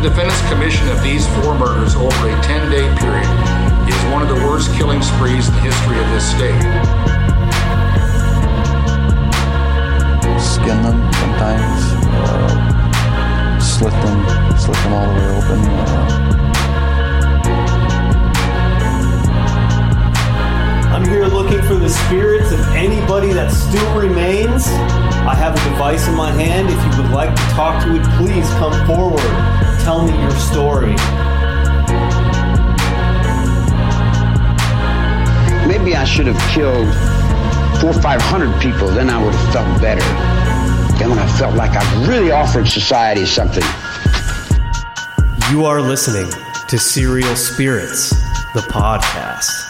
[0.00, 3.28] The defendant's commission of these four murders over a 10 day period
[3.86, 6.56] is one of the worst killing sprees in the history of this state.
[10.40, 11.84] Skin them sometimes,
[12.16, 14.24] uh, slit them,
[14.56, 15.60] slit them all the way open.
[15.68, 16.30] Uh,
[20.96, 24.66] I'm here looking for the spirits of anybody that still remains.
[25.28, 26.70] I have a device in my hand.
[26.70, 29.59] If you would like to talk to it, please come forward.
[29.84, 30.94] Tell me your story.
[35.66, 36.88] Maybe I should have killed
[37.80, 38.88] four or five hundred people.
[38.88, 40.04] Then I would have felt better.
[40.98, 43.64] Then when I felt like I really offered society something.
[45.50, 46.30] You are listening
[46.68, 48.10] to Serial Spirits,
[48.54, 49.69] the podcast.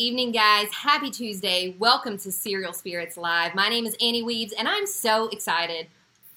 [0.00, 0.72] Evening, guys.
[0.72, 1.76] Happy Tuesday.
[1.78, 3.54] Welcome to Serial Spirits Live.
[3.54, 5.88] My name is Annie Weaves, and I'm so excited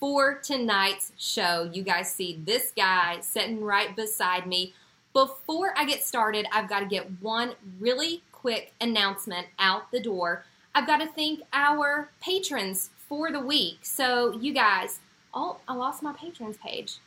[0.02, 1.70] for tonight's show.
[1.72, 4.74] You guys see this guy sitting right beside me.
[5.14, 10.44] Before I get started, I've got to get one really quick announcement out the door.
[10.76, 13.78] I've got to thank our patrons for the week.
[13.84, 15.00] So, you guys,
[15.34, 16.98] oh, I lost my patrons page.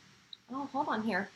[0.51, 1.29] Oh, hold on here.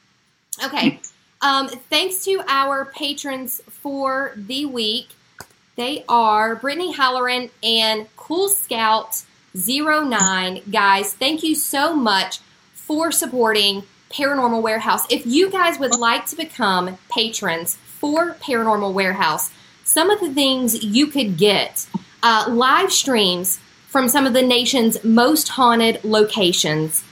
[0.64, 1.00] Okay.
[1.42, 5.10] Um, thanks to our patrons for the week.
[5.76, 9.24] They are Brittany Halloran and Cool Scout
[9.56, 10.62] 09.
[10.70, 12.40] Guys, thank you so much
[12.74, 15.06] for supporting Paranormal Warehouse.
[15.10, 19.52] If you guys would like to become patrons for Paranormal Warehouse,
[19.84, 21.88] some of the things you could get
[22.22, 27.04] uh, live streams from some of the nation's most haunted locations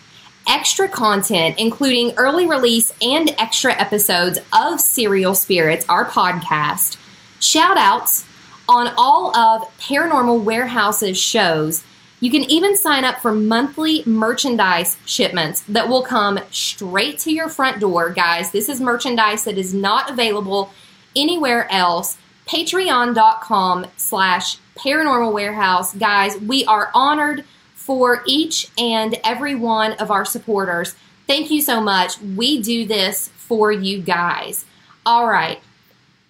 [0.49, 6.97] extra content, including early release and extra episodes of Serial Spirits, our podcast,
[7.39, 8.25] shout outs
[8.67, 11.83] on all of Paranormal Warehouse's shows.
[12.19, 17.47] You can even sign up for monthly merchandise shipments that will come straight to your
[17.47, 18.51] front door, guys.
[18.51, 20.71] This is merchandise that is not available
[21.15, 22.17] anywhere else.
[22.47, 25.93] Patreon.com slash paranormal warehouse.
[25.93, 27.45] Guys, we are honored
[27.89, 30.93] for each and every one of our supporters.
[31.25, 32.21] Thank you so much.
[32.21, 34.63] We do this for you guys.
[35.07, 35.59] All right.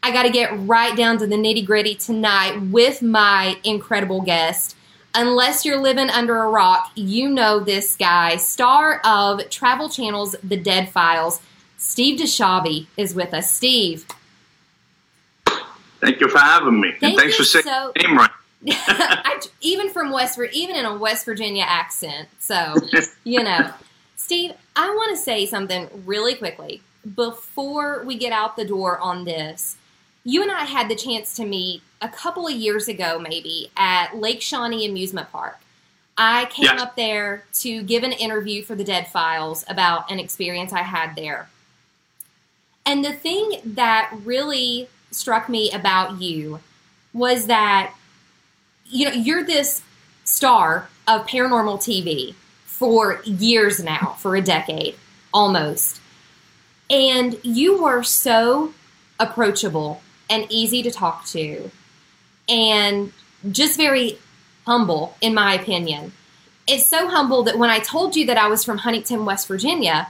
[0.02, 4.78] I got to get right down to the nitty gritty tonight with my incredible guest.
[5.14, 10.56] Unless you're living under a rock, you know this guy, star of Travel Channel's The
[10.56, 11.42] Dead Files.
[11.78, 13.54] Steve DiSchiavi is with us.
[13.54, 14.06] Steve.
[16.00, 16.92] Thank you for having me.
[16.92, 18.29] Thank and thanks for saying so- name right.
[18.68, 22.28] I, even from West, even in a West Virginia accent.
[22.40, 22.76] So,
[23.24, 23.72] you know,
[24.16, 26.82] Steve, I want to say something really quickly
[27.16, 29.78] before we get out the door on this.
[30.26, 34.18] You and I had the chance to meet a couple of years ago, maybe at
[34.18, 35.60] Lake Shawnee Amusement Park.
[36.18, 36.82] I came Yes.
[36.82, 41.16] up there to give an interview for the Dead Files about an experience I had
[41.16, 41.50] there.
[42.86, 46.60] And the thing that really struck me about you
[47.14, 47.94] was that
[48.90, 49.82] you know, you're this
[50.24, 52.36] star of paranormal TV
[52.66, 54.96] for years now, for a decade
[55.34, 56.02] almost.
[56.90, 58.74] And you were so
[59.20, 61.72] approachable and easy to talk to
[62.48, 63.12] and
[63.52, 64.18] just very
[64.66, 66.14] humble, in my opinion.
[66.68, 70.08] It's so humble that when I told you that I was from Huntington, West Virginia,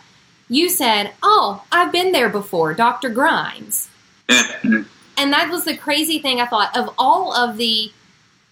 [0.48, 3.10] you said, Oh, I've been there before, Dr.
[3.10, 3.90] Grimes.
[4.28, 4.84] Mm-hmm.
[5.18, 7.92] And that was the crazy thing I thought of all of the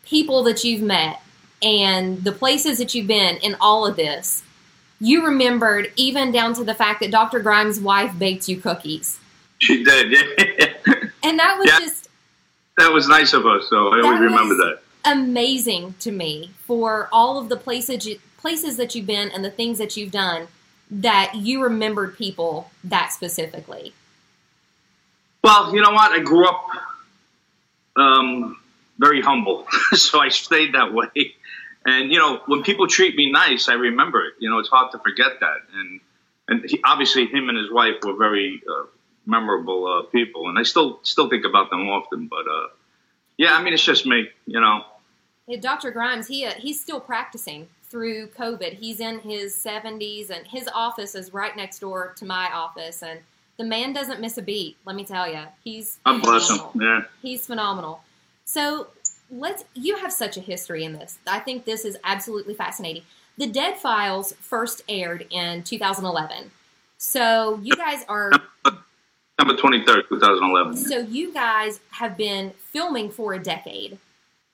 [0.07, 1.21] people that you've met
[1.61, 4.43] and the places that you've been in all of this,
[4.99, 7.39] you remembered even down to the fact that Dr.
[7.39, 9.19] Grimes' wife baked you cookies.
[9.59, 10.11] She did.
[10.11, 10.73] Yeah.
[11.23, 11.79] And that was Yeah.
[11.79, 12.07] just
[12.77, 14.79] that was nice of her, so I always remember that.
[15.03, 19.49] amazing to me for all of the places you, places that you've been and the
[19.51, 20.47] things that you've done
[20.91, 23.93] that you remembered people that specifically.
[25.43, 26.11] Well, you know what?
[26.11, 26.67] I grew up
[27.97, 28.57] um,
[28.97, 31.33] very humble, so I stayed that way.
[31.85, 34.33] And you know, when people treat me nice, I remember it.
[34.39, 35.57] You know, it's hard to forget that.
[35.73, 36.01] And
[36.49, 38.85] and he, obviously, him and his wife were very uh,
[39.25, 42.27] memorable uh, people, and I still still think about them often.
[42.27, 42.67] But uh,
[43.37, 44.29] yeah, I mean, it's just me.
[44.45, 44.83] You know,
[45.47, 45.91] Yeah, Dr.
[45.91, 48.73] Grimes, he uh, he's still practicing through COVID.
[48.73, 53.01] He's in his 70s, and his office is right next door to my office.
[53.01, 53.21] And
[53.57, 54.77] the man doesn't miss a beat.
[54.85, 56.59] Let me tell you, he's God bless him.
[56.75, 57.01] Yeah.
[57.21, 58.01] He's phenomenal.
[58.47, 58.87] So
[59.29, 59.65] let's.
[59.73, 61.19] You have such a history in this.
[61.27, 63.03] I think this is absolutely fascinating.
[63.37, 66.49] The Dead Files first aired in 2011.
[66.97, 68.31] So you guys are
[68.65, 70.77] September 23rd, 2011.
[70.77, 73.99] So you guys have been filming for a decade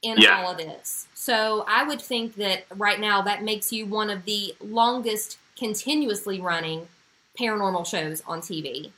[0.02, 0.38] in Yeah.
[0.44, 1.08] all of this.
[1.14, 6.42] So I would think that right now that makes you one of the longest continuously
[6.42, 6.90] running
[7.40, 8.92] paranormal shows on TV.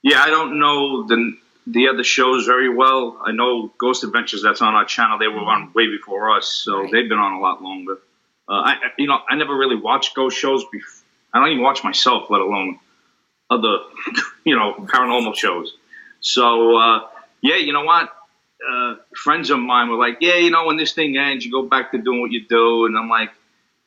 [0.00, 1.36] Yeah, I don't know the
[1.66, 3.20] the other shows very well.
[3.24, 5.18] I know Ghost Adventures that's on our channel.
[5.18, 6.90] They were on way before us, so Right.
[6.92, 7.98] they've been on a lot longer.
[8.48, 10.64] Uh, I, you know, I never really watched ghost shows.
[10.70, 11.04] Before.
[11.32, 12.78] I don't even watch myself, let alone
[13.48, 13.78] other,
[14.44, 15.72] you know, paranormal shows.
[16.20, 17.08] So uh,
[17.40, 18.10] yeah, you know what?
[18.70, 21.62] Uh, friends of mine were like, yeah, you know, when this thing ends, you go
[21.62, 23.30] back to doing what you do, and I'm like,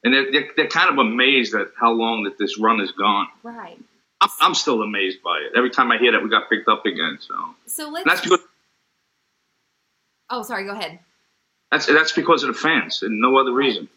[0.03, 3.27] and they're, they're, they're kind of amazed at how long that this run has gone.
[3.43, 3.79] Right.
[4.21, 5.57] I'm, I'm still amazed by it.
[5.57, 7.33] Every time I hear that we got picked up again, so.
[7.67, 8.05] So let's.
[8.05, 8.39] And that's because
[10.29, 10.65] oh, sorry.
[10.65, 10.99] Go ahead.
[11.71, 13.87] that's that's because of the fans and no other reason.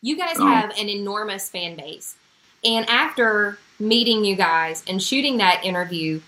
[0.00, 0.46] You guys Oh.
[0.46, 2.16] have an enormous fan base.
[2.64, 6.20] And after meeting you guys and shooting that interview,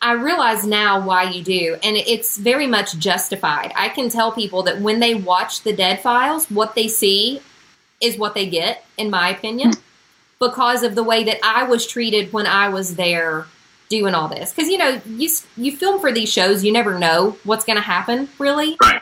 [0.00, 1.76] I realize now why you do.
[1.82, 3.72] And it's very much justified.
[3.76, 7.40] I can tell people that when they watch the Dead Files, what they see
[8.00, 9.72] is what they get, in my opinion,
[10.42, 13.46] because of the way that I was treated when I was there
[13.88, 14.52] doing all this.
[14.52, 17.82] Because, you know, you, you film for these shows, you never know what's going to
[17.82, 19.00] happen, really Right.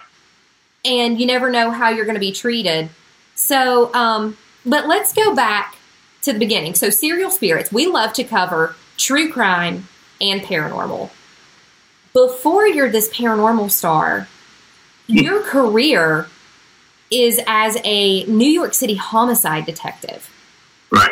[0.84, 2.90] and you never know how you're going to be treated.
[3.36, 5.76] So, um, but let's go back
[6.22, 6.74] to the beginning.
[6.74, 9.88] So, serial spirits, we love to cover true crime
[10.20, 11.08] and paranormal.
[12.12, 14.28] Before you're this paranormal star,
[15.06, 16.26] your career
[17.10, 20.28] is as a New York City homicide detective,
[20.90, 21.10] Right.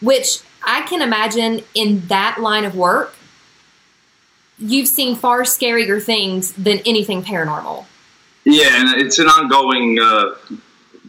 [0.00, 3.14] which I can imagine in that line of work,
[4.58, 7.86] you've seen far scarier things than anything paranormal.
[8.44, 10.34] Yeah, and it's an ongoing uh,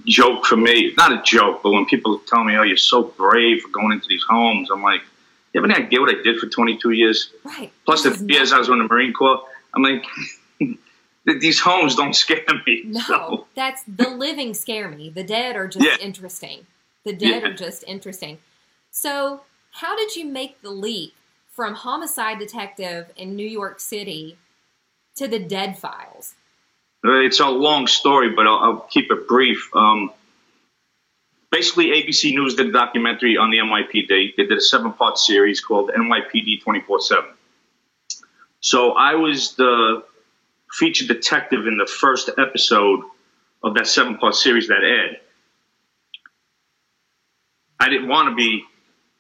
[0.05, 0.93] joke for me.
[0.97, 4.07] Not a joke, but when people tell me, "Oh, you're so brave for going into
[4.07, 5.01] these homes," I'm like,
[5.53, 7.31] "You have any idea what I did for 22 years?
[7.43, 7.71] Right.
[7.85, 9.41] Plus the This is years I was in the Marine Corps."
[9.73, 10.05] I'm like,
[11.25, 15.09] "These homes don't scare me." No, So, that's the living scare me.
[15.09, 15.97] The dead are just Yeah.
[15.99, 16.65] interesting.
[17.05, 17.49] The dead Yeah.
[17.49, 18.39] are just interesting.
[18.91, 19.41] So,
[19.71, 21.13] how did you make the leap
[21.51, 24.37] from homicide detective in New York City
[25.15, 26.33] to the Dead Files?
[27.03, 29.69] It's a long story, but I'll, I'll keep it brief.
[29.75, 30.11] Um,
[31.51, 34.35] basically, ABC News did a documentary on the NYPD.
[34.35, 37.25] They did a seven part series called NYPD 24 7.
[38.61, 40.03] So I was the
[40.71, 43.01] featured detective in the first episode
[43.63, 45.19] of that seven part series that aired.
[47.79, 48.63] I didn't want to be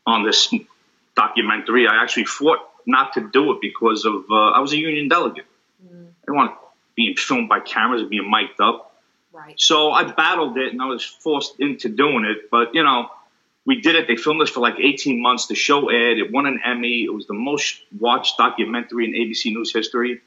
[0.05, 0.53] on this
[1.15, 1.87] documentary.
[1.87, 5.45] I actually fought not to do it because of uh, I was a union delegate.
[5.81, 6.55] I didn't want
[6.95, 8.95] being filmed by cameras and being mic'd up.
[9.31, 9.59] Right.
[9.59, 12.49] So I battled it and I was forced into doing it.
[12.49, 13.09] But, you know,
[13.65, 14.07] we did it.
[14.07, 15.47] They filmed this for like 18 months.
[15.47, 16.17] The show aired.
[16.17, 17.03] It won an Emmy.
[17.03, 20.21] It was the most watched documentary in ABC News history.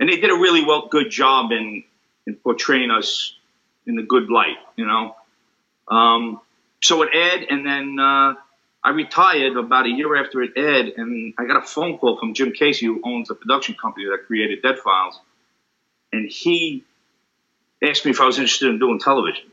[0.00, 1.84] And they did a really well, good job in,
[2.26, 3.34] in portraying us
[3.86, 5.14] in a good light, you know.
[5.88, 6.40] Um,
[6.82, 8.34] so it aired, and then uh,
[8.84, 12.34] I retired about a year after it aired, and I got a phone call from
[12.34, 15.18] Jim Casey, who owns the production company that created Dead Files,
[16.12, 16.84] and he
[17.82, 19.44] asked me if I was interested in doing television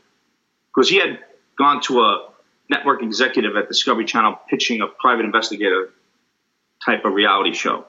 [0.74, 1.20] because he had
[1.56, 2.28] gone to a
[2.68, 5.90] network executive at Discovery Channel pitching a private investigator
[6.84, 7.86] type of reality show.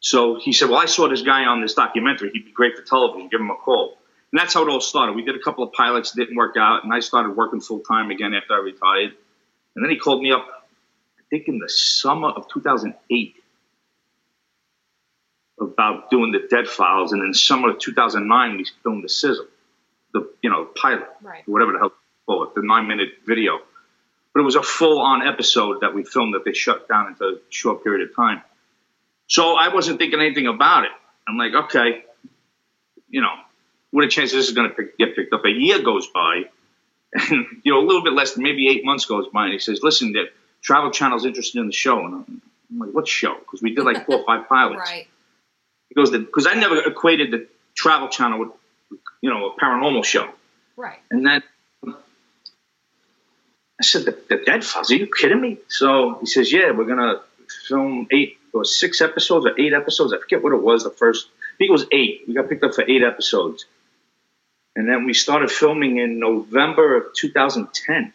[0.00, 2.30] So he said, "Well, I saw this guy on this documentary.
[2.32, 3.28] He'd be great for television.
[3.28, 3.96] Give him a call."
[4.34, 5.14] And that's how it all started.
[5.14, 8.10] We did a couple of pilots, didn't work out, and I started working full time
[8.10, 9.12] again after I retired.
[9.76, 10.44] And then he called me up,
[11.16, 13.36] I think in the summer of 2008,
[15.60, 19.46] about doing the Dead Files, and in summer of 2009 we filmed the Sizzle,
[20.12, 21.46] the you know pilot, Right.
[21.46, 21.94] whatever the hell you
[22.26, 23.60] call it, the nine minute video.
[24.32, 27.24] But it was a full on episode that we filmed that they shut down into
[27.24, 28.42] a short period of time.
[29.28, 30.90] So I wasn't thinking anything about it.
[31.28, 32.04] I'm like, okay,
[33.08, 33.32] you know,
[33.94, 35.44] what a chance this is going to pick, get picked up.
[35.44, 36.42] A year goes by,
[37.12, 39.60] and you know, a little bit less, than maybe eight months goes by, and he
[39.60, 40.24] says, listen, the
[40.62, 43.36] Travel Channel's interested in the show, and I'm, I'm like, what show?
[43.38, 44.90] Because we did like four or five pilots.
[44.90, 45.06] Right.
[45.90, 47.46] He goes, because I never equated the
[47.76, 48.48] Travel Channel with,
[49.20, 50.28] you know, a paranormal show.
[50.76, 50.98] Right.
[51.12, 51.44] And then
[51.86, 51.94] I
[53.82, 55.58] said, the, the Dead Files, are you kidding me?
[55.68, 57.20] So he says, yeah, we're going to
[57.68, 60.12] film eight or six episodes or eight episodes.
[60.12, 61.28] I forget what it was the first.
[61.54, 62.22] I think it was eight.
[62.26, 63.66] We got picked up for eight episodes.
[64.76, 68.12] And then we started filming in November of 2010.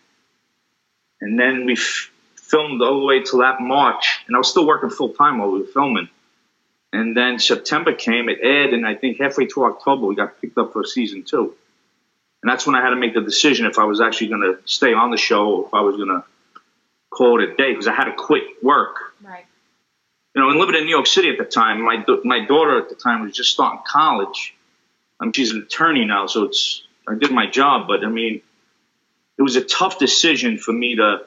[1.21, 4.19] And then we f- filmed all the way till that March.
[4.27, 6.09] And I was still working full time while we were filming.
[6.91, 10.57] And then September came, it aired, and I think halfway through October, we got picked
[10.57, 11.53] up for season two.
[12.41, 14.59] And that's when I had to make the decision if I was actually going to
[14.65, 16.23] stay on the show or if I was going to
[17.11, 19.13] call it a day because I had to quit work.
[19.21, 19.45] Right.
[20.35, 22.89] you know, and living in New York City at the time, my my daughter at
[22.89, 24.55] the time was just starting college.
[25.19, 28.41] I mean, she's an attorney now, so it's I did my job, but I mean,
[29.37, 31.21] it was a tough decision for me to,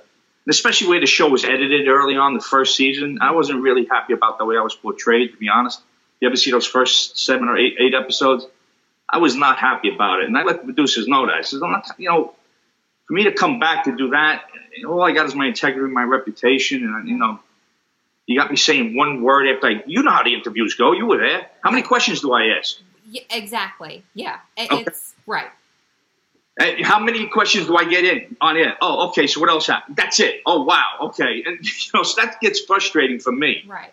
[0.49, 3.19] especially the way the show was edited early on the first season.
[3.21, 5.81] I wasn't really happy about the way I was portrayed, to be honest.
[6.21, 8.47] You ever see those first seven or eight eight episodes?
[9.09, 11.35] I was not happy about it, and I let the producers know that.
[11.35, 12.35] I said, I'm not, you know,
[13.07, 14.45] for me to come back to do that,
[14.87, 17.41] all I got is my integrity, my reputation, and you know,
[18.27, 19.83] you got me saying one word after I.
[19.87, 20.93] You know how the interviews go.
[20.93, 21.51] You were there.
[21.63, 22.77] How many questions do I ask?
[23.13, 24.03] Yeah, exactly.
[24.15, 24.85] Yeah, it, Okay.
[24.87, 25.51] it's right.
[26.59, 28.75] Uh, How many questions do I get in on it?
[28.81, 29.27] Oh, okay.
[29.27, 29.97] So what else happened?
[29.97, 30.41] That's it.
[30.47, 30.85] Oh, wow.
[31.03, 31.43] Okay.
[31.45, 33.93] And you know, so that gets frustrating for me Right.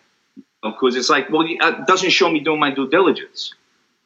[0.63, 3.53] because it's like, well, it doesn't show me doing my due diligence.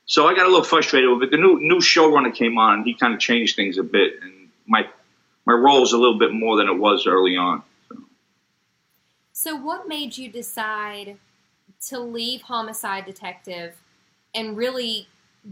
[0.07, 1.31] So I got a little frustrated with it.
[1.31, 4.49] The new new showrunner came on, and he kind of changed things a bit, and
[4.67, 4.87] my
[5.45, 7.63] my role is a little bit more than it was early on.
[9.31, 11.17] So, what made you decide
[11.87, 13.75] to leave Homicide Detective
[14.35, 15.07] and really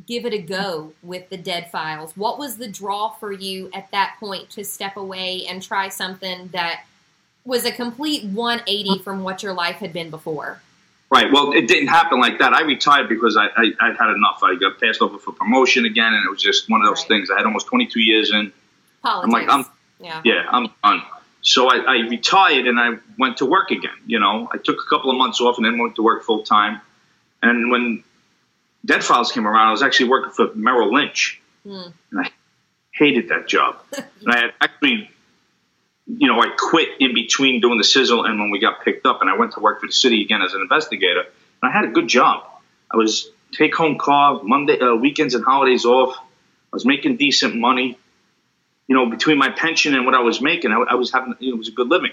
[0.08, 2.16] give it a go with the Dead Files?
[2.16, 6.48] What was the draw for you at that point to step away and try something
[6.54, 6.84] that
[7.46, 10.62] was a complete 180 from what your life had been before?
[11.10, 11.30] Right.
[11.32, 12.54] Well, it didn't happen like that.
[12.54, 14.40] I retired because I, I I'd had enough.
[14.44, 17.08] I got passed over for promotion again, and it was just one of those Right.
[17.10, 17.30] things.
[17.30, 18.54] I had almost 22 years in.
[19.04, 19.26] Politics.
[19.26, 19.66] I'm like, I'm-
[20.00, 20.22] yeah.
[20.24, 21.02] Yeah, I'm done.
[21.44, 23.92] So I, I retired and I went to work again.
[24.08, 26.44] You know, I took a couple of months off and then went to work full
[26.44, 26.80] time.
[27.44, 28.04] And when
[28.86, 31.90] Dead Files came around, I was actually working for Merrill Lynch, Hmm.
[32.10, 32.32] and I
[32.92, 33.78] hated that job.
[33.94, 35.12] and I had actually,
[36.08, 39.22] you know, I quit in between doing the sizzle and when we got picked up,
[39.22, 41.22] and I went to work for the city again as an investigator.
[41.62, 42.44] And I had a good job.
[42.92, 46.18] I was take home car Monday, uh, weekends and holidays off.
[46.18, 47.98] I was making decent money
[48.88, 51.52] you know, between my pension and what I was making, I, I was having, you
[51.52, 52.12] know, it was a good living.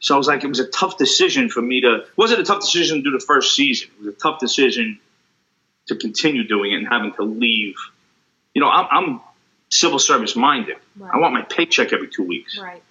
[0.00, 2.44] So I was like, it was a tough decision for me to, it wasn't a
[2.44, 3.88] tough decision to do the first season.
[3.98, 5.00] It was a tough decision
[5.90, 7.76] to continue doing it and having to leave.
[8.54, 9.20] You know, I'm, I'm
[9.68, 10.76] civil service minded.
[10.96, 11.14] Right.
[11.14, 12.58] I want my paycheck every two weeks.
[12.58, 12.82] Right.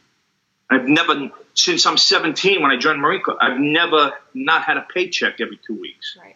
[0.69, 4.81] I've never, since I'm 17 when I joined Marine Corps, I've never not had a
[4.93, 6.35] paycheck every two weeks Right.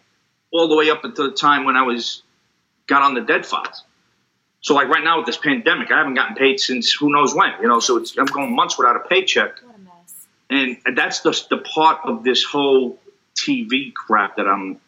[0.52, 2.22] all the way up until the time when I was
[2.86, 3.82] got on the dead files.
[4.60, 7.52] So like right now with this pandemic, I haven't gotten paid since who knows when.
[7.62, 10.26] You know, so it's, I'm going months without a paycheck, What a mess.
[10.86, 12.98] and that's the the part of this whole
[13.36, 14.80] TV crap that I'm.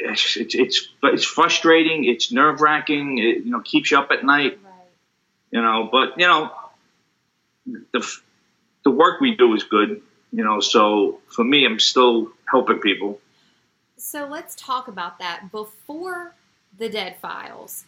[0.00, 2.04] It's it's it's, it's frustrating.
[2.04, 3.18] It's nerve wracking.
[3.18, 4.58] It you know keeps you up at night.
[4.62, 4.72] Right.
[5.50, 6.52] You know, but you know,
[7.92, 8.06] the
[8.84, 10.02] the work we do is good.
[10.32, 13.20] You know, so for me, I'm still helping people.
[13.96, 15.50] So let's talk about that.
[15.50, 16.34] Before
[16.76, 17.84] the Dead Files,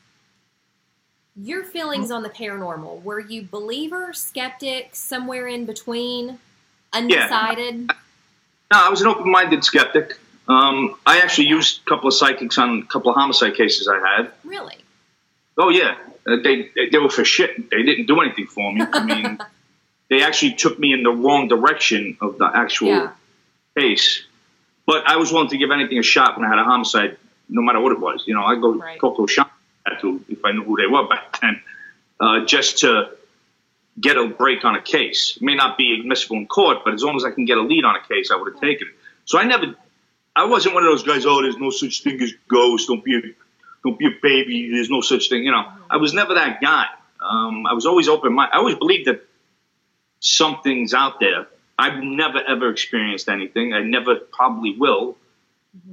[1.36, 6.38] your feelings on the paranormal were you believer, skeptic, somewhere in between,
[6.92, 7.86] undecided?
[7.86, 7.94] No,
[8.72, 10.18] I was an open-minded skeptic.
[10.48, 13.98] Um, I actually used a couple of psychics on a couple of homicide cases I
[13.98, 14.32] had.
[14.44, 14.76] Really?
[15.58, 17.70] Oh yeah, Uh, they they, they were for shit.
[17.70, 18.80] They didn't do anything for me.
[18.92, 19.38] I mean,
[20.10, 23.10] they actually took me in the wrong direction of the actual Yeah.
[23.76, 24.24] case.
[24.86, 27.18] But I was willing to give anything a shot when I had a homicide,
[27.50, 28.24] no matter what it was.
[28.26, 28.98] You know, I go Right.
[28.98, 29.50] talk to a shot
[30.00, 31.60] to if I knew who they were back then,
[32.20, 33.10] uh, just to
[34.00, 35.34] get a break on a case.
[35.36, 37.62] It may not be admissible in court, but as long as I can get a
[37.62, 38.94] lead on a case, I would have taken it.
[39.24, 39.74] So I never,
[40.38, 41.26] I wasn't one of those guys.
[41.26, 42.87] Oh, there's no such thing as ghosts.
[42.87, 43.23] Don't be a,
[43.83, 44.71] don't be a baby.
[44.71, 45.42] There's no such thing.
[45.42, 46.87] You know, I was never that guy.
[47.21, 48.54] Um, I was always open minded.
[48.54, 49.26] I always believed that
[50.21, 51.49] something's out there.
[51.76, 53.73] I've never ever experienced anything.
[53.73, 55.16] I never probably will.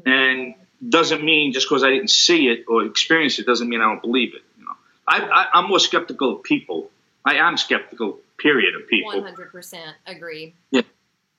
[0.06, 0.54] And
[0.88, 4.02] doesn't mean just because I didn't see it or experience it doesn't mean I don't
[4.02, 4.44] believe it.
[4.60, 4.74] You know,
[5.08, 6.92] I, I, I'm more skeptical of people.
[7.24, 9.12] I am skeptical, period, of people.
[9.14, 10.54] 100% agree.
[10.70, 10.82] Yeah.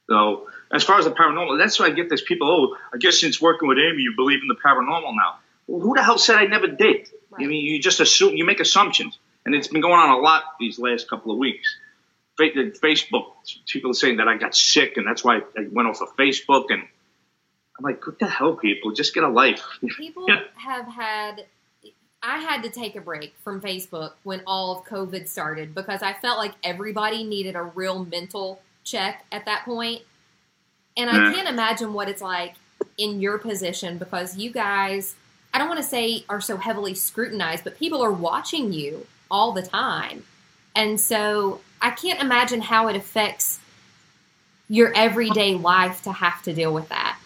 [0.08, 2.48] So as far as the paranormal, that's why I get this people.
[2.50, 5.36] Oh, I guess since working with Amy, you believe in the paranormal now.
[5.66, 7.08] Well, who the hell said I never did?
[7.38, 10.42] I mean, you just assume you make assumptions, and it's been going on a lot
[10.58, 11.76] these last couple of weeks.
[12.38, 12.44] Uh,
[12.82, 13.32] Facebook,
[13.66, 16.66] people are saying that I got sick, and that's why I went off of Facebook.
[16.70, 16.82] And
[17.78, 18.92] I'm like, what the hell, people?
[18.92, 19.62] Just get a life.
[19.96, 20.40] People Yeah.
[20.56, 21.46] have had.
[22.22, 26.14] I had to take a break from Facebook when all of COVID started because I
[26.14, 30.02] felt like everybody needed a real mental check at that point.
[30.96, 32.54] And I can't imagine what it's like
[32.96, 35.14] in your position because you guys,
[35.52, 39.52] I don't want to say are so heavily scrutinized, but people are watching you all
[39.52, 40.24] the time.
[40.74, 43.60] And so I can't imagine how it affects
[44.68, 47.18] your everyday life to have to deal with that.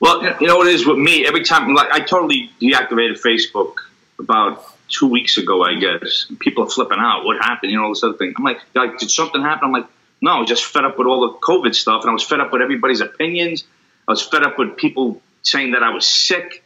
[0.00, 1.26] Well, you know what it is with me.
[1.26, 3.74] Every time, like, I totally deactivated Facebook
[4.18, 6.26] about two weeks ago, I guess.
[6.38, 7.24] People are flipping out.
[7.24, 7.72] What happened?
[7.72, 8.34] You know, all this other thing.
[8.36, 9.66] I'm like, like, did something happen?
[9.66, 9.86] I'm like,
[10.20, 12.40] no, I was just fed up with all the COVID stuff, and I was fed
[12.40, 13.64] up with everybody's opinions.
[14.06, 16.64] I was fed up with people saying that I was sick.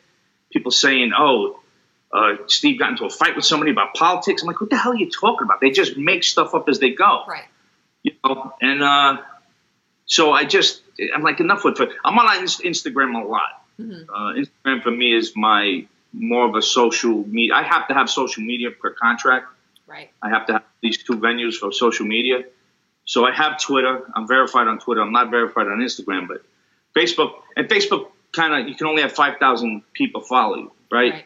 [0.50, 1.61] People saying, "Oh,
[2.12, 4.92] uh, Steve got into a fight with somebody about politics." I'm like, "What the hell
[4.92, 7.25] are you talking about?" They just make stuff up as they go.
[7.26, 7.44] Right.
[8.02, 9.18] You know, and uh,
[10.06, 10.82] so I just
[11.14, 11.90] I'm like enough with it.
[12.04, 13.64] I'm on Instagram a lot.
[13.78, 14.11] Mm-hmm.
[14.11, 17.54] Uh, Instagram for me is my more of a social media.
[17.54, 19.47] I have to have social media per contract.
[19.87, 20.11] Right.
[20.23, 22.44] I have to have these two venues for social media.
[23.04, 24.02] So I have Twitter.
[24.14, 25.00] I'm verified on Twitter.
[25.00, 26.42] I'm not verified on Instagram, but
[26.97, 31.12] Facebook and Facebook kind of you can only have five thousand people follow you, right?
[31.12, 31.25] Right.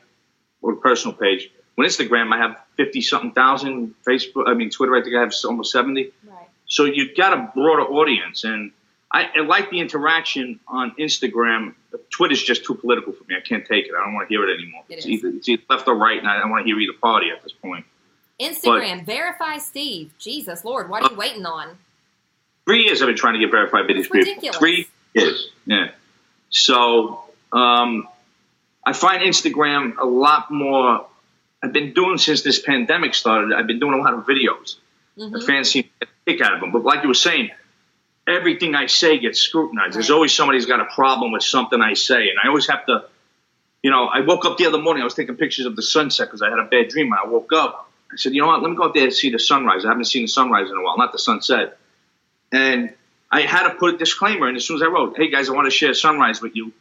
[0.63, 1.51] Or a personal page.
[1.77, 3.95] With Instagram, I have fifty something thousand.
[4.07, 6.13] Facebook, I mean Twitter, I think I have almost seventy.
[6.27, 6.49] Right.
[6.67, 8.73] So you've got a broader audience, and
[9.13, 11.75] I, I like the interaction on Instagram.
[12.11, 13.37] Twitter's just too political for me.
[13.37, 13.93] I can't take it.
[13.97, 14.83] I don't want to hear it anymore.
[14.89, 16.99] It it's, either, it's either left or right, and I don't want to hear either
[17.01, 17.85] party at this point.
[18.41, 20.13] Instagram, verify Steve.
[20.19, 21.79] Jesus Lord, what are you waiting on?
[22.67, 24.21] Three years I've been trying to get verified by these people.
[24.21, 24.57] ridiculous.
[24.57, 25.91] Three years, yeah.
[26.51, 28.09] So um,
[28.85, 31.07] I find Instagram a lot more.
[31.63, 33.53] I've been doing since this pandemic started.
[33.53, 34.77] I've been doing a lot of videos.
[35.19, 35.33] Mm-hmm.
[35.33, 36.73] The fans seem to get a kick out of them.
[36.73, 37.51] But like you were saying,
[38.27, 39.95] everything I say gets scrutinized.
[39.95, 42.87] There's always somebody who's got a problem with something I say, and I always have
[42.87, 43.05] to.
[43.83, 45.03] You know, I woke up the other morning.
[45.03, 47.13] I was taking pictures of the sunset because I had a bad dream.
[47.13, 47.86] I woke up.
[48.13, 48.63] I said, you know what?
[48.63, 49.85] Let me go out there and see the sunrise.
[49.85, 51.79] I haven't seen the sunrise in a while, not the sunset.
[52.53, 52.95] And
[53.31, 55.53] I had to put a disclaimer in as soon as I wrote, "Hey guys, I
[55.53, 56.73] want to share sunrise with you."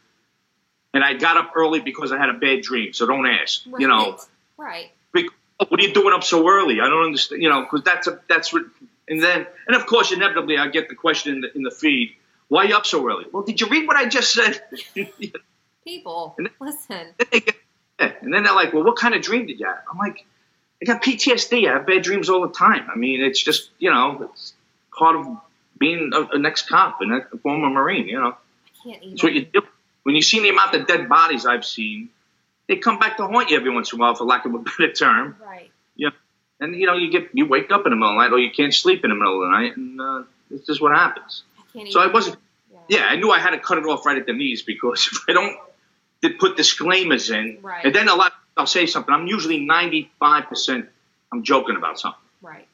[0.94, 3.62] And I got up early because I had a bad dream, so don't ask.
[3.68, 3.80] Right.
[3.82, 4.18] You know,
[4.56, 4.90] Right.
[5.12, 5.30] Big-
[5.60, 6.80] oh, what are you doing up so early?
[6.80, 7.42] I don't understand.
[7.42, 8.62] You know, because that's a, that's what.
[9.08, 12.14] And then, and of course, inevitably, I get the question in the, in the feed:
[12.48, 13.26] Why are you up so early?
[13.32, 14.62] Well, did you read what I just said?
[15.84, 17.08] People, And- listen.
[17.18, 17.56] Then get-
[18.00, 18.12] yeah.
[18.20, 20.26] And then they're like, "Well, what kind of dream did you have?" I'm like,
[20.82, 21.68] "I got PTSD.
[21.68, 22.88] I have bad dreams all the time.
[22.92, 24.52] I mean, it's just you know, it's
[24.96, 25.26] part of
[25.78, 28.08] being a, an ex-cop and a former Marine.
[28.08, 28.36] You know,
[28.86, 29.62] I it's what you do.
[30.04, 32.10] When you see the amount of dead bodies I've seen,
[32.68, 34.58] they come back to haunt you every once in a while, for lack of a
[34.78, 35.36] better term.
[35.44, 35.70] Right.
[35.96, 36.10] Yeah.
[36.60, 38.38] And you know you get you wake up in the middle of the night or
[38.38, 41.42] you can't sleep in the middle of the night and uh, it's just what happens
[41.58, 41.92] I can't even.
[41.92, 42.36] so i wasn't
[42.72, 42.78] Yeah.
[42.88, 45.18] yeah i knew i had to cut it off right at the knees because if
[45.28, 47.84] i don't put disclaimers in Right.
[47.84, 50.86] and then a lot i'll say something i'm usually 95%
[51.32, 52.68] i'm joking about something Right.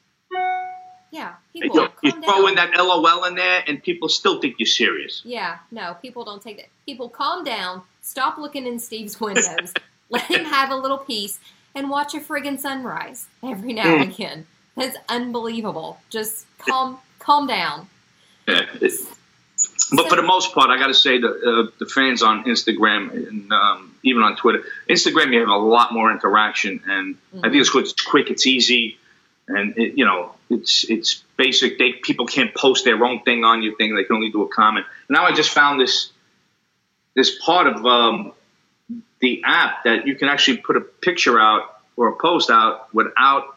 [1.11, 1.33] Yeah.
[1.53, 4.65] you, People, you calm throw in that lol in there and people still think you're
[4.65, 6.67] serious Yeah, no, people don't take that.
[6.85, 9.73] People calm down, stop looking in Steve's windows,
[10.09, 11.39] let him have a little peace,
[11.75, 14.01] and watch a friggin' sunrise every now mm.
[14.01, 14.47] and again.
[14.75, 15.99] That's unbelievable.
[16.09, 17.87] Just calm, calm down.
[18.47, 18.65] Yeah.
[19.91, 23.11] But for the most part, I got to say the uh, the fans on Instagram
[23.11, 27.55] and um, even on Twitter, Instagram you have a lot more interaction, and I think
[27.55, 28.97] it's quick, it's quick, it's easy,
[29.47, 31.77] and it, you know it's it's basic.
[31.77, 34.47] They people can't post their own thing on your thing; they can only do a
[34.47, 34.85] comment.
[35.09, 36.11] Now I just found this
[37.15, 38.33] this part of um,
[39.19, 43.55] the app that you can actually put a picture out or a post out without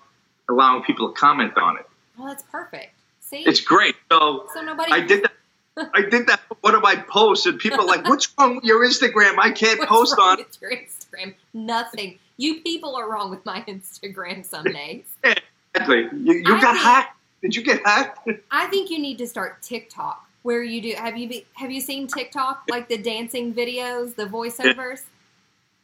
[0.49, 1.87] allowing people to comment on it.
[2.19, 2.93] Well, that's perfect.
[3.21, 3.39] See?
[3.39, 3.97] It's great.
[4.11, 4.93] So so nobody.
[4.93, 5.33] I did that.
[5.77, 8.65] I did that for one of my posts, and people are like, "What's wrong with
[8.65, 9.39] your Instagram?
[9.39, 11.35] I can't What's post wrong on." with your Instagram?
[11.53, 12.19] Nothing.
[12.39, 15.05] You people are wrong with my Instagram some days.
[15.23, 16.09] Exactly.
[16.13, 17.13] You, you got think- hacked.
[17.43, 18.29] Did you get hacked?
[18.51, 20.95] I think you need to start TikTok, where you do.
[20.97, 25.03] Have you be, have you seen TikTok like the dancing videos, the voiceovers?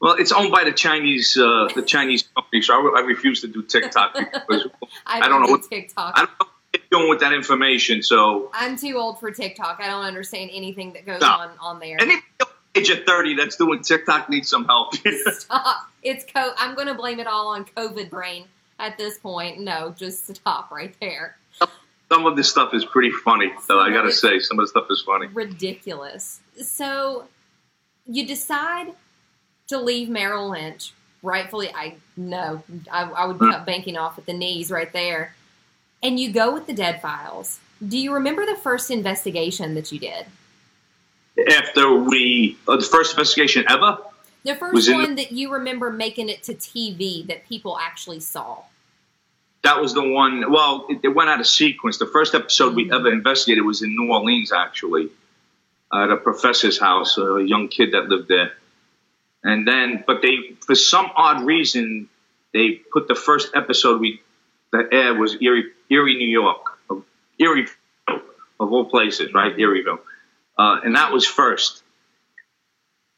[0.01, 3.43] well, it's owned by the Chinese, uh, the Chinese company, so I, re- I refuse
[3.43, 4.67] to do TikTok because
[5.07, 6.15] I I don't, don't know what- TikTok.
[6.17, 6.47] I don't know
[6.91, 8.03] doing with that information.
[8.03, 9.81] So, I'm too old for TikTok.
[9.81, 11.29] I don't understand anything that goes No.
[11.29, 11.97] on on there.
[12.01, 12.15] any
[12.75, 14.95] age of thirty that's doing TikTok needs some help.
[15.33, 15.91] Stop.
[16.03, 16.53] It's co.
[16.57, 18.45] I'm going to blame it all on COVID brain
[18.79, 19.61] at this point.
[19.61, 21.37] No, just stop right there.
[22.11, 23.53] some of this stuff is pretty funny.
[23.67, 25.27] So I got to say, some of the stuff is funny.
[25.29, 26.41] Ridiculous.
[26.61, 27.27] So
[28.07, 28.89] you decide
[29.69, 30.93] to leave Merrill Lynch.
[31.23, 35.35] Rightfully, I know I, I would cut banking off at the knees right there.
[36.03, 37.61] And you go with the dead files.
[37.87, 40.27] Do you remember the first investigation that you did?
[41.49, 43.99] After we, uh, the first investigation ever,
[44.45, 47.79] The first Was in the- one that you remember making it to TV that people
[47.79, 48.62] actually saw.
[49.62, 50.51] That was the one.
[50.51, 51.99] Well, it, it went out of sequence.
[51.99, 55.11] The first episode we ever investigated was in New Orleans, actually,
[55.93, 58.53] at a professor's house, a young kid that lived there.
[59.45, 62.09] And then, but they, for some odd reason,
[62.53, 64.21] they put the first episode we
[64.73, 67.05] that aired was Erie, Erie, New York, of
[67.39, 67.67] Erie,
[68.09, 69.57] of all places, right?
[69.57, 69.99] Erieville,
[70.59, 71.83] uh, and that was first.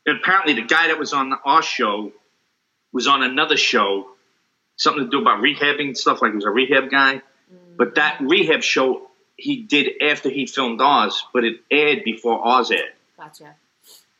[0.06, 2.12] And apparently, the guy that was on our show
[2.92, 4.10] was on another show
[4.76, 7.22] something to do about rehabbing and stuff like he was a rehab guy.
[7.76, 12.70] But that rehab show he did after he filmed Oz, but it aired before Oz
[12.70, 12.92] aired.
[13.16, 13.54] Gotcha.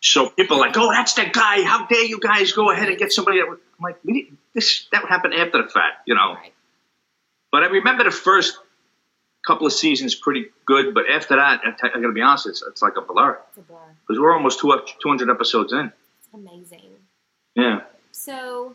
[0.00, 1.62] So people are like, oh, that's that guy.
[1.62, 3.48] How dare you guys go ahead and get somebody that?
[3.48, 6.34] Would, I'm like, we didn't, this that happened after the fact, you know.
[6.34, 6.53] Right.
[7.54, 8.58] But I remember the first
[9.46, 12.64] couple of seasons pretty good, but after that, I, I got to be honest, it's,
[12.66, 13.78] it's like a blur It's a blur.
[14.00, 15.92] because we're almost two, 200 episodes in.
[16.34, 16.90] Amazing.
[17.54, 17.82] Yeah.
[18.10, 18.74] So,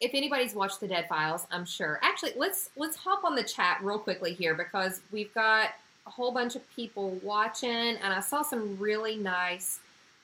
[0.00, 2.00] if anybody's watched the Dead Files, I'm sure.
[2.02, 5.72] Actually, let's let's hop on the chat real quickly here because we've got
[6.06, 9.80] a whole bunch of people watching, and I saw some really nice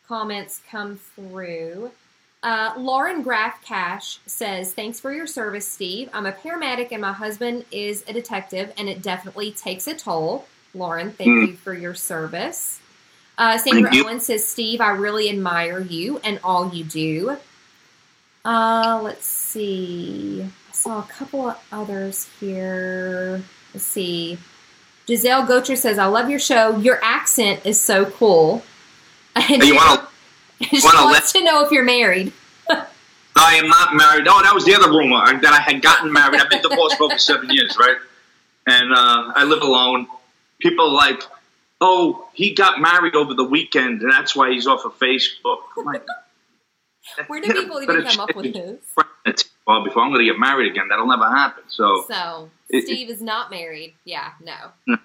[0.08, 1.90] comments come through.
[2.42, 6.08] Uh, Lauren Graff Cash says, "Thanks for your service, Steve.
[6.12, 10.46] I'm a paramedic, and my husband is a detective, and it definitely takes a toll."
[10.74, 11.46] Lauren, thank Mm.
[11.48, 12.80] you for your service.
[13.38, 13.90] Uh, Sandra.
[13.94, 17.36] Owen says, "Steve, I really admire you and all you do."
[18.44, 20.42] Uh, let's see.
[20.42, 23.42] I saw a couple of others here.
[23.72, 24.38] Let's see.
[25.06, 26.76] Giselle Gocher says, "I love your show.
[26.78, 28.64] Your accent is so cool."
[29.36, 30.08] And you want to?
[30.70, 32.32] she wanna wants to know if you're married.
[32.68, 34.26] I am not married.
[34.28, 36.40] Oh, that was the other rumor that I had gotten married.
[36.40, 37.96] I've been divorced for over seven years, right?
[38.66, 40.06] And uh, I live alone.
[40.60, 41.22] People are like,
[41.80, 45.58] oh, he got married over the weekend, and that's why he's off of Facebook.
[45.84, 46.06] Like,
[47.26, 48.94] Where do people even come up with this?
[49.66, 51.64] Well, before I'm going to get married again, that'll never happen.
[51.68, 53.94] So So Steve is not married.
[54.04, 54.54] Yeah, no.
[54.86, 54.98] no.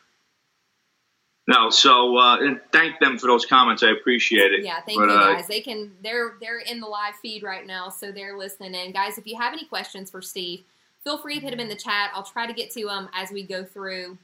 [1.48, 3.82] No, so uh, and thank them for those comments.
[3.82, 4.66] I appreciate it.
[4.66, 5.48] Yeah, thank But, you uh, guys.
[5.48, 8.92] They can they're they're in the live feed right now, so they're listening in.
[8.92, 10.64] Guys, if you have any questions for Steve,
[11.06, 12.12] feel free to put them in the chat.
[12.14, 14.18] I'll try to get to them as we go through.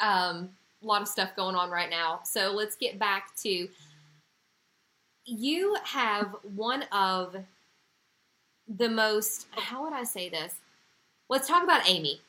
[0.00, 0.50] Um,
[0.82, 2.20] a lot of stuff going on right now.
[2.24, 3.66] So let's get back to
[5.24, 7.34] you have one of
[8.68, 10.56] the most how would I say this?
[11.30, 12.20] Let's talk about Amy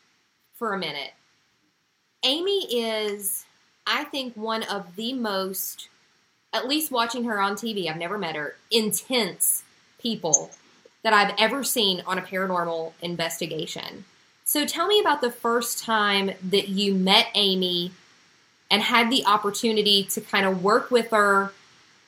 [0.54, 1.12] for a minute.
[2.24, 3.46] Amy is
[3.88, 5.88] I think one of the most
[6.54, 9.64] at least watching her on TV, I've never met her, intense
[10.00, 10.52] people
[11.04, 14.06] that I've ever seen on a paranormal investigation.
[14.46, 17.92] So tell me about the first time that you met Amy
[18.72, 21.54] and had the opportunity to kind of work with her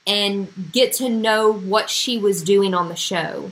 [0.08, 3.52] and get to know what she was doing on the show.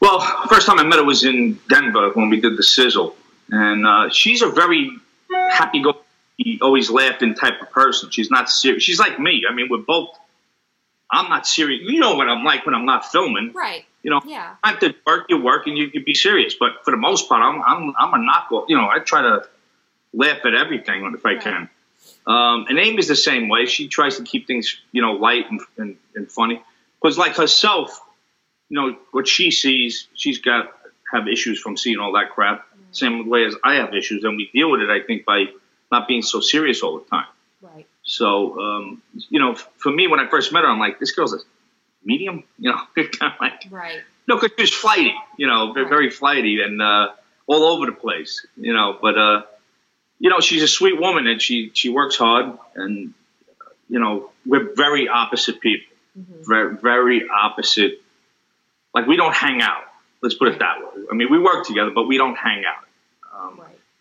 [0.00, 3.16] Well, first time I met her was in Denver when we did the sizzle,
[3.50, 4.90] and uh, she's a very
[5.50, 5.80] happy
[6.38, 8.10] go, always laughing type of person.
[8.10, 8.82] She's not serious.
[8.82, 9.44] She's like me.
[9.48, 10.10] I mean, we're both.
[11.10, 11.82] I'm not serious.
[11.84, 13.52] You know what I'm like when I'm not filming.
[13.54, 13.84] Right.
[14.02, 14.54] You know, Yeah.
[14.62, 16.54] I have to work, you work, and you, you be serious.
[16.58, 18.66] But for the most part, I'm I'm I'm a knockoff.
[18.68, 19.46] You know, I try to
[20.12, 21.40] laugh at everything if I Right.
[21.40, 21.70] can.
[22.26, 23.66] Um, and Amy's the same way.
[23.66, 26.60] She tries to keep things, you know, light and, and, and funny.
[27.00, 28.00] Because like herself,
[28.68, 30.72] you know, what she sees, she's got
[31.12, 32.66] have issues from seeing all that crap.
[32.90, 34.90] Same way as I have issues, and we deal with it.
[34.90, 35.46] I think by
[35.90, 37.26] not being so serious all the time.
[37.62, 37.86] Right.
[38.02, 41.32] So, um, you know, for me, when I first met her, I'm like, this girl's
[41.34, 41.38] a
[42.04, 44.00] medium, you know, kind of like, Right.
[44.28, 45.90] no, because she was flighty, you know, very, Right.
[45.90, 47.08] very flighty and uh,
[47.46, 48.98] all over the place, you know.
[49.00, 49.42] But uh,
[50.18, 53.12] you know, she's a sweet woman and she she works hard, and
[53.88, 56.46] you know, we're very opposite people, Mhm.
[56.46, 58.02] very very opposite.
[58.94, 59.84] Like we don't hang out.
[60.22, 61.02] Let's put it that way.
[61.10, 62.85] I mean, we work together, but we don't hang out.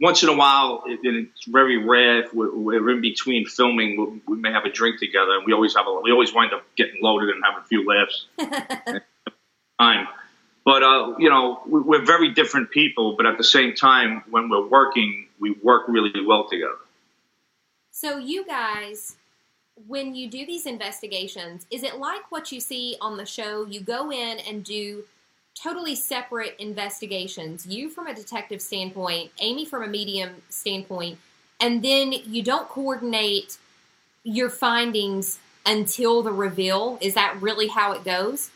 [0.02, 4.22] Once in a while, it, and it's very rare if we're, we're in between filming.
[4.28, 6.54] We, we may have a drink together, and we always have a, we always wind
[6.54, 8.26] up getting loaded and having a few laughs.
[9.80, 10.08] time,
[10.66, 13.16] but uh, you know, we, we're very different people.
[13.16, 16.76] But at the same time, when we're working, we work really well together.
[17.92, 19.16] So, you guys,
[19.88, 23.66] when you do these investigations, is it like what you see on the show?
[23.66, 25.06] You go in and do
[25.56, 27.66] totally separate investigations.
[27.66, 31.18] You from a detective standpoint, Amy from a medium standpoint,
[31.60, 33.58] and then you don't coordinate
[34.24, 36.98] your findings until the reveal.
[37.02, 38.52] Is that really how it goes?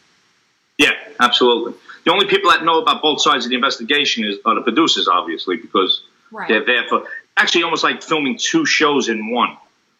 [0.77, 1.73] Yeah, absolutely.
[2.05, 5.07] The only people that know about both sides of the investigation is are the producers,
[5.07, 6.47] obviously, because Right.
[6.47, 7.05] they're there for
[7.37, 9.57] actually almost like filming two shows in one.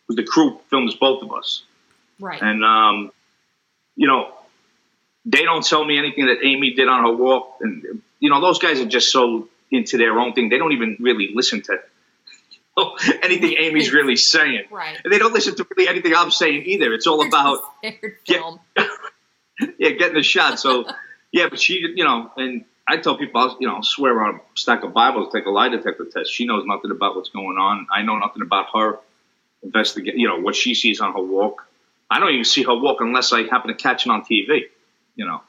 [0.07, 1.63] Because the crew films both of us.
[2.19, 2.41] Right.
[2.41, 3.12] And um,
[3.95, 4.31] you know,
[5.25, 8.60] they don't tell me anything that Amy did on her walk, and you know, those
[8.60, 10.49] guys are just so into their own thing.
[10.49, 11.79] They don't even really listen to
[13.23, 14.97] anything Amy's really saying, Right.
[15.03, 16.93] and they don't listen to really anything I'm saying either.
[16.93, 17.60] It's all about
[18.25, 18.60] film.
[19.77, 20.60] yeah, getting the shot.
[20.60, 20.86] So
[21.32, 24.39] yeah, but she, you know, and I tell people, I'll, you know, swear on a
[24.55, 26.32] stack of Bibles, take a lie detector test.
[26.32, 27.88] She knows nothing about what's going on.
[27.93, 28.99] I know nothing about her
[29.62, 31.67] investigate, you know, what she sees on her walk.
[32.10, 34.63] I don't even see her walk unless I happen to catch it on TV.
[35.19, 35.41] You know,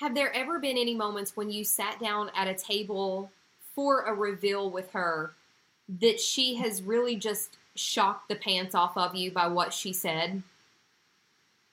[0.00, 3.30] Have there ever been any moments when you sat down at a table
[3.74, 5.32] for a reveal with her
[6.00, 10.42] that she has really just shocked the pants off of you by what she said?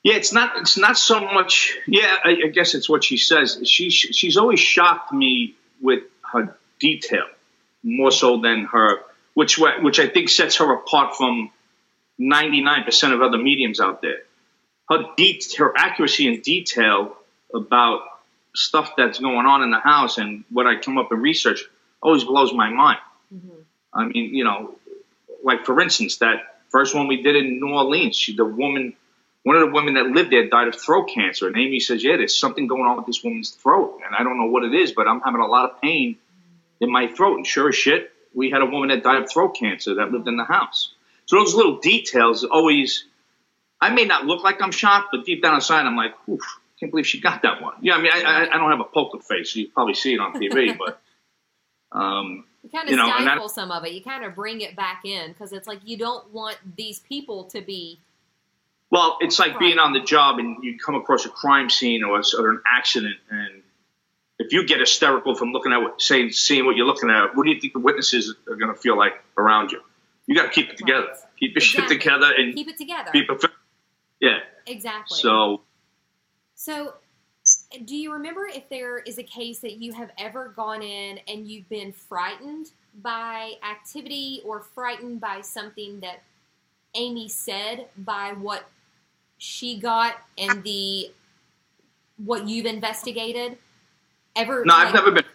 [0.03, 0.55] Yeah, it's not.
[0.61, 1.77] It's not so much.
[1.85, 3.59] Yeah, I, I guess it's what she says.
[3.65, 7.25] She she's always shocked me with her detail
[7.83, 9.01] more so than her,
[9.33, 11.51] which which I think sets her apart from
[12.17, 14.19] ninety nine percent of other mediums out there.
[14.87, 17.17] Her de- her accuracy and detail
[17.53, 18.01] about
[18.55, 21.63] stuff that's going on in the house and what I come up and research
[22.01, 22.99] always blows my mind.
[23.33, 23.59] Mm-hmm.
[23.93, 24.75] I mean, you know,
[25.43, 28.95] like for instance, that first one we did in New Orleans, she, the woman
[29.43, 31.47] one of the women that lived there died of throat cancer.
[31.47, 33.99] And Amy says, Yeah, there's something going on with this woman's throat.
[34.05, 36.17] And I don't know what it is, but I'm having a lot of pain
[36.79, 37.37] in my throat.
[37.37, 40.27] And sure as shit, we had a woman that died of throat cancer that lived
[40.27, 40.93] in the house.
[41.25, 43.05] So those little details always,
[43.79, 46.41] I may not look like I'm shocked, but deep down inside, I'm like, oof,
[46.79, 47.75] can't believe she got that one.
[47.81, 50.13] Yeah, I mean, I, I, I don't have a poker face, so you probably see
[50.13, 51.01] it on TV, but.
[51.91, 53.91] Um, you kind of you know, stifle some of it.
[53.91, 57.43] You kind of bring it back in because it's like you don't want these people
[57.45, 57.99] to be
[58.93, 62.19] well, it's like being on the job and you come across a crime scene or,
[62.19, 63.63] a, or an accident, and
[64.37, 67.43] if you get hysterical from looking at what, saying, seeing what you're looking at, what
[67.43, 69.81] do you think the witnesses are going to feel like around you?
[70.27, 71.07] You got to keep it together.
[71.07, 71.17] Right.
[71.39, 71.95] Keep your exactly.
[71.95, 73.09] shit together and keep it together.
[73.15, 73.51] It,
[74.19, 74.37] yeah.
[74.67, 75.17] Exactly.
[75.17, 75.61] So.
[76.63, 76.93] So,
[77.83, 81.45] do you remember if there is a case that you have ever gone in and
[81.45, 82.67] you've been frightened
[83.01, 86.23] by activity or frightened by something that
[86.95, 88.63] Amy said by what
[89.39, 91.11] she got and the
[92.23, 93.57] what you've investigated?
[94.33, 94.63] Ever?
[94.63, 95.25] No, like, I've never been.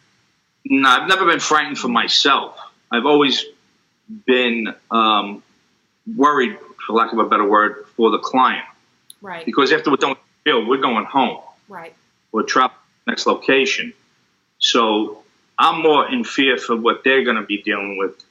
[0.64, 2.58] No, I've never been frightened for myself.
[2.90, 3.44] I've always
[4.24, 5.42] been um,
[6.16, 8.64] worried, for lack of a better word, for the client.
[9.20, 9.44] Right.
[9.44, 11.40] Because after we're done with we're going home.
[11.68, 11.94] Right.
[12.32, 13.92] We're traveling next location.
[14.58, 15.22] So
[15.58, 18.22] I'm more in fear for what they're going to be dealing with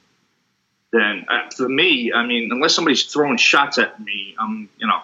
[0.92, 2.12] than uh, for me.
[2.12, 5.00] I mean, unless somebody's throwing shots at me, I'm, you know,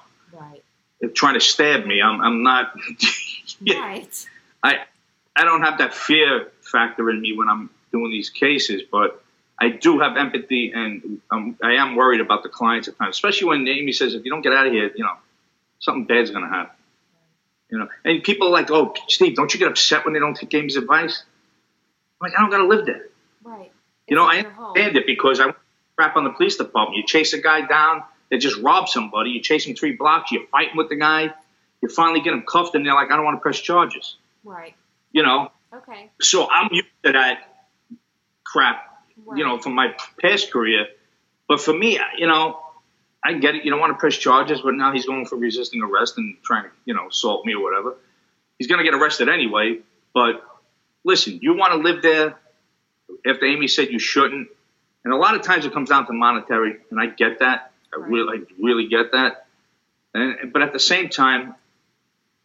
[1.14, 2.00] trying to stab me.
[2.00, 2.74] I'm, I'm not.
[3.68, 4.26] right.
[4.62, 4.78] I
[5.36, 9.22] I don't have that fear factor in me when I'm doing these cases, but
[9.58, 13.48] I do have empathy, and um, I am worried about the clients at times, especially
[13.48, 15.14] when Amy says, "If you don't get out of here, you know,
[15.80, 16.73] something bad's going to happen."
[17.70, 20.36] You know, and people are like, "Oh, Steve, don't you get upset when they don't
[20.36, 21.24] take Amy's advice?"
[22.20, 23.06] I'm like, I don't got to live there.
[23.42, 23.72] Right.
[24.06, 25.54] You know, I understand it because I
[25.96, 26.96] crap on the police department.
[26.96, 29.30] You chase a guy down that just robbed somebody.
[29.30, 30.30] You chase him three blocks.
[30.30, 31.32] You're fighting with the guy.
[31.80, 34.74] You finally get him cuffed, and they're like, "I don't want to press charges." Right.
[35.12, 35.50] You know.
[35.72, 36.10] Okay.
[36.20, 37.66] So I'm used to that
[38.44, 39.04] crap.
[39.24, 39.38] Right.
[39.38, 40.86] You know, from my past career.
[41.48, 42.60] But for me, you know,
[43.24, 43.64] I get it.
[43.64, 46.64] You don't want to press charges, but now he's going for resisting arrest and trying
[46.64, 47.96] to, you know, assault me or whatever.
[48.58, 49.78] He's going to get arrested anyway.
[50.12, 50.44] But
[51.04, 52.36] listen, you want to live there
[53.26, 54.48] after Amy said you shouldn't.
[55.04, 57.72] And a lot of times it comes down to monetary, and I get that.
[57.94, 59.46] I really, I really get that.
[60.14, 61.54] And but at the same time,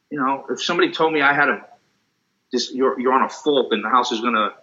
[0.09, 1.65] you know, if somebody told me I had a,
[2.51, 4.53] this, you're you're on a fault and the house is gonna,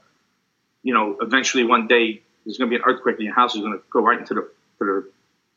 [0.83, 3.79] you know, eventually one day there's gonna be an earthquake and your house is gonna
[3.91, 4.51] go right into the, to
[4.85, 5.11] the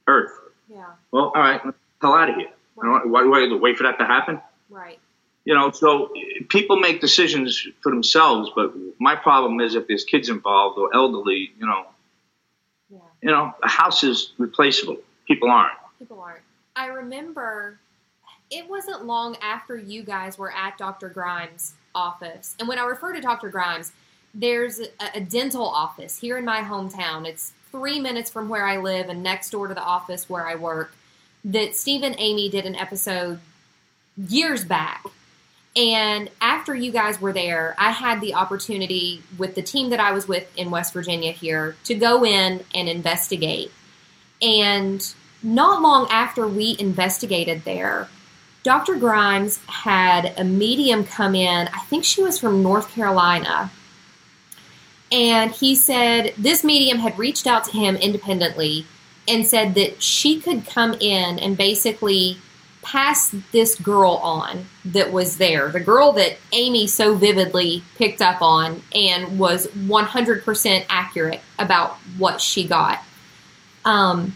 [0.08, 0.32] earth.
[0.70, 0.86] Yeah.
[1.12, 1.62] Well, all right,
[2.02, 2.50] hell out of here.
[2.76, 3.06] Right.
[3.08, 4.42] Why do I have to wait for that to happen?
[4.70, 5.00] Right.
[5.46, 6.12] You know, so
[6.50, 11.52] people make decisions for themselves, but my problem is if there's kids involved or elderly,
[11.60, 11.86] you know,
[12.90, 13.00] yeah.
[13.22, 14.98] you know, a house is replaceable.
[15.28, 15.74] People aren't.
[15.98, 16.42] People aren't.
[16.76, 17.80] I remember
[18.52, 21.10] it wasn't long after you guys were at Dr.
[21.10, 22.56] Grimes' office.
[22.60, 23.50] And when I refer to Dr.
[23.50, 23.92] Grimes,
[24.34, 27.26] there's a, a, dental office here in my hometown.
[27.26, 30.56] It's three minutes from where I live and next door to the office where I
[30.56, 30.94] work.
[31.46, 33.40] That Steve and Amy did an episode
[34.18, 35.04] years back.
[35.76, 40.12] And after you guys were there, I had the opportunity with the team that I
[40.12, 43.72] was with in West Virginia here to go in and investigate.
[44.42, 48.10] And not long after we investigated there,
[48.64, 48.96] Dr.
[48.96, 51.68] Grimes had a medium come in.
[51.70, 53.72] I think she was from North Carolina.
[55.12, 58.86] And he said this medium had reached out to him independently
[59.28, 62.38] and said that she could come in and basically
[62.82, 65.70] pass this girl on that was there.
[65.70, 72.42] The girl that Amy so vividly picked up on and was 100% accurate about what
[72.42, 73.04] she got.
[73.86, 74.36] Um,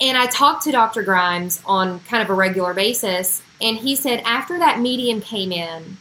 [0.00, 1.02] and I talked to Dr.
[1.02, 5.96] Grimes on kind of a regular basis, and he said after that medium came in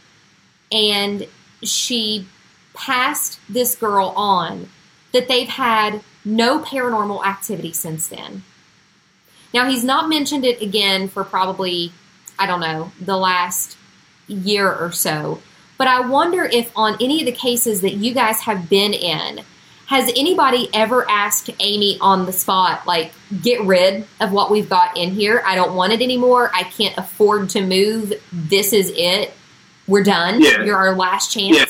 [0.72, 1.28] and
[1.64, 2.28] she
[2.76, 4.70] passed this girl on,
[5.12, 8.44] that they've had no paranormal activity since then.
[9.54, 11.94] Now, he's not mentioned it again for probably,
[12.38, 13.78] I don't know, the last
[14.28, 15.42] year or so.
[15.78, 19.46] But I wonder if on any of the cases that you guys have been in,
[19.88, 23.12] Has anybody ever asked Amy on the spot, like,
[23.44, 25.44] get rid of what we've got in here?
[25.46, 26.50] I don't want it anymore.
[26.56, 28.14] I can't afford to move.
[28.34, 29.32] This is it.
[29.88, 30.42] We're done.
[30.42, 30.64] Yeah.
[30.64, 31.56] You're our last chance.
[31.56, 31.66] Yeah,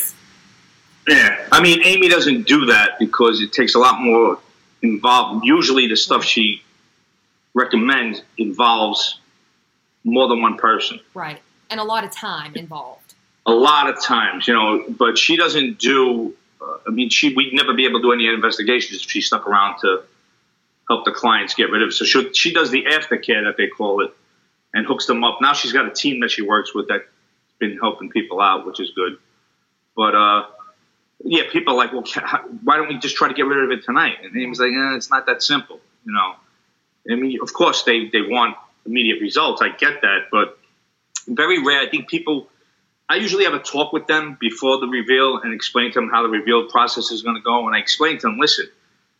[1.07, 4.39] I mean, Amy doesn't do that because it takes a lot more
[4.81, 5.45] involved.
[5.45, 6.61] Usually, the stuff she
[7.53, 9.19] recommends involves
[10.03, 10.99] more than one person.
[11.13, 11.39] Right.
[11.69, 13.15] And a lot of time involved.
[13.47, 16.35] A lot of times, you know, but she doesn't do.
[16.61, 19.47] Uh, I mean, she we'd never be able to do any investigations if she stuck
[19.47, 20.03] around to
[20.87, 21.93] help the clients get rid of it.
[21.93, 24.11] So she she does the aftercare that they call it,
[24.73, 25.39] and hooks them up.
[25.41, 27.03] Now she's got a team that she works with that's
[27.59, 29.17] been helping people out, which is good.
[29.95, 30.45] But uh,
[31.23, 32.03] yeah, people are like, well,
[32.63, 34.17] why don't we just try to get rid of it tonight?
[34.23, 36.35] And he was like, eh, it's not that simple, you know.
[37.09, 39.61] I mean, of course they they want immediate results.
[39.61, 40.57] I get that, but
[41.27, 41.81] very rare.
[41.81, 42.47] I think people.
[43.07, 46.23] I usually have a talk with them before the reveal and explain to them how
[46.23, 47.67] the reveal process is going to go.
[47.67, 48.65] And I explain to them, listen,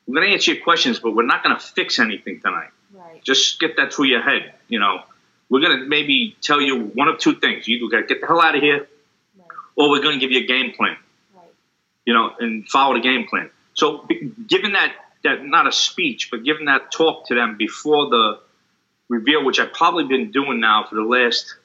[0.07, 2.69] we're going to answer your questions, but we're not going to fix anything tonight.
[2.91, 3.23] Right.
[3.23, 4.55] Just get that through your head.
[4.69, 5.03] You know,
[5.49, 8.21] we're going to maybe tell you one of two things: you either got to get
[8.21, 8.87] the hell out of here,
[9.37, 9.47] Right.
[9.75, 10.97] or we're going to give you a game plan.
[12.05, 13.49] You know, and follow the game plan.
[13.73, 18.09] So, b- given that, that not a speech, but given that talk to them before
[18.09, 18.39] the
[19.09, 21.55] reveal, which I've probably been doing now for the last,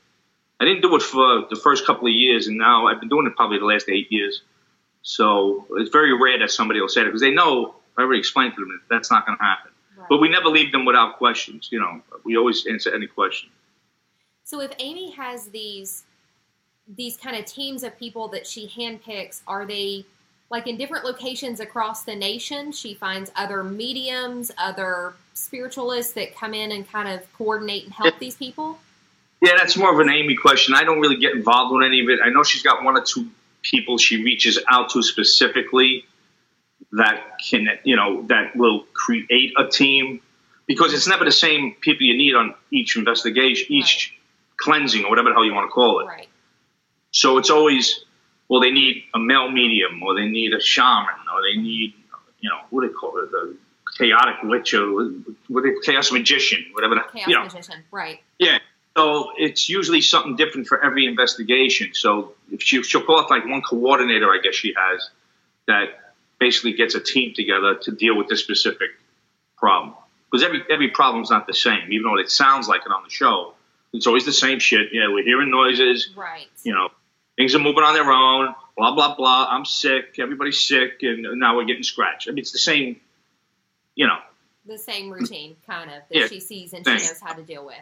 [0.61, 3.27] I didn't do it for the first couple of years, and now I've been doing
[3.27, 4.43] it probably the last eight years.
[5.03, 8.55] So it's very rare that somebody will say it because they know I already explained
[8.57, 9.71] to them that that's not going to happen.
[9.97, 10.07] Right.
[10.09, 11.69] But we never leave them without questions.
[11.73, 13.51] You know, we always answer any question.
[14.45, 16.05] So if Amy has these
[16.97, 20.05] these kind of teams of people that she handpicks, are they
[20.51, 22.73] like in different locations across the nation?
[22.73, 28.19] She finds other mediums, other spiritualists that come in and kind of coordinate and help
[28.19, 28.79] these people.
[29.41, 30.75] Yeah, that's more of an Amy question.
[30.75, 32.21] I don't really get involved with any of it.
[32.23, 33.31] I know she's got one or two
[33.63, 36.05] people she reaches out to specifically
[36.93, 40.21] that can, you know, that will create a team
[40.67, 44.15] because it's never the same people you need on each investigation, each
[44.57, 46.07] cleansing or whatever the hell you want to call it.
[46.07, 46.29] Right.
[47.13, 48.05] So it's always,
[48.51, 51.95] well, they need a male medium or they need a shaman or they need,
[52.41, 53.31] you know, what do they call it?
[53.31, 53.57] The
[53.97, 55.13] chaotic witch or
[55.47, 56.97] what they, chaos magician, whatever.
[56.97, 57.45] the- Chaos you know.
[57.45, 57.85] magician.
[57.93, 58.21] Right.
[58.41, 58.59] Yeah.
[58.97, 61.95] So it's usually something different for every investigation.
[61.95, 65.09] So if she, she'll call it like one coordinator, I guess she has,
[65.69, 68.91] that basically gets a team together to deal with this specific
[69.57, 69.95] problem.
[70.29, 73.11] Because every every problem's not the same, even though it sounds like it on the
[73.11, 73.55] show.
[73.93, 74.91] It's always the same shit.
[74.93, 76.11] Yeah, we're hearing noises.
[76.17, 76.49] Right.
[76.63, 76.89] You know,
[77.41, 78.55] things are moving on their own.
[78.77, 79.49] Blah blah blah.
[79.51, 80.19] I'm sick.
[80.19, 82.29] Everybody's sick, and now we're getting scratched.
[82.29, 83.01] I mean, it's the same.
[83.95, 84.19] You know,
[84.67, 87.65] the same routine, kind of, that Yeah, she sees and she knows how to deal
[87.65, 87.81] with.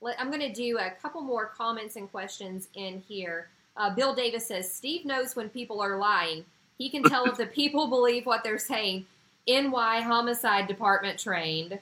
[0.00, 3.48] Let, I'm going to do a couple more comments and questions in here.
[3.76, 6.44] Uh, Bill Davis says Steve knows when people are lying.
[6.78, 9.06] He can tell if the people believe what they're saying.
[9.48, 11.78] NY Homicide Department trained.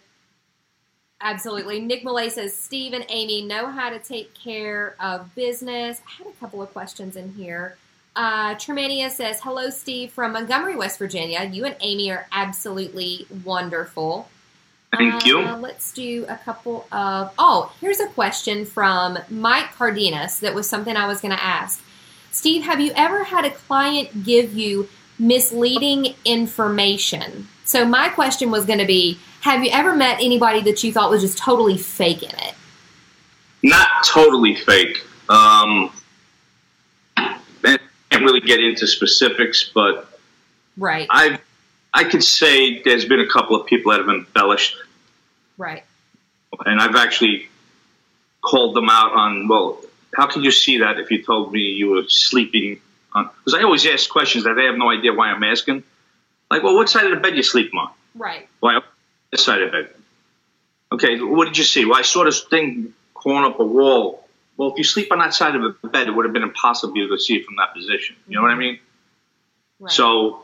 [1.25, 1.81] Absolutely.
[1.81, 6.03] Nick Malay says Steve and Amy know how to take care of business.
[6.07, 7.77] I had a couple of questions in here.
[8.15, 11.49] Uh, Tremania says, Hello, Steve from Montgomery, West Virginia.
[11.51, 14.29] You and Amy are absolutely wonderful.
[14.97, 15.41] thank Uh, you.
[15.41, 17.33] Let's do a couple of.
[17.39, 21.83] Oh, here's a question from Mike Cardenas that was something I was going to ask.
[22.33, 27.49] Steve, have you ever had a client give you misleading information?
[27.65, 31.11] So, my question was going to be Have you ever met anybody that you thought
[31.11, 32.55] was just totally faking it?
[33.63, 35.05] not totally fake.
[35.29, 35.91] Um,
[37.17, 37.39] I
[38.11, 40.19] can't really get into specifics, but
[40.79, 41.41] Right, I've
[41.93, 44.77] I could say there's been a couple of people that have embellished,
[45.59, 45.85] right,
[46.65, 47.49] and I've actually
[48.43, 49.47] called them out on.
[49.47, 49.81] Well,
[50.15, 52.81] how could you see that if you told me you were sleeping?
[53.13, 55.85] on Because I always ask questions that they have no idea why I'm asking.
[56.51, 57.91] Like, well, what side of the bed you sleep on?
[58.15, 58.81] right, Why
[59.35, 59.91] this side of bed?
[60.93, 61.85] Okay, what did you see?
[61.85, 64.27] Well, I saw this thing crawling up a wall.
[64.57, 66.95] Well, if you sleep on that side of the bed, it would have been impossible
[66.95, 68.15] to see it from that position.
[68.29, 68.79] You know what I mean?
[69.81, 69.93] right.
[69.93, 70.37] So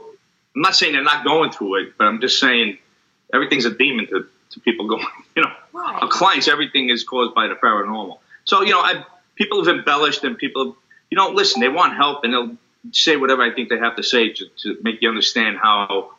[0.57, 2.79] I'm not saying they're not going through it, but I'm just saying
[3.33, 5.07] everything's a demon to, to people going,
[5.37, 6.03] you know, Right.
[6.03, 8.19] our clients, everything is caused by the paranormal.
[8.45, 9.05] So, you know, I,
[9.37, 10.75] people have embellished and people, have,
[11.11, 12.57] you know, listen, they want help and they'll
[12.91, 16.15] say whatever I think they have to say to, to make you understand how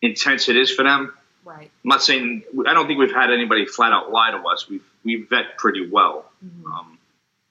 [0.00, 1.12] intense it is for them.
[1.44, 1.70] Right.
[1.84, 4.68] I'm not saying, I don't think we've had anybody flat out lie to us.
[4.68, 6.30] We've, we vet pretty well,
[6.66, 6.98] um,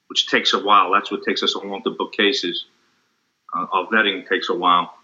[0.08, 0.92] which takes a while.
[0.92, 2.64] That's what takes us so long to book cases.
[3.54, 4.94] Uh, our vetting takes a while.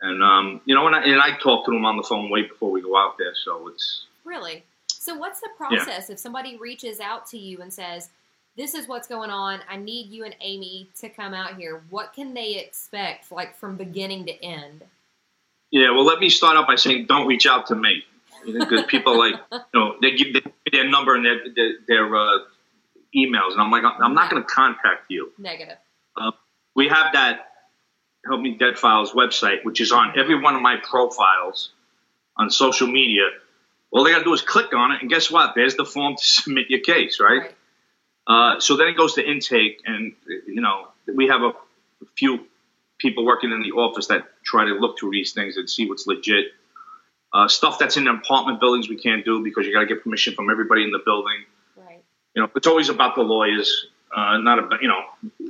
[0.00, 2.42] And, um, you know, and I, and I talk to them on the phone way
[2.42, 3.34] before we go out there.
[3.34, 4.64] So it's, Really?
[4.88, 8.10] So, what's the process if somebody reaches out to you and says,
[8.56, 9.60] This is what's going on.
[9.70, 11.82] I need you and Amy to come out here.
[11.90, 14.82] What can they expect, like from beginning to end?
[15.70, 18.04] Yeah, well, let me start out by saying don't reach out to me
[18.44, 20.28] because people like you know they give
[20.72, 22.38] their number and their their, their uh,
[23.14, 25.32] emails, and I'm like I'm not going to contact you.
[25.38, 25.78] Negative.
[26.16, 26.32] Uh,
[26.74, 27.40] we have that
[28.26, 31.70] Help Me Dead Files website, which is on every one of my profiles
[32.36, 33.24] on social media.
[33.90, 35.54] All they got to do is click on it, and guess what?
[35.54, 37.42] There's the form to submit your case, right?
[37.42, 37.54] Right.
[38.28, 40.14] Uh, so then it goes to intake, and
[40.46, 41.52] you know we have a
[42.16, 42.46] few
[42.98, 46.06] people working in the office that try to look through these things and see what's
[46.06, 46.46] legit.
[47.32, 50.34] Uh, stuff that's in apartment buildings we can't do because you got to get permission
[50.34, 51.44] from everybody in the building.
[51.76, 52.02] Right.
[52.34, 55.02] You know, it's always about the lawyers, uh, not about you know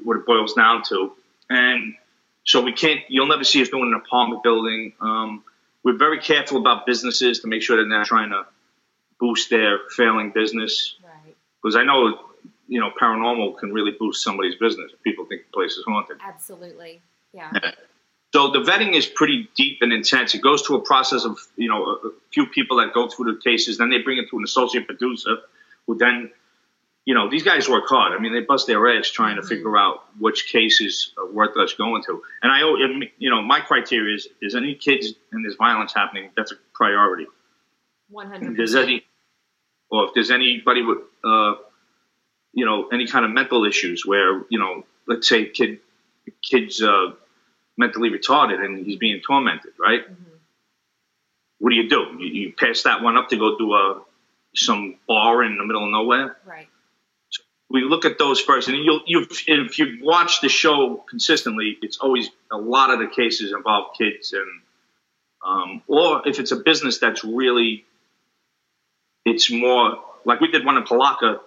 [0.03, 1.13] what it boils down to.
[1.51, 1.95] And
[2.45, 3.01] so we can't.
[3.09, 4.95] You'll never see us doing an apartment building.
[5.01, 5.45] Um,
[5.85, 8.47] we're very careful about businesses to make sure that they're not trying to
[9.21, 11.35] boost their failing business Right.
[11.63, 12.19] because I know
[12.69, 16.19] you know paranormal can really boost somebody's business if people think the place is haunted.
[16.27, 17.01] Absolutely.
[17.33, 17.53] Yeah.
[18.33, 20.35] So the vetting is pretty deep and intense.
[20.35, 23.41] It goes through a process of you know a, few people that go through the
[23.41, 23.79] cases.
[23.79, 25.37] Then they bring it to an associate producer,
[25.87, 26.31] who then
[27.07, 28.13] you know these guys work hard.
[28.13, 31.75] I mean they bust their ass trying to figure out which cases are worth us
[31.75, 32.23] going to.
[32.43, 32.61] And I
[33.19, 37.27] you know my criteria is: is any kids and there's violence happening, that's a priority.
[38.09, 39.05] One hundred there's any,
[39.91, 41.55] or if there's anybody with, uh,
[42.53, 45.81] you know, any kind of mental issues where, you know, let's say kid,
[46.43, 47.13] kid's uh,
[47.77, 50.03] mentally retarded and he's being tormented, right?
[51.59, 52.17] What do you do?
[52.19, 54.03] You, you pass that one up to go do a
[54.55, 56.37] some bar in the middle of nowhere.
[56.45, 56.69] Right.
[57.69, 61.99] We look at those first, and you'll you if you watch the show consistently, it's
[61.99, 64.63] always a lot of the cases involve kids and
[65.45, 67.85] um, or if it's a business that's really
[69.25, 71.41] it's more like we did one in Palatka,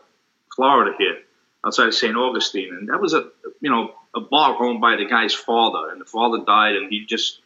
[0.55, 1.19] Florida here,
[1.65, 2.15] outside of St.
[2.15, 3.29] Augustine, and that was a
[3.61, 7.05] you know a bar owned by the guy's father, and the father died, and he
[7.05, 7.39] just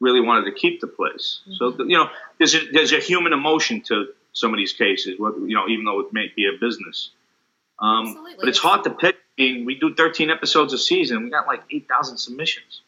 [0.00, 1.40] really wanted to keep the place.
[1.58, 2.08] So you know,
[2.38, 5.84] there's a, there's a human emotion to some of these cases, whether, you know, even
[5.84, 7.10] though it may be a business.
[7.80, 9.16] Um, but it's hard to pick.
[9.38, 11.24] I mean, We do 13 episodes a season.
[11.24, 12.82] We got like 8,000 submissions.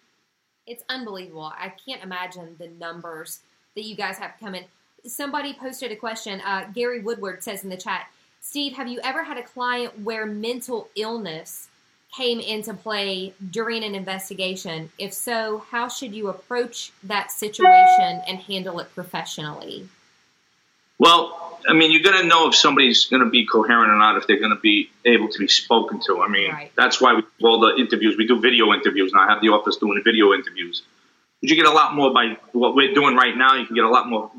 [0.66, 1.52] It's unbelievable.
[1.56, 3.40] I can't imagine the numbers
[3.74, 4.64] that you guys have come in.
[5.06, 6.40] Somebody posted a question.
[6.40, 8.06] Uh, Gary Woodward says in the chat,
[8.40, 11.68] Steve, have you ever had a client where mental illness
[12.16, 14.90] came into play during an investigation?
[14.98, 19.88] If so, how should you approach that situation and handle it professionally?
[20.98, 24.16] Well, I mean, you're going to know if somebody's going to be coherent or not,
[24.16, 26.22] if they're going to be able to be spoken to.
[26.22, 26.72] I mean, Right.
[26.74, 28.16] that's why we do all the interviews.
[28.16, 29.20] We do video interviews now.
[29.20, 30.82] I have the office doing video interviews.
[31.40, 33.54] But you get a lot more by what we're doing right now.
[33.54, 34.30] You can get a lot more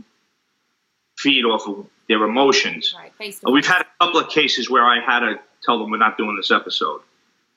[1.22, 2.96] feed off of their emotions.
[2.98, 3.36] Right.
[3.44, 6.36] We've had a couple of cases where I had to tell them we're not doing
[6.36, 7.02] this episode.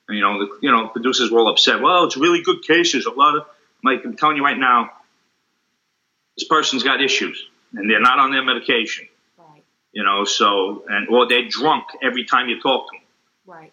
[0.07, 1.81] And, you know, the, you know, producers were all upset.
[1.81, 3.07] Well, it's really good cases.
[3.07, 3.47] A lot of,
[3.83, 4.91] like I'm telling you right now,
[6.37, 7.43] this person's got issues,
[7.73, 9.07] and they're not on their medication.
[9.39, 9.63] Right.
[9.93, 13.07] You know, so and or they're drunk every time you talk to them.
[13.47, 13.73] Right.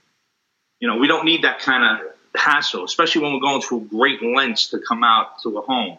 [0.80, 4.22] You know, we don't need that kind of hassle, especially when we're going through great
[4.22, 5.98] lengths to come out to a home.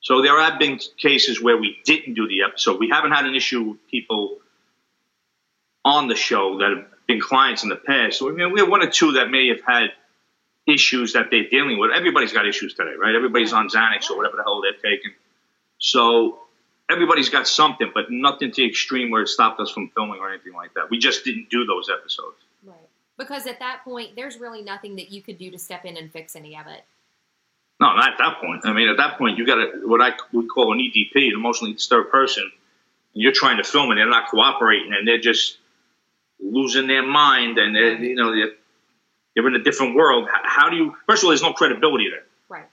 [0.00, 2.78] So there have been cases where we didn't do the episode.
[2.78, 4.38] We haven't had an issue with people
[5.84, 8.18] on the show that have been clients in the past.
[8.18, 9.90] So I mean, we have one or two that may have had
[10.66, 11.90] issues that they're dealing with.
[11.92, 13.14] Everybody's got issues today, right?
[13.14, 15.12] Everybody's on Xanax or whatever the hell they're taking.
[15.78, 16.40] So
[16.90, 20.30] everybody's got something, but nothing to the extreme where it stopped us from filming or
[20.30, 20.90] anything like that.
[20.90, 22.36] We just didn't do those episodes.
[22.64, 22.76] Right.
[23.16, 26.12] Because at that point, there's really nothing that you could do to step in and
[26.12, 26.84] fix any of it.
[27.80, 28.62] No, not at that point.
[28.64, 31.34] I mean, at that point, you got a, what I would call an EDP, an
[31.34, 32.42] emotionally disturbed person.
[32.42, 35.58] And you're trying to film and they're not cooperating and they're just
[36.40, 38.52] losing their mind and they're, you know, they're,
[39.34, 40.28] they're in a different world.
[40.32, 42.24] How, how do you, first of all, there's no credibility there.
[42.48, 42.66] Right.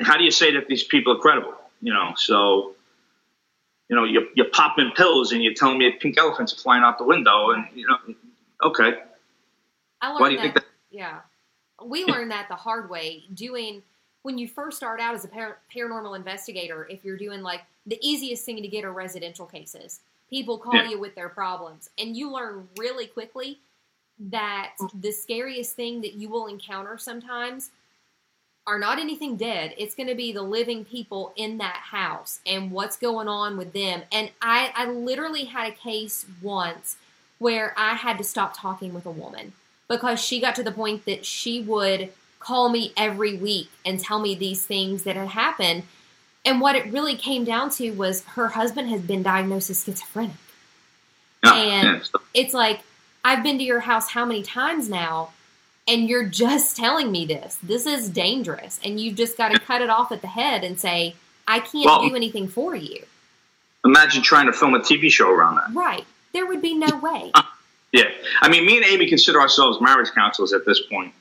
[0.00, 1.54] How do you say that these people are credible?
[1.82, 2.74] You know, so,
[3.90, 6.96] you know, you're, you're popping pills and you're telling me pink elephants are flying out
[6.96, 8.14] the window and, you know,
[8.64, 8.94] okay.
[10.00, 10.64] I Why do you that, think that?
[10.90, 11.20] Yeah.
[11.84, 13.82] We learned that the hard way doing
[14.22, 17.98] when you first start out as a par- paranormal investigator, if you're doing like the
[18.00, 20.00] easiest thing to get are residential cases.
[20.30, 20.88] People call Yeah.
[20.90, 23.58] you with their problems, and you learn really quickly
[24.18, 27.70] that the scariest thing that you will encounter sometimes
[28.66, 29.74] are not anything dead.
[29.76, 33.74] It's going to be the living people in that house and what's going on with
[33.74, 34.02] them.
[34.10, 36.96] And I, I literally had a case once
[37.38, 39.52] where I had to stop talking with a woman
[39.88, 42.10] because she got to the point that she would
[42.40, 45.82] call me every week and tell me these things that had happened.
[46.44, 50.36] And what it really came down to was her husband has been diagnosed as schizophrenic.
[51.42, 52.80] No, and- yeah, It's like,
[53.24, 55.30] I've been to your house how many times now?
[55.88, 57.58] And you're just telling me this.
[57.62, 58.78] This is dangerous.
[58.84, 61.14] And you've just got to cut it off at the head and say,
[61.48, 63.04] I can't Well- do anything for you.
[63.86, 65.74] Imagine trying to film a TV show around that.
[65.74, 66.04] Right.
[66.32, 67.32] There would be no way.
[67.94, 68.10] Yeah,
[68.42, 71.14] I mean, me and Amy consider ourselves marriage counselors at this point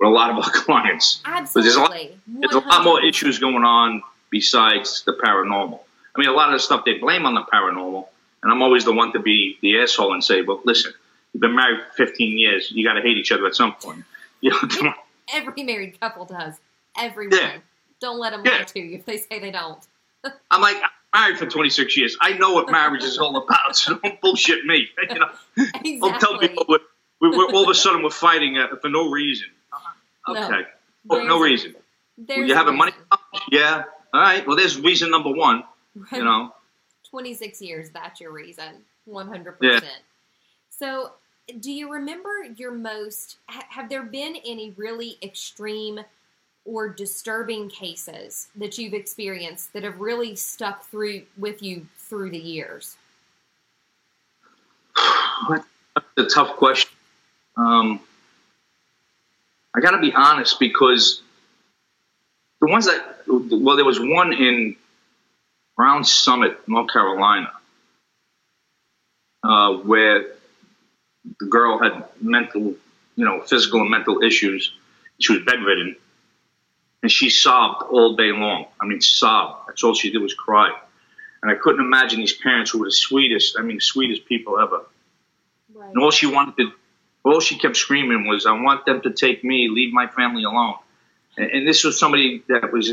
[0.00, 1.20] with a lot of our clients.
[1.22, 2.18] But there's a lot, Absolutely.
[2.40, 5.80] there's a lot more issues going on besides the paranormal.
[6.16, 8.06] I mean, a lot of the stuff they blame on the paranormal,
[8.42, 10.94] and I'm always the one to be the asshole and say, "Well, listen,
[11.34, 12.70] you've been married 15 years.
[12.70, 14.04] You got to hate each other at some point."
[14.40, 14.50] You
[14.82, 14.94] know.
[15.32, 16.54] Every married couple does.
[16.98, 17.36] Everyone.
[17.38, 17.56] Yeah.
[18.00, 18.58] Don't let them Yeah.
[18.58, 19.78] lie to you if they say they don't.
[20.50, 20.76] I'm like
[21.14, 22.16] married for 26 years.
[22.20, 23.76] I know what marriage is all about.
[23.76, 24.88] So don't bullshit me.
[25.10, 26.78] You know, don't tell people we're,
[27.20, 29.48] we're, we're, all of a sudden we're fighting uh, for no reason.
[30.28, 30.44] No.
[30.46, 30.62] Okay,
[31.10, 31.74] oh, no reason.
[32.16, 32.92] There's you a having money?
[33.50, 33.84] Yeah.
[34.12, 34.46] All right.
[34.46, 35.64] Well, there's reason number one.
[36.12, 36.52] You know.
[37.10, 38.82] 26 years, that's your reason.
[39.08, 39.54] 100%.
[39.60, 39.80] Yeah.
[40.70, 41.12] So,
[41.60, 46.00] do you remember your most, ha- have there been any really extreme
[46.64, 52.38] or disturbing cases that you've experienced that have really stuck through with you through the
[52.38, 52.96] years?
[55.48, 55.66] That's
[56.16, 56.90] a tough question.
[57.56, 58.00] Um,
[59.74, 61.22] I got to be honest because
[62.60, 64.76] the ones that, well, there was one in
[65.76, 67.50] Brown Summit, North Carolina,
[69.42, 70.26] uh, where
[71.40, 72.74] the girl had mental,
[73.16, 74.72] you know, physical and mental issues.
[75.18, 75.96] She was bedridden,
[77.04, 78.64] and she sobbed all day long.
[78.80, 79.68] I mean, sobbed.
[79.68, 80.70] That's all she did was cry.
[81.42, 84.86] And I couldn't imagine these parents who were the sweetest, I mean, sweetest people ever.
[85.74, 85.90] Right.
[85.90, 86.72] And all she wanted to,
[87.22, 90.76] all she kept screaming was, "I want them to take me, leave my family alone."
[91.36, 92.90] And, and this was somebody that was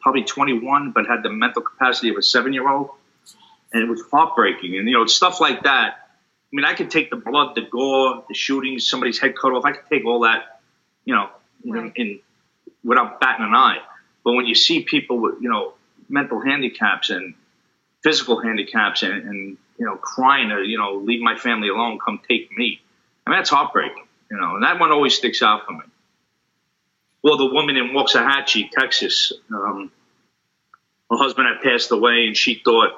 [0.00, 2.88] probably 21, but had the mental capacity of a seven-year-old,
[3.74, 4.78] and it was heartbreaking.
[4.78, 5.96] And you know, stuff like that.
[5.98, 9.66] I mean, I could take the blood, the gore, the shootings, somebody's head cut off.
[9.66, 10.62] I could take all that,
[11.04, 11.28] you know,
[11.64, 12.20] in, in
[12.84, 13.78] without batting an eye.
[14.24, 15.74] But when you see people with, you know,
[16.08, 17.34] mental handicaps and
[18.02, 22.20] physical handicaps and, and you know, crying to, you know, leave my family alone, come
[22.28, 22.80] take me.
[23.26, 25.80] I mean, that's heartbreaking, you know, and that one always sticks out for me.
[27.22, 29.92] Well, the woman in Waxahachie, Texas, um,
[31.10, 32.90] her husband had passed away, and she thought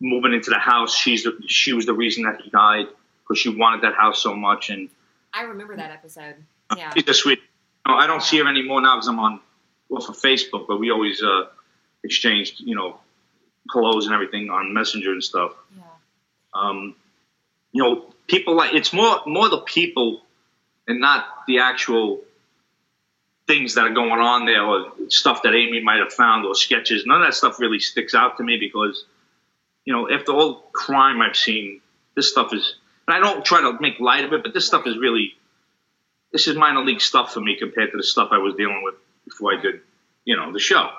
[0.00, 2.86] moving into the house, she's the, she was the reason that he died
[3.22, 4.88] because she wanted that house so much, and
[5.34, 6.36] I remember that episode.
[6.76, 6.92] Yeah.
[6.94, 7.40] she's a sweet.
[7.94, 9.40] I don't see her anymore now because I'm on
[9.90, 11.46] off of Facebook, but we always uh,
[12.04, 12.98] exchanged, you know,
[13.72, 15.52] hellos and everything on Messenger and stuff.
[15.76, 15.82] Yeah.
[16.54, 16.94] Um,
[17.72, 20.22] you know, people like it's more more the people
[20.86, 22.20] and not the actual
[23.46, 27.06] things that are going on there or stuff that Amy might have found or sketches.
[27.06, 29.04] None of that stuff really sticks out to me because,
[29.86, 31.80] you know, after all the crime I've seen,
[32.14, 32.74] this stuff is.
[33.06, 35.34] And I don't try to make light of it, but this stuff is really.
[36.32, 38.94] This is minor league stuff for me compared to the stuff I was dealing with
[39.24, 39.80] before I did,
[40.24, 40.90] you know, the show.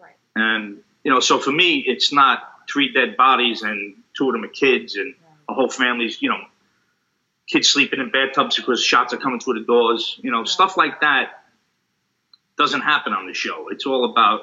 [0.00, 0.16] Right.
[0.34, 4.44] And you know, so for me, it's not three dead bodies and two of them
[4.44, 5.14] are kids and
[5.48, 6.40] a whole family's, you know,
[7.48, 10.18] kids sleeping in bathtubs because shots are coming through the doors.
[10.22, 11.44] You know, stuff like that
[12.56, 13.68] doesn't happen on the show.
[13.70, 14.42] It's all about,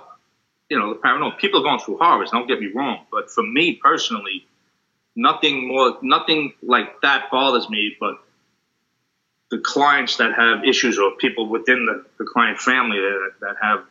[0.70, 1.38] you know, the paranormal.
[1.38, 2.32] People are going through horrors.
[2.32, 4.46] Don't get me wrong, but for me personally,
[5.16, 7.96] nothing more, nothing like that bothers me.
[8.00, 8.20] But
[9.52, 13.84] the clients that have issues or people within the, the client family that, that have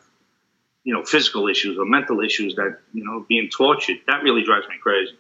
[0.85, 4.67] you know, physical issues or mental issues that, you know, being tortured, that really drives
[4.69, 5.13] me crazy.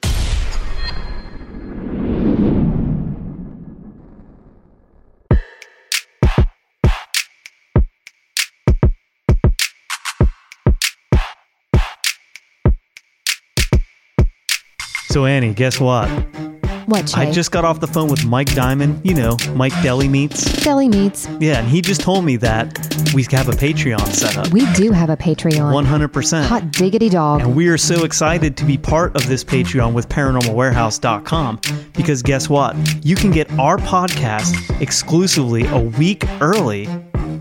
[15.10, 16.08] So Annie, guess what?
[16.88, 17.18] What?
[17.18, 19.02] I just got off the phone with Mike Diamond.
[19.04, 20.44] You know, Mike Deli Meats.
[20.64, 21.28] Deli Meats.
[21.38, 22.78] Yeah, and he just told me that
[23.14, 24.50] we have a Patreon set up.
[24.54, 25.70] We do have a Patreon.
[25.70, 26.46] 100%.
[26.46, 27.42] Hot diggity dog.
[27.42, 31.60] And we are so excited to be part of this Patreon with ParanormalWarehouse.com
[31.92, 32.74] because guess what?
[33.04, 36.88] You can get our podcast exclusively a week early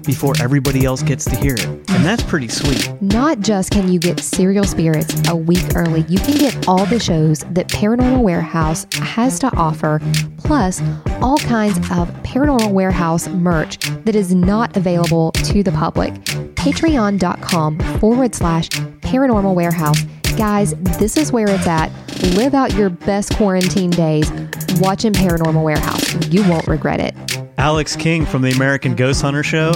[0.08, 1.66] before everybody else gets to hear it.
[1.66, 2.89] And that's pretty sweet.
[3.01, 6.99] Not just can you get Serial Spirits a week early, you can get all the
[6.99, 10.01] shows that Paranormal Warehouse has to offer,
[10.38, 10.82] plus
[11.22, 16.14] all kinds of Paranormal Warehouse merch that is not available to the public.
[16.55, 20.01] Patreon.com forward slash Paranormal Warehouse.
[20.38, 21.91] Guys, this is where it's at.
[22.36, 24.32] Live out your best quarantine days
[24.80, 26.28] watching Paranormal Warehouse.
[26.28, 27.16] You won't regret it.
[27.58, 29.74] Alex King from the American Ghost Hunter Show,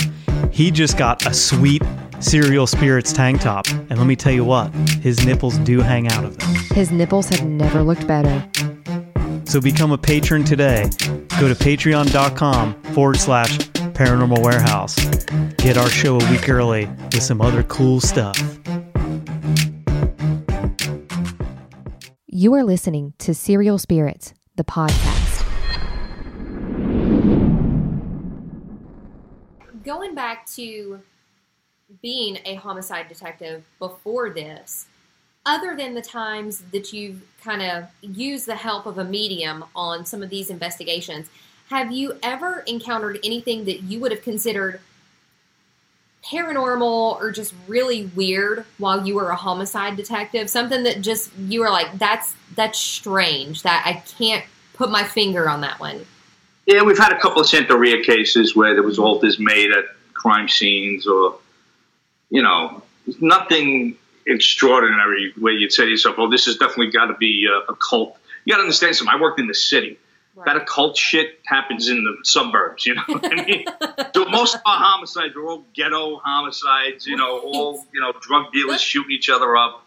[0.51, 1.81] he just got a sweet
[2.19, 3.67] Serial Spirits tank top.
[3.69, 6.55] And let me tell you what, his nipples do hang out of them.
[6.73, 8.47] His nipples have never looked better.
[9.45, 10.89] So become a patron today.
[11.39, 13.57] Go to patreon.com forward slash
[13.93, 14.95] Paranormal Warehouse.
[15.57, 18.37] Get our show a week early with some other cool stuff.
[22.27, 25.20] You are listening to Serial Spirits, the podcast.
[29.83, 31.01] Going back to
[32.01, 34.85] being a homicide detective before this,
[35.45, 40.05] other than the times that you've kind of used the help of a medium on
[40.05, 41.29] some of these investigations,
[41.69, 44.81] have you ever encountered anything that you would have considered
[46.23, 50.49] paranormal or just really weird while you were a homicide detective?
[50.49, 53.63] Something that just you were like, that's that's strange.
[53.63, 56.05] That I can't put my finger on that one.
[56.71, 60.47] Yeah, we've had a couple of Santeria cases where there was altars made at crime
[60.47, 61.37] scenes, or
[62.29, 62.81] you know,
[63.19, 67.73] nothing extraordinary where you'd say to yourself, "Well, this has definitely got to be a,
[67.73, 69.13] a cult." You got to understand something.
[69.13, 69.99] I worked in the city.
[70.33, 70.45] Right.
[70.45, 73.03] That occult shit happens in the suburbs, you know.
[73.05, 73.65] What I mean,
[74.15, 78.53] so most of our homicides are all ghetto homicides, you know, all you know, drug
[78.53, 79.85] dealers shooting each other up,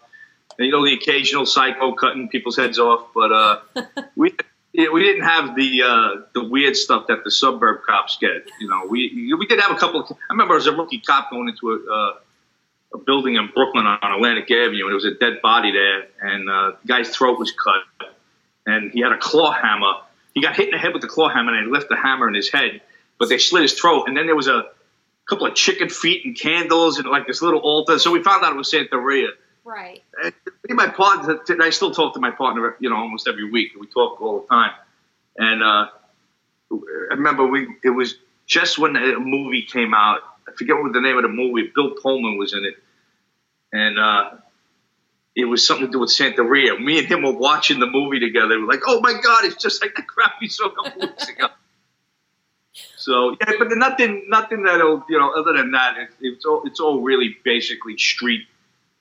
[0.59, 3.07] and you know, the occasional psycho cutting people's heads off.
[3.15, 3.59] But uh,
[4.15, 4.35] we
[4.77, 8.45] yeah, we didn't have the uh, the weird stuff that the suburb cops get.
[8.59, 10.01] You know, we we did have a couple.
[10.01, 12.13] Of, I remember as a rookie cop going into a, uh,
[12.95, 16.49] a building in Brooklyn on Atlantic Avenue, and there was a dead body there, and
[16.49, 18.09] uh, the guy's throat was cut,
[18.65, 19.93] and he had a claw hammer.
[20.33, 22.27] He got hit in the head with the claw hammer, and they left the hammer
[22.27, 22.81] in his head,
[23.17, 24.65] but they slit his throat, and then there was a
[25.29, 27.97] couple of chicken feet and candles and like this little altar.
[27.97, 29.29] So we found out it was Santa Santeria.
[29.65, 30.03] Right.
[30.23, 30.33] And
[30.69, 33.71] my partner, I still talk to my partner, you know, almost every week.
[33.77, 34.71] We talk all the time.
[35.37, 35.87] And uh,
[36.71, 40.19] I remember we it was just when a movie came out.
[40.47, 41.71] I forget what the name of the movie.
[41.73, 42.75] Bill Pullman was in it,
[43.73, 44.31] and uh,
[45.35, 46.79] it was something to do with Santa Santeria.
[46.79, 48.59] Me and him were watching the movie together.
[48.59, 51.27] We're like, "Oh my god, it's just like the crap we saw a couple weeks
[51.27, 51.47] ago."
[52.97, 55.31] So yeah, but nothing, nothing that'll you know.
[55.31, 58.47] Other than that, it, it's all it's all really basically street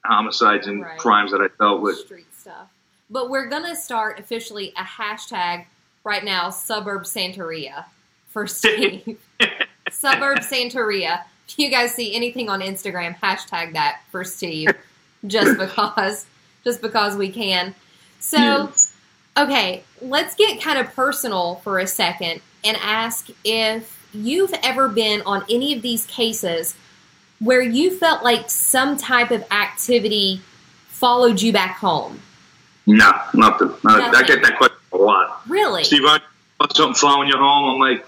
[0.05, 0.98] homicides and Right.
[0.98, 1.98] crimes that I dealt with.
[1.98, 2.68] Street stuff.
[3.11, 5.66] But we're gonna start officially a hashtag
[6.05, 7.84] right now, suburb Santeria
[8.30, 9.18] for Steve.
[9.90, 11.22] suburb Santeria.
[11.48, 14.70] If you guys see anything on Instagram, hashtag that for Steve.
[15.26, 16.26] just because.
[16.64, 17.74] Just because we can.
[18.20, 18.72] So.
[19.36, 25.22] Okay, let's get kind of personal for a second and ask if you've ever been
[25.26, 26.76] on any of these cases
[27.45, 30.40] where you felt like some type of activity
[30.88, 32.20] followed you back home.
[32.86, 33.72] No, nothing.
[33.86, 35.42] I, I get that question a lot.
[35.49, 35.84] Really?
[35.84, 36.20] Steve, I
[36.61, 37.74] want something following you home.
[37.74, 38.07] I'm like,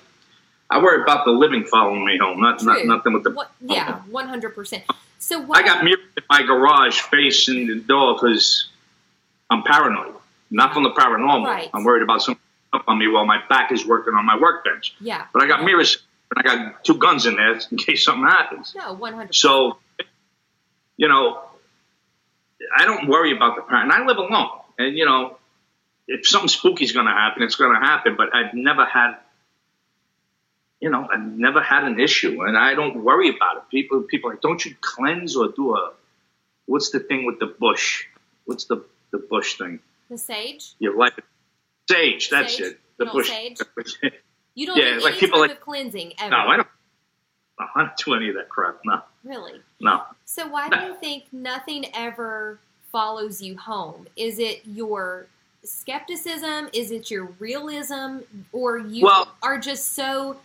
[0.68, 3.30] I worry about the living following me home, not, not nothing with the.
[3.30, 4.82] What, yeah, 100%.
[5.18, 8.68] So what I got mirrors in my garage facing the door because
[9.51, 10.14] I'm paranoid.
[10.51, 11.45] Not from the paranormal.
[11.45, 11.70] Right.
[11.74, 12.41] I'm worried about something
[12.72, 14.95] up on me while my back is working on my workbench.
[15.01, 15.26] Yeah.
[15.32, 15.99] But I got mirrors
[16.35, 18.74] I got two guns in there in case something happens.
[18.74, 19.35] No, 100%.
[19.35, 19.79] So,
[20.97, 21.41] you know,
[22.77, 23.93] I don't worry about the parent.
[23.93, 24.49] I live alone,
[24.79, 25.37] and you know,
[26.09, 28.16] if something spooky is going to happen, it's going to happen.
[28.16, 29.16] But I've never had,
[30.81, 33.62] you know, I've never had an issue, and I don't worry about it.
[33.70, 35.93] People, people are like, don't you cleanse or do a,
[36.64, 38.07] what's the thing with the bush?
[38.47, 39.81] What's the the bush thing?
[40.09, 40.74] the sage?
[40.79, 41.14] You like
[41.89, 42.31] sage?
[42.31, 42.66] That's Sage?
[42.66, 42.81] it.
[42.99, 43.31] The bush.
[44.57, 46.30] You don't Yeah, do like any people type like- of cleansing ever.
[46.30, 46.68] no, I don't.
[47.61, 48.78] no, I don't do any of that crap.
[48.84, 49.61] No, Really?
[49.80, 50.02] no.
[50.24, 52.59] So why do you think nothing ever
[52.90, 54.09] follows you home?
[54.16, 55.26] Is it your
[55.62, 56.68] skepticism?
[56.72, 58.18] Is it your realism?
[58.52, 60.40] Or you Well- are just so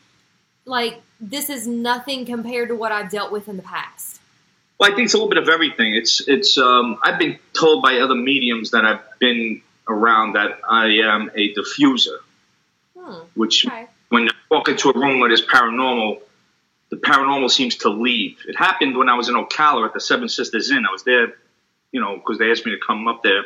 [0.65, 4.19] like this is nothing compared to what I've dealt with in the past?
[4.77, 5.95] Well, I think it's a little bit of everything.
[5.95, 6.57] It's it's.
[6.57, 11.53] Um, I've been told by other mediums that I've been around that I am a
[11.53, 12.17] diffuser,
[12.97, 13.19] Hmm.
[13.35, 13.87] which Okay.
[14.11, 16.21] When I walk into a room where there's paranormal,
[16.91, 18.37] the paranormal seems to leave.
[18.47, 20.85] It happened when I was in Ocala at the Seven Sisters Inn.
[20.87, 21.35] I was there,
[21.93, 23.39] you know, because they asked me to come up there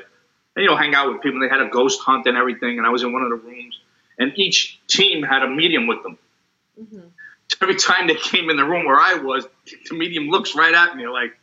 [0.55, 1.41] and you know hang out with people.
[1.41, 3.80] They had a ghost hunt and everything, and I was in one of the rooms,
[4.20, 6.20] and each team had a medium with them.
[6.78, 7.01] hmm
[7.61, 9.47] Every time they came in the room where I was,
[9.89, 11.38] the medium looks right at me like,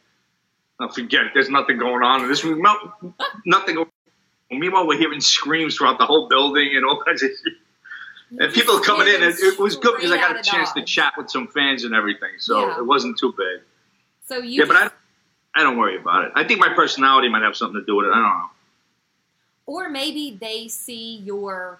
[0.81, 1.33] oh, forget it.
[1.35, 2.63] There's nothing going on in this room.
[2.63, 2.93] No,
[3.47, 3.77] nothing.
[3.77, 3.89] going
[4.53, 4.61] on.
[4.61, 7.55] Meanwhile, we're hearing screams throughout the whole building and all kinds of shit.
[8.39, 9.23] And people coming in.
[9.23, 11.95] And it was good because I got a chance to chat with some fans and
[11.95, 12.31] everything.
[12.39, 12.79] So Yeah.
[12.79, 13.63] it wasn't too bad.
[14.27, 14.91] So you Yeah, but I,
[15.55, 16.33] I don't worry about it.
[16.35, 18.11] I think my personality might have something to do with it.
[18.11, 18.51] I don't know.
[19.67, 21.79] or maybe they see your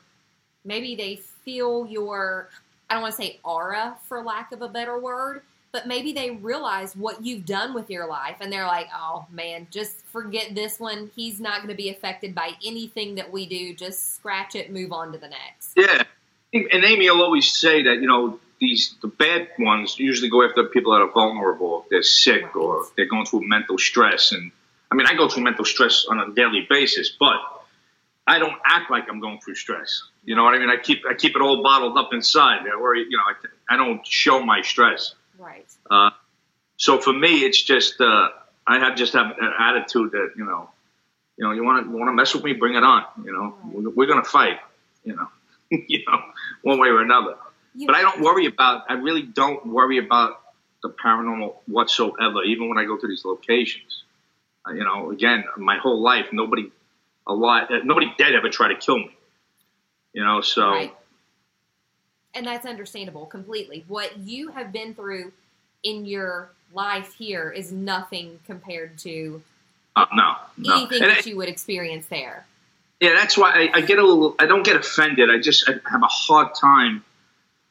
[0.65, 2.49] maybe they feel your
[2.89, 5.43] i don't want to say aura for lack of a better word
[5.73, 9.67] but maybe they realize what you've done with your life and they're like oh man
[9.73, 13.75] just forget this one he's not going to be affected by anything that we do
[13.75, 16.05] just scratch it move on to the next Yeah.
[16.53, 20.65] And Amy will always say that, you know, these the bad ones usually go after
[20.65, 24.33] people that are vulnerable, they're sick or they're going through mental stress.
[24.33, 24.53] And
[24.91, 27.37] I mean, I go through mental stress on a daily basis, but
[28.27, 30.03] I don't act like I'm going through stress.
[30.25, 30.71] You know what I mean?
[30.71, 32.61] I keep I keep it all bottled up inside.
[32.73, 35.15] I worry, you know, I, I don't show my stress.
[35.39, 35.67] Right.
[35.91, 36.11] Uh,
[36.77, 38.29] so for me, it's just uh,
[38.67, 40.71] I have just have an attitude that you know,
[41.37, 43.05] you know, you want to want to mess with me, bring it on.
[43.25, 44.61] You know, we're, we're gonna fight.
[45.05, 45.29] You know,
[45.89, 46.19] you know,
[46.63, 47.37] one way or another.
[47.75, 48.85] You But I don't worry about.
[48.89, 50.41] I really don't worry about
[50.83, 52.43] the paranormal whatsoever.
[52.45, 54.05] Even when I go to these locations,
[54.69, 56.71] uh, you know, again, my whole life, nobody
[57.27, 59.17] alive, uh, nobody dead ever tried to kill me.
[60.13, 60.95] You know, so Right.
[62.35, 63.85] And that's understandable completely.
[63.89, 65.33] What you have been through
[65.83, 69.43] in your life here is nothing compared to
[69.97, 70.77] uh, no, no.
[70.77, 72.47] anything And I- that you would experience there.
[73.03, 74.37] Yeah, that's why I, I get a little.
[74.39, 75.29] I don't get offended.
[75.29, 77.05] I just I have a hard time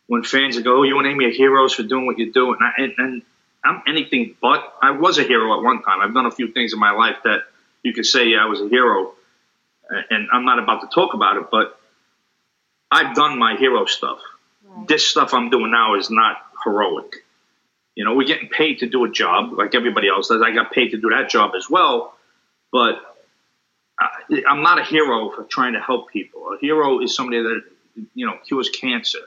[0.08, 2.62] when fans go, "Oh, you and Amy are heroes for doing what you do," and,
[2.62, 3.22] I, and, and
[3.64, 4.62] I'm anything but.
[4.82, 6.02] I was a hero at one time.
[6.02, 7.44] I've done a few things in my life that
[7.82, 9.14] you could say, "Yeah, I was a hero,"
[10.10, 11.80] and I'm not about to talk about it, but
[12.92, 14.20] I've done my hero stuff.
[14.90, 17.24] This stuff I'm doing now is not heroic.
[17.96, 20.42] You know, we're getting paid to do a job like everybody else does.
[20.42, 22.14] I got paid to do that job as well,
[22.70, 23.11] but
[24.48, 26.54] I'm not a hero for trying to help people.
[26.54, 27.62] A hero is somebody that
[28.16, 29.20] you know cures cancer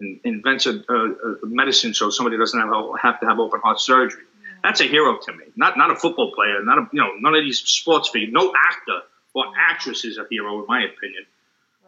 [0.00, 0.94] and invents a, a,
[1.42, 2.70] a medicine so somebody doesn't have,
[3.00, 4.22] have to have open heart surgery.
[4.62, 5.44] That's a hero to me.
[5.56, 6.62] Not not a football player.
[6.62, 8.32] Not a, you know none of these sports figures.
[8.32, 9.00] No actor
[9.34, 11.24] or actress is a hero in my opinion.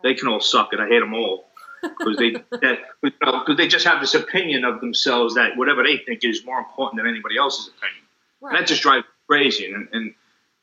[0.03, 0.80] They can all suck it.
[0.80, 1.46] I hate them all
[1.82, 5.82] because they that you know, 'cause they just have this opinion of themselves that whatever
[5.82, 8.05] they think is more important than anybody else's opinion.
[8.42, 9.72] And that just drives me crazy.
[9.72, 10.14] And and,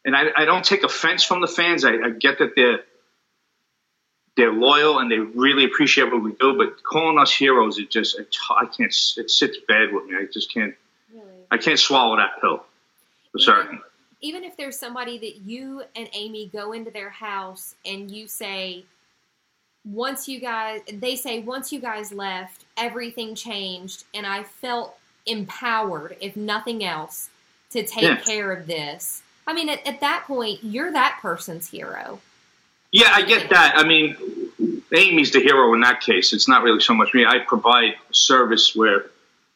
[0.07, 1.85] and I, I don't take offense from the fans.
[1.85, 2.79] I, I get that they're
[4.35, 6.57] they're loyal and they really appreciate what we do.
[6.57, 8.91] But calling us heroes, it just it, I can't.
[9.17, 10.15] It sits bad with me.
[10.17, 10.73] I just can't.
[11.13, 11.25] Really?
[11.51, 12.63] I can't swallow that pill
[13.31, 13.81] for certain.
[14.21, 18.83] even if there's somebody that you and Amy go into their house and you say,
[19.85, 26.17] once you guys, they say, once you guys left, everything changed, and I felt empowered,
[26.19, 27.29] if nothing else,
[27.71, 28.17] to take Yeah.
[28.17, 29.21] care of this.
[29.47, 32.19] I mean, at, at that point, you're that person's hero.
[32.91, 33.73] Yeah, I get that.
[33.77, 34.17] I mean,
[34.93, 36.33] Amy's the hero in that case.
[36.33, 37.25] It's not really so much me.
[37.25, 39.05] I provide a service where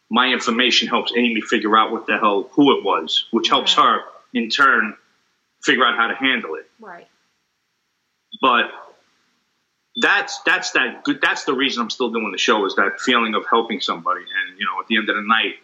[0.10, 4.02] my information helps Amy figure out what the hell who it was, which helps her
[4.34, 4.96] in turn
[5.64, 6.70] figure out how to handle it.
[6.80, 7.08] Right.
[8.42, 8.72] But
[10.02, 11.20] that's that's that good.
[11.22, 14.22] That's the reason I'm still doing the show is that feeling of helping somebody.
[14.22, 15.56] And you know, at the end of the night,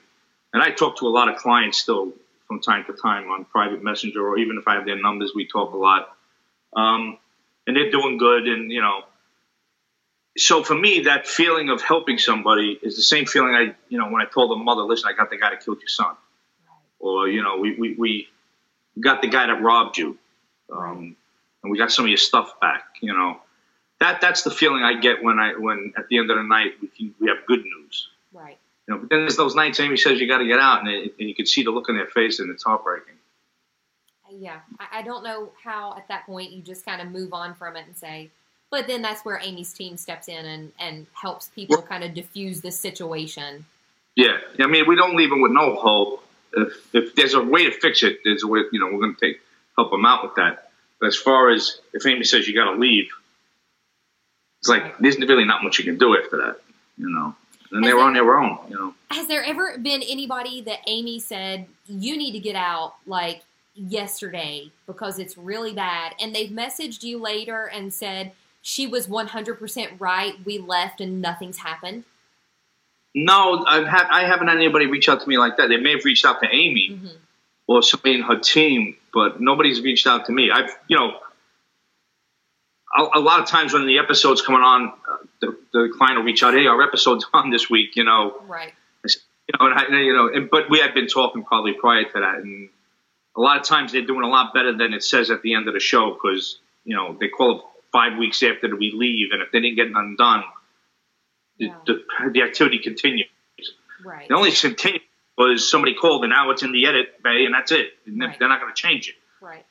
[0.53, 2.13] and I talk to a lot of clients still
[2.47, 5.47] from time to time on private messenger, or even if I have their numbers, we
[5.47, 6.09] talk a lot.
[6.75, 7.17] Um,
[7.65, 9.01] and they're doing good, and you know.
[10.37, 14.09] So for me, that feeling of helping somebody is the same feeling I, you know,
[14.09, 16.15] when I told the mother, "Listen, I got the guy that killed your son,"
[16.99, 18.27] or you know, we we, we
[18.99, 20.17] got the guy that robbed you,
[20.71, 21.15] um,
[21.63, 22.83] and we got some of your stuff back.
[23.01, 23.41] You know,
[23.99, 26.73] that that's the feeling I get when I when at the end of the night
[26.81, 28.07] we can, we have good news.
[28.31, 28.57] Right.
[28.87, 30.89] You know, but then there's those nights Amy says you got to get out, and,
[30.89, 33.15] it, and you can see the look in their face, and it's heartbreaking.
[34.31, 34.59] Yeah.
[34.79, 37.75] I, I don't know how at that point you just kind of move on from
[37.75, 38.29] it and say,
[38.69, 42.61] but then that's where Amy's team steps in and, and helps people kind of diffuse
[42.61, 43.65] this situation.
[44.15, 46.23] Yeah, I mean, we don't leave them with no hope.
[46.53, 48.61] If, if there's a way to fix it, there's a way.
[48.71, 49.41] You know, we're going to take
[49.77, 50.71] help them out with that.
[50.99, 53.09] But as far as if Amy says you got to leave,
[54.59, 56.57] it's like there's really not much you can do after that.
[56.97, 57.35] You know,
[57.71, 58.57] and they're on their own.
[58.69, 58.93] You know.
[59.11, 63.43] Has there ever been anybody that Amy said you need to get out like
[63.75, 69.99] yesterday because it's really bad, and they've messaged you later and said she was 100%
[69.99, 72.03] right, we left and nothing's happened?
[73.15, 75.69] No, I've had I haven't had anybody reach out to me like that.
[75.69, 77.07] They may have reached out to Amy mm-hmm.
[77.65, 80.51] or somebody in her team, but nobody's reached out to me.
[80.51, 81.19] I've you know
[82.95, 84.93] a, a lot of times when the episode's coming on,
[85.41, 88.35] the, the client will reach out, "Hey, our episode's on this week," you know.
[88.47, 88.73] Right.
[89.05, 92.11] You know, and I, you know, and, but we had been talking probably prior to
[92.19, 92.67] that, and
[93.35, 95.69] a lot of times they're doing a lot better than it says at the end
[95.69, 97.61] of the show because you know they call it
[97.93, 100.43] five weeks after we leave, and if they didn't get none done,
[101.59, 103.27] the, the, the activity continues.
[104.03, 104.27] Right.
[104.27, 104.99] The only continue
[105.37, 107.87] was somebody called, and now it's in the edit bay, and that's it.
[108.05, 109.65] And they're- They're not going to change it, Right.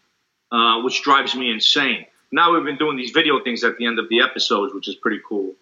[0.50, 2.06] uh, which drives me insane.
[2.33, 4.95] Now we've been doing these video things at the end of the episodes, which is
[4.97, 5.55] pretty cool.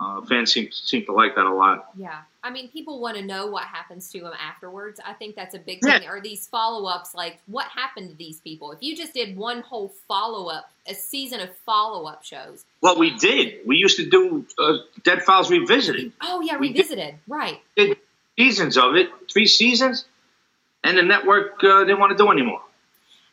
[0.00, 1.90] Uh, fans seem seem to like that a lot.
[1.96, 2.20] Yeah.
[2.42, 4.98] I mean, people want to know what happens to them afterwards.
[5.04, 5.98] I think that's a big Yeah.
[5.98, 6.08] thing.
[6.08, 8.72] Are these follow ups like what happened to these people?
[8.72, 12.64] If you just did one whole follow up, a season of follow up shows.
[12.80, 13.60] Well, we did.
[13.66, 16.12] We used to do uh, Dead Files Revisited.
[16.22, 16.78] Oh, yeah, We did.
[16.78, 17.14] revisited.
[17.28, 17.60] Right.
[17.76, 17.98] Did
[18.38, 20.06] seasons of it, three seasons,
[20.82, 22.62] and the network uh, didn't want to do anymore.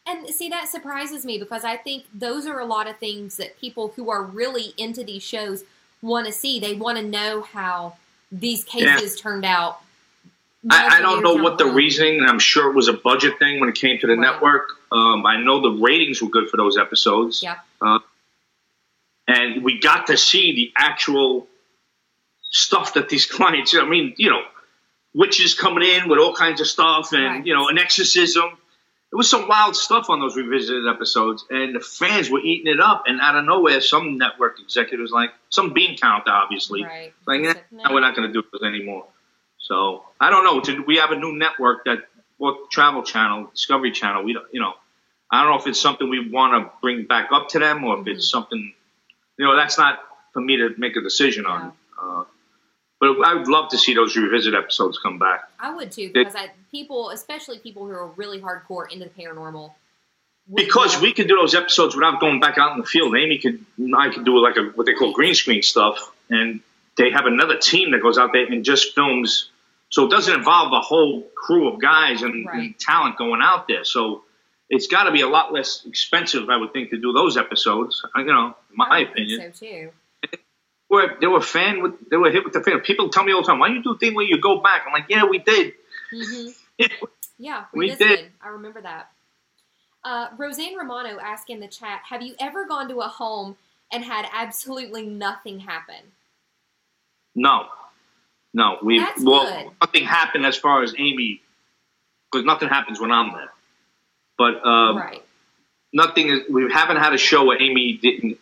[0.10, 3.60] And see, that surprises me because I think those are a lot of things that
[3.60, 5.64] people who are really into these shows
[6.02, 6.60] want to see.
[6.60, 7.96] They want to know how
[8.32, 9.82] these cases turned out.
[10.70, 12.24] I, I don't know what the reasoning.
[12.28, 14.32] I'm sure it was a budget thing when it came to the Right.
[14.34, 14.70] network.
[14.92, 17.44] Um, I know the ratings were good for those episodes.
[17.44, 17.58] Yeah.
[17.82, 18.00] Uh,
[19.28, 21.48] and we got to see the actual
[22.50, 23.76] stuff that these clients.
[23.76, 24.42] I mean, you know,
[25.14, 27.46] witches coming in with all kinds of stuff, and Right.
[27.46, 28.58] you know, an exorcism.
[29.12, 32.80] It was some wild stuff on those revisited episodes, and the fans were eating it
[32.80, 33.04] up.
[33.08, 37.14] And out of nowhere, some network executives, like some bean counter, obviously, Right.
[37.26, 39.08] like, eh, no, we're not going to do this anymore.
[39.58, 40.84] So I don't know.
[40.86, 42.08] We have a new network that,
[42.38, 44.24] well, Travel Channel, Discovery Channel.
[44.24, 44.74] We don't, you know,
[45.32, 48.00] I don't know if it's something we want to bring back up to them or
[48.00, 48.74] if it's something,
[49.38, 50.00] you know, that's not
[50.34, 51.74] for me to make a decision on.
[53.00, 55.50] But I would love to see those revisit episodes come back.
[55.60, 59.72] I would too because I people, especially people who are really hardcore into the paranormal,
[60.54, 63.16] Because we could do those episodes without going back out in the field.
[63.16, 66.60] Amy could, I could do like a what they call green screen stuff, and
[66.98, 69.50] they have another team that goes out there and just films.
[69.92, 72.60] So it doesn't involve a whole crew of guys and, Right.
[72.60, 73.84] and talent going out there.
[73.86, 74.24] So
[74.70, 78.04] it's got to be a lot less expensive, I would think, to do those episodes.
[78.16, 79.54] You know, in my I would think opinion.
[79.54, 79.92] so too.
[80.90, 82.80] Were they were fan with they were hit with the fan.
[82.82, 84.84] People tell me all the time, "Why you do a thing where you go back?"
[84.88, 85.74] I'm like, "Yeah, we did."
[86.12, 86.48] hmm
[87.42, 88.18] Yeah, We revisited.
[88.20, 88.32] did.
[88.42, 89.12] I remember that.
[90.04, 93.56] Uh, Roseanne Romano asked in the chat, "Have you ever gone to a home
[93.92, 96.12] and had absolutely nothing happen?"
[97.36, 97.68] No,
[98.54, 98.78] no.
[98.82, 99.72] We That's well, good.
[99.82, 101.42] nothing happened as far as Amy,
[102.32, 103.52] because nothing happens when I'm there.
[104.38, 105.24] But um, right.
[105.94, 106.40] nothing is.
[106.50, 108.38] We haven't had a show where Amy didn't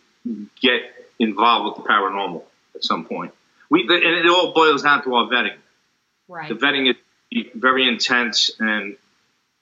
[0.60, 2.42] get involved with the paranormal
[2.74, 3.32] at some point.
[3.70, 5.56] We and it all boils down to our vetting.
[6.28, 6.48] Right.
[6.48, 6.90] The vetting
[7.30, 8.96] is very intense, and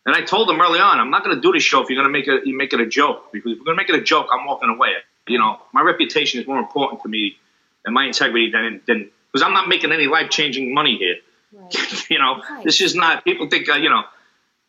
[0.05, 2.01] and I told them early on, I'm not going to do this show if you're
[2.01, 3.91] going to make it you make it a joke because if we're going to make
[3.91, 4.91] it a joke, I'm walking away.
[5.27, 7.37] You know, my reputation is more important to me
[7.85, 11.17] and my integrity than than because I'm not making any life changing money here.
[11.53, 12.11] Right.
[12.11, 12.65] you know, Right.
[12.65, 13.25] this is not.
[13.25, 14.05] People think uh, you know,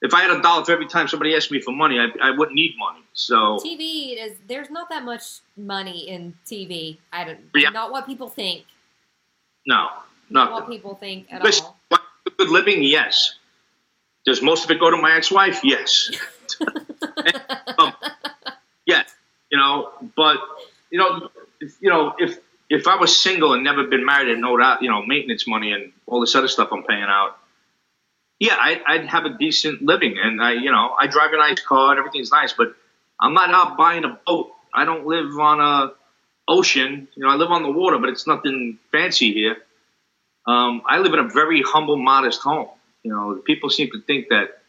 [0.01, 2.31] if I had a dollar for every time somebody asked me for money, I, I
[2.31, 3.03] wouldn't need money.
[3.13, 6.97] So TV is there's not that much money in TV.
[7.11, 7.69] I don't Yeah.
[7.69, 8.65] not what people think.
[9.65, 9.89] no,
[10.29, 11.99] Not what people think at Listen, all.
[12.37, 13.35] good living, yes.
[14.25, 15.61] Does most of it go to my ex-wife?
[15.63, 16.11] Yes.
[17.79, 17.93] um,
[18.85, 19.03] yeah,
[19.49, 20.37] you know, but
[20.91, 21.29] you know,
[21.61, 22.37] if, you know, if
[22.69, 25.71] if I was single and never been married and know that, you know, maintenance money
[25.71, 27.37] and all this other stuff I'm paying out,
[28.39, 31.61] yeah, I, I'd have a decent living, and I, you know, I drive a nice
[31.61, 32.75] car and everything's nice, but
[33.19, 34.51] I'm not out buying a boat.
[34.73, 35.93] I don't live on a
[36.47, 37.07] ocean.
[37.15, 39.57] You know, I live on the water, but it's nothing fancy here.
[40.45, 42.69] Um, I live in a very humble, modest home.
[43.03, 44.59] You know, people seem to think that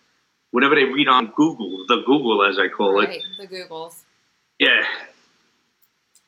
[0.50, 4.02] whatever they read on Google, the Google as I call it, the Googles.
[4.58, 4.82] yeah,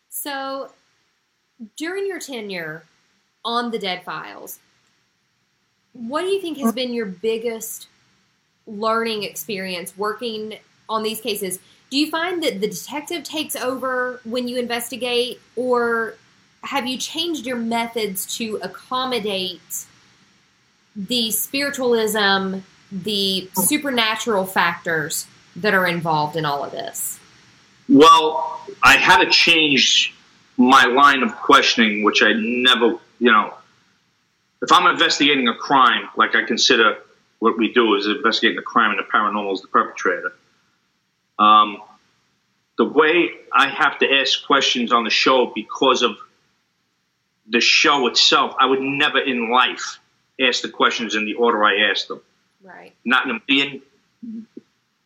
[0.08, 0.70] So,
[1.76, 2.84] during your tenure
[3.44, 4.58] on the Dead Files,
[5.92, 7.88] what do you think has been your biggest
[8.66, 11.58] learning experience working on these cases?
[11.90, 16.14] Do you find that the detective takes over when you investigate, or
[16.62, 19.86] have you changed your methods to accommodate
[20.94, 22.58] the spiritualism,
[22.92, 25.26] the supernatural factors
[25.56, 27.18] that are involved in all of this?
[27.88, 30.14] Well, I had to change
[30.56, 33.54] my line of questioning, which I never, you know,
[34.62, 36.98] if I'm investigating a crime, like I consider
[37.38, 40.32] what we do is investigating a crime and the paranormal is the perpetrator.
[41.38, 41.78] Um,
[42.76, 46.16] the way I have to ask questions on the show because of
[47.48, 49.98] the show itself, I would never in life
[50.40, 52.20] ask the questions in the order I asked them
[52.62, 52.94] Right.
[53.04, 53.82] not in a million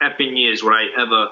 [0.03, 1.29] effing years would I ever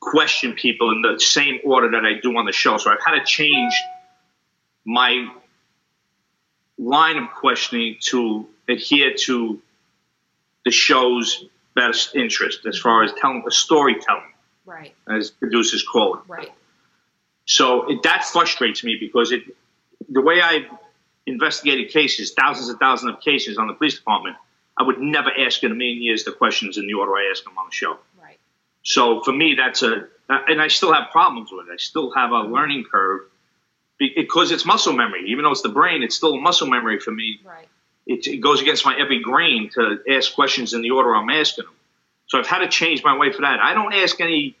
[0.00, 2.78] question people in the same order that I do on the show.
[2.78, 3.74] So I've had to change
[4.84, 5.30] my
[6.80, 9.60] line of questioning to adhere to
[10.64, 14.22] the show's best interest as far as telling the storytelling,
[14.64, 14.94] Right.
[15.08, 16.20] as producers call it.
[16.28, 16.50] Right.
[17.44, 19.42] So it, that frustrates me because it,
[20.08, 20.66] the way I
[21.26, 24.36] investigated cases, thousands and thousands of cases on the police department,
[24.78, 27.44] I would never ask in a million years the questions in the order I ask
[27.44, 27.98] them on the show.
[28.22, 28.38] Right.
[28.82, 31.72] So for me, that's a, and I still have problems with it.
[31.72, 33.22] I still have a learning curve
[34.00, 35.24] because it's muscle memory.
[35.26, 37.40] Even though it's the brain, it's still muscle memory for me.
[37.44, 37.68] Right.
[38.06, 41.66] It, it goes against my every grain to ask questions in the order I'm asking
[41.66, 41.74] them.
[42.26, 43.60] So I've had to change my way for that.
[43.60, 44.56] I don't ask any.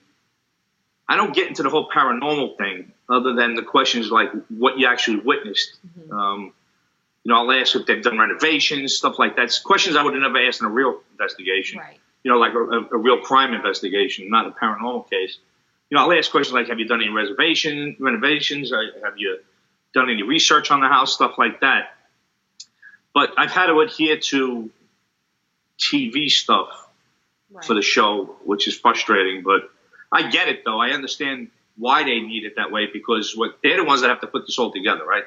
[1.08, 4.86] I don't get into the whole paranormal thing, other than the questions like what you
[4.86, 5.78] actually witnessed.
[6.12, 6.52] Um,
[7.24, 9.46] you know, I'll ask if they've done renovations, stuff like that.
[9.46, 11.78] It's questions I would have never asked in a real investigation.
[11.78, 11.98] Right.
[12.22, 15.38] You know, like a, a, a real crime investigation, not a paranormal case.
[15.90, 18.72] You know, I'll ask questions like, "Have you done any reservation renovations?
[18.72, 19.40] Uh, Have you
[19.92, 21.12] done any research on the house?
[21.14, 21.96] Stuff like that."
[23.12, 24.70] But I've had to adhere to
[25.78, 26.68] TV stuff
[27.52, 27.64] Right.
[27.64, 29.42] for the show, which is frustrating.
[29.42, 29.68] But
[30.12, 30.78] I get it, though.
[30.80, 34.20] I understand why they need it that way because what they're the ones that have
[34.20, 35.24] to put this all together, right?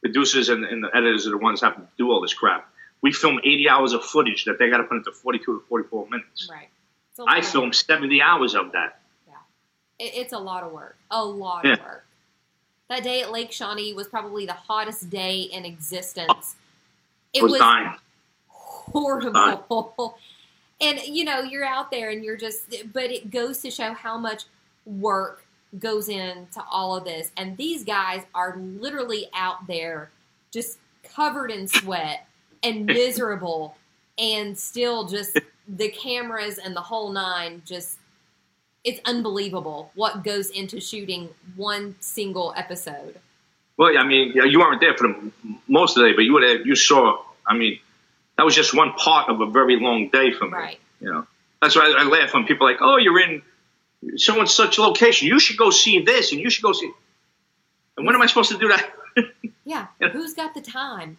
[0.00, 2.66] Producers and, and the editors are the ones that have to do all this crap.
[3.02, 6.08] We film 80 hours of footage that they got to put into 42 to 44
[6.08, 6.48] minutes.
[6.50, 6.68] right.
[7.26, 8.99] I filmed 70 hours of that.
[10.00, 10.96] It, it's a lot of work.
[11.10, 11.74] A lot Yeah.
[11.74, 12.04] of work.
[12.88, 16.56] That day at Lake Shawnee was probably the hottest day in existence.
[17.32, 17.94] It was, was dying.
[18.48, 20.18] horrible.
[20.80, 24.18] and you know, you're out there and you're just but it goes to show how
[24.18, 24.44] much
[24.84, 25.44] work
[25.78, 27.30] goes into all of this.
[27.36, 30.10] And these guys are literally out there
[30.50, 32.26] just covered in sweat
[32.64, 33.76] and miserable
[34.18, 35.38] and still just
[35.68, 37.98] the cameras and the whole nine just
[38.84, 43.16] it's unbelievable what goes into shooting one single episode.
[43.76, 45.32] Well, I mean, you weren't there for the
[45.68, 47.22] most of the day, but you would have, you saw.
[47.46, 47.78] I mean,
[48.36, 50.52] that was just one part of a very long day for me.
[50.52, 50.80] Right.
[51.00, 51.26] You know,
[51.62, 53.42] that's why I, I laugh when people are like, "Oh, you're in
[54.16, 55.28] so and such location.
[55.28, 56.90] You should go see this, and you should go see."
[57.96, 58.90] And when am I supposed to do that?
[59.64, 59.86] Yeah.
[60.00, 60.08] Yeah.
[60.08, 61.16] Who's got the time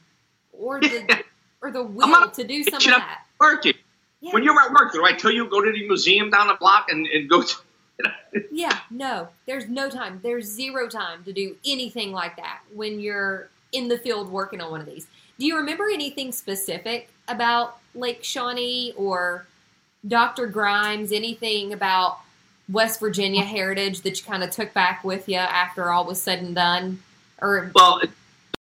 [0.51, 1.23] or the
[1.61, 3.21] or the will not to do some of that?
[3.39, 3.75] working.
[4.21, 4.33] Yeah.
[4.33, 6.87] When you're at work, do I tell you go to the museum down the block
[6.89, 7.41] and, and go?
[7.41, 7.55] To,
[8.51, 9.29] Yeah, no.
[9.45, 10.19] There's no time.
[10.23, 14.71] There's zero time to do anything like that when you're in the field working on
[14.71, 15.07] one of these.
[15.39, 19.47] Do you remember anything specific about Lake Shawnee or
[20.07, 20.47] Dr.
[20.47, 21.11] Grimes?
[21.11, 22.19] Anything about
[22.69, 26.39] West Virginia heritage that you kind of took back with you after all was said
[26.39, 27.01] and done?
[27.41, 28.13] Or well, it's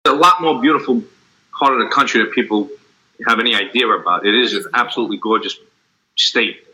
[0.05, 1.03] a lot more beautiful
[1.57, 2.69] part of the country that people
[3.25, 4.25] have any idea about.
[4.25, 5.57] It is an absolutely gorgeous
[6.17, 6.65] state,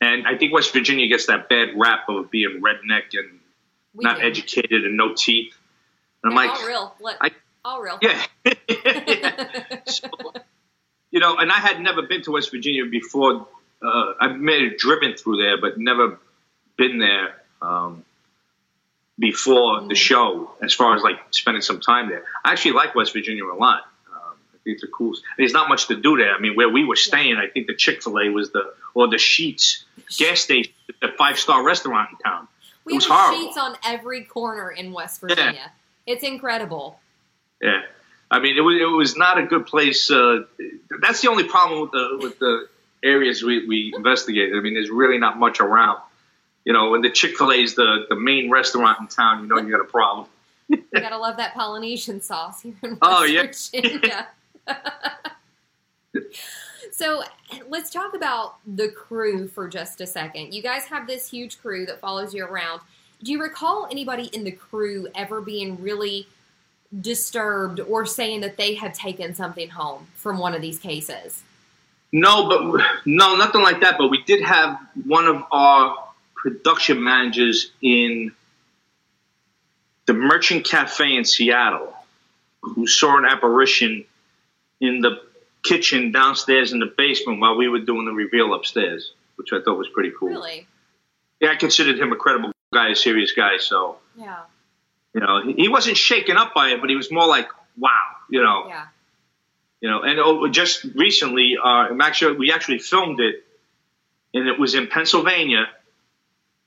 [0.00, 3.38] and I think West Virginia gets that bad rap of being redneck and
[3.94, 4.26] we not do.
[4.26, 5.54] educated and no teeth.
[6.22, 6.94] And I'm like, all real.
[7.00, 7.30] Look, I-
[7.64, 7.98] all real.
[8.02, 8.24] yeah.
[9.86, 10.08] So,
[11.10, 13.46] you know, and I had never been to West Virginia before.
[13.82, 16.18] Uh, I've made a driven through there, but never
[16.76, 18.04] been there um,
[19.18, 20.52] before the show.
[20.62, 23.82] As far as like spending some time there, I actually like West Virginia a lot.
[24.64, 25.14] It's a cool.
[25.38, 26.34] There's not much to do there.
[26.34, 29.08] I mean, where we were staying, I think the Chick Fil A was the or
[29.08, 29.84] the Sheetz
[30.18, 32.48] gas station, the five star restaurant in town.
[32.84, 33.52] we it was have horrible.
[33.52, 35.72] Sheetz on every corner in West Virginia.
[36.06, 36.98] It's incredible.
[37.60, 37.82] Yeah,
[38.30, 40.10] I mean, it was it was not a good place.
[40.10, 40.44] Uh,
[41.00, 42.68] that's the only problem with the with the
[43.02, 44.56] areas we, we investigated.
[44.56, 45.98] I mean, there's really not much around.
[46.64, 49.48] You know, when the Chick Fil A is the the main restaurant in town, you
[49.48, 50.28] know you got a problem.
[50.68, 53.42] You gotta love that Polynesian sauce here in West Oh, yeah.
[53.42, 54.28] Virginia.
[56.90, 57.22] so
[57.68, 60.54] let's talk about the crew for just a second.
[60.54, 62.80] You guys have this huge crew that follows you around.
[63.22, 66.26] Do you recall anybody in the crew ever being really
[67.00, 71.42] disturbed or saying that they had taken something home from one of these cases?
[72.12, 73.96] No, but no, nothing like that.
[73.96, 75.96] But we did have one of our
[76.34, 78.32] production managers in
[80.06, 81.94] the Merchant Cafe in Seattle
[82.60, 84.04] who saw an apparition
[84.82, 85.22] in the
[85.62, 89.78] kitchen downstairs in the basement while we were doing the reveal upstairs, which I thought
[89.78, 90.28] was pretty cool.
[90.30, 90.66] Really?
[91.40, 93.58] Yeah, I considered him a credible guy, a serious guy.
[93.58, 94.40] So, Yeah.
[95.14, 98.16] you know, he- he wasn't shaken up by it, but he was more like, wow,
[98.28, 98.66] you know.
[98.68, 98.86] Yeah.
[99.80, 103.44] You know, and oh, just recently, uh, actually we actually filmed it,
[104.34, 105.68] and it was in Pennsylvania.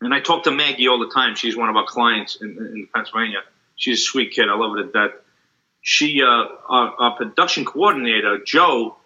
[0.01, 1.35] And I talk to Maggie all the time.
[1.35, 3.39] She's one of our clients in, in Pennsylvania.
[3.77, 4.49] She's a sweet kid.
[4.49, 5.15] I love her to death.
[5.87, 8.97] She, uh, our, our production coordinator, Joe,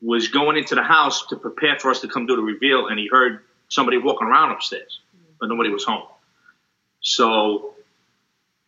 [0.00, 2.96] was going into the house to prepare for us to come do the reveal, and
[3.00, 5.00] he heard somebody walking around upstairs,
[5.40, 6.04] but nobody was home.
[7.00, 7.74] So,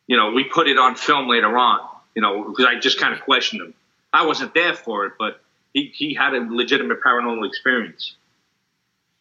[0.08, 1.78] you know, we put it on film later on,
[2.16, 3.74] you know, because I just kind of questioned him.
[4.12, 5.40] I wasn't there for it, but
[5.72, 8.16] he, he had a legitimate paranormal experience.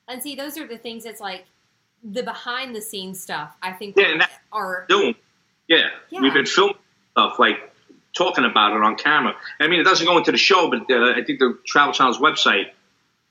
[0.07, 1.45] And see, those are the things that's like
[2.03, 3.55] the behind the scenes stuff.
[3.62, 5.14] I think Yeah, are Doing,
[5.68, 6.22] yeah, Yeah.
[6.22, 6.76] we've been filming
[7.12, 7.69] stuff like
[8.14, 9.36] talking about it on camera.
[9.60, 12.20] I mean, it doesn't go into the show, but uh, I think the Travel Channel's
[12.20, 12.72] website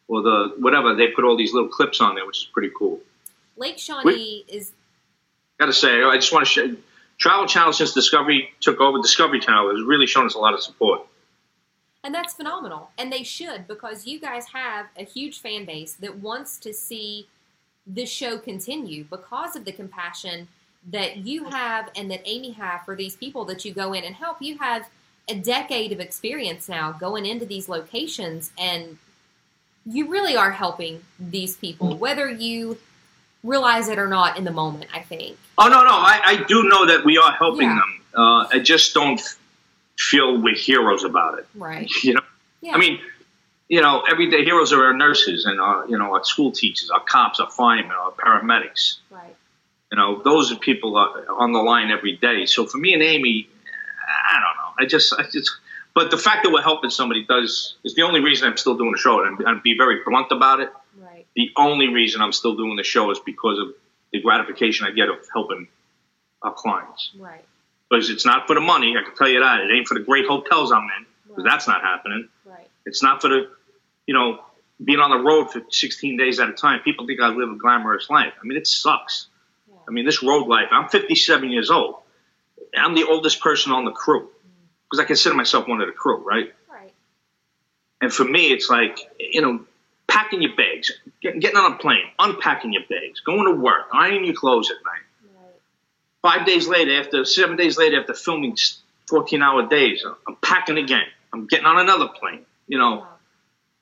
[0.06, 3.00] or the whatever they put all these little clips on there, which is pretty cool.
[3.56, 4.72] Lake Shawnee is
[5.58, 6.76] Got to say, I just want to share.
[7.18, 10.62] Travel Channel since Discovery took over, Discovery Channel has really shown us a lot of
[10.62, 11.00] support.
[12.04, 12.90] And that's phenomenal.
[12.96, 17.26] And they should because you guys have a huge fan base that wants to see
[17.84, 20.46] the show continue because of the compassion
[20.90, 24.14] that you have and that Amy have for these people that you go in and
[24.14, 24.40] help.
[24.40, 24.88] You have
[25.28, 28.96] a decade of experience now going into these locations and
[29.84, 32.78] you really are helping these people, whether you
[33.44, 35.36] realize it or not in the moment, I think.
[35.56, 35.90] Oh, no, no.
[35.90, 37.74] I, I do know that we are helping Yeah.
[37.76, 38.02] them.
[38.16, 39.20] Uh, I just don't
[39.98, 41.46] feel we're heroes about it.
[41.54, 41.90] Right.
[42.02, 42.20] You know,
[42.60, 42.74] Yeah.
[42.74, 43.00] I mean,
[43.68, 47.00] you know, everyday heroes are our nurses and our, you know, our school teachers, our
[47.00, 48.96] cops, our firemen, our paramedics.
[49.10, 49.34] right.
[49.90, 52.44] You know, those are people on the line every day.
[52.46, 53.48] So for me and Amy,
[54.30, 54.84] I don't know.
[54.84, 55.50] I just, I just,
[55.94, 58.92] but the fact that we're helping somebody does is the only reason I'm still doing
[58.92, 59.24] the show.
[59.24, 60.70] And I'd be very blunt about it.
[60.98, 61.26] Right.
[61.36, 63.68] The only reason I'm still doing the show is because of
[64.12, 65.68] the gratification I get of helping
[66.42, 67.12] our clients.
[67.18, 67.44] Right.
[67.88, 69.60] Because it's not for the money, I can tell you that.
[69.60, 71.50] It ain't for the great hotels I'm in, because Right.
[71.50, 72.28] that's not happening.
[72.44, 72.68] Right.
[72.84, 73.50] It's not for the,
[74.06, 74.40] you know,
[74.84, 76.80] being on the road for 16 days at a time.
[76.80, 78.34] People think I live a glamorous life.
[78.40, 79.28] I mean, it sucks.
[79.88, 80.68] I mean, this road life.
[80.70, 81.96] I'm 57 years old.
[82.76, 84.28] I'm the oldest person on the crew
[84.84, 86.52] because I consider myself one of the crew, right?
[86.70, 86.92] Right.
[88.02, 89.60] And for me, it's like you know,
[90.06, 94.34] packing your bags, getting, on a plane, unpacking your bags, going to work, ironing your
[94.34, 95.42] clothes at night.
[95.42, 96.38] Right.
[96.38, 98.56] Five days later, after seven days later, after filming
[99.08, 101.06] 14 hour days, I'm packing again.
[101.32, 102.44] I'm getting on another plane.
[102.66, 103.08] You know, Wow.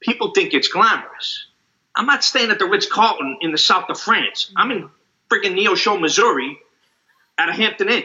[0.01, 1.47] people think it's glamorous.
[1.97, 4.53] I'm not staying at the Ritz Carlton in the south of France.
[4.55, 4.91] I'm in
[5.31, 6.59] freaking Neosho, Missouri,
[7.39, 8.05] at a Hampton Inn.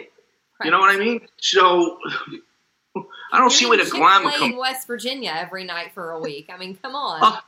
[0.63, 1.21] You know what I mean?
[1.37, 1.97] So
[3.33, 4.55] I don't see where the glamour comes.
[4.55, 6.49] West Virginia every night for a week.
[6.53, 7.19] I mean, come on.
[7.23, 7.39] Oh,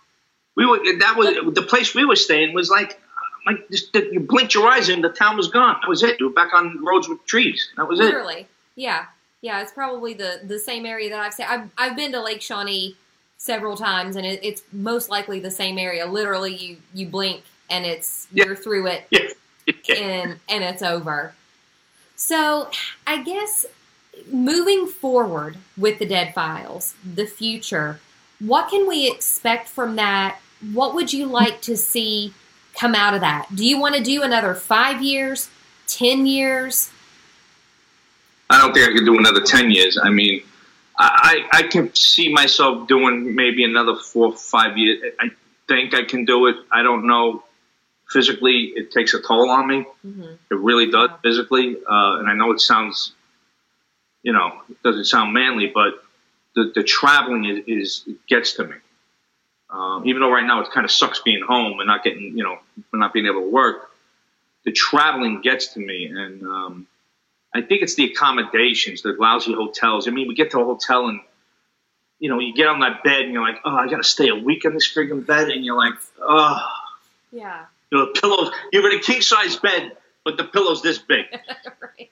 [0.55, 2.99] we were that was the place we were staying was like
[3.45, 5.77] like just you blinked your eyes and the town was gone.
[5.81, 6.19] That was it.
[6.19, 7.71] You were back on roads with trees.
[7.77, 8.03] That was it.
[8.05, 8.47] Literally.
[8.75, 9.05] Yeah.
[9.41, 11.47] Yeah, it's probably the, the same area that I've said.
[11.49, 12.95] I've, I've been to Lake Shawnee
[13.35, 16.05] several times, and it, it's most likely the same area.
[16.05, 18.45] Literally, you, you blink, and it's Yeah.
[18.45, 19.27] you're through it, Yeah.
[19.89, 21.33] And and it's over.
[22.15, 22.69] So,
[23.05, 23.65] I guess
[24.31, 27.99] moving forward with the Dead Files, the future,
[28.39, 30.39] what can we expect from that?
[30.71, 32.33] What would you like to see
[32.75, 33.47] come out of that?
[33.53, 35.49] Do you want to do another five years,
[35.87, 36.91] ten years?
[38.49, 39.97] I don't think I could do another ten years.
[40.01, 40.43] I mean,
[40.97, 45.01] I I I can see myself doing maybe another four or five years.
[45.19, 45.29] I
[45.67, 46.55] think I can do it.
[46.71, 47.43] I don't know.
[48.13, 49.85] Physically, it takes a toll on me.
[50.05, 50.33] Mm-hmm.
[50.51, 51.19] It really does Wow.
[51.23, 53.13] physically, uh, and I know it sounds,
[54.21, 56.03] you know, it doesn't sound manly, but
[56.55, 58.75] the, the traveling is, is it gets to me.
[59.69, 62.43] Um, even though right now it kind of sucks being home and not getting, you
[62.43, 62.59] know,
[62.93, 63.89] not being able to work,
[64.63, 66.87] the traveling gets to me, and um,
[67.53, 70.07] I think it's the accommodations, the lousy hotels.
[70.07, 71.19] I mean, we get to a hotel and.
[72.19, 74.29] You know, you get on that bed and you're like, oh, I got to stay
[74.29, 76.65] a week in this friggin' bed, and you're like, oh,
[77.33, 77.65] Yeah.
[77.93, 78.51] You know, pillows.
[78.71, 81.25] You're in a king size bed, but the pillow's this big
[81.81, 82.09] right.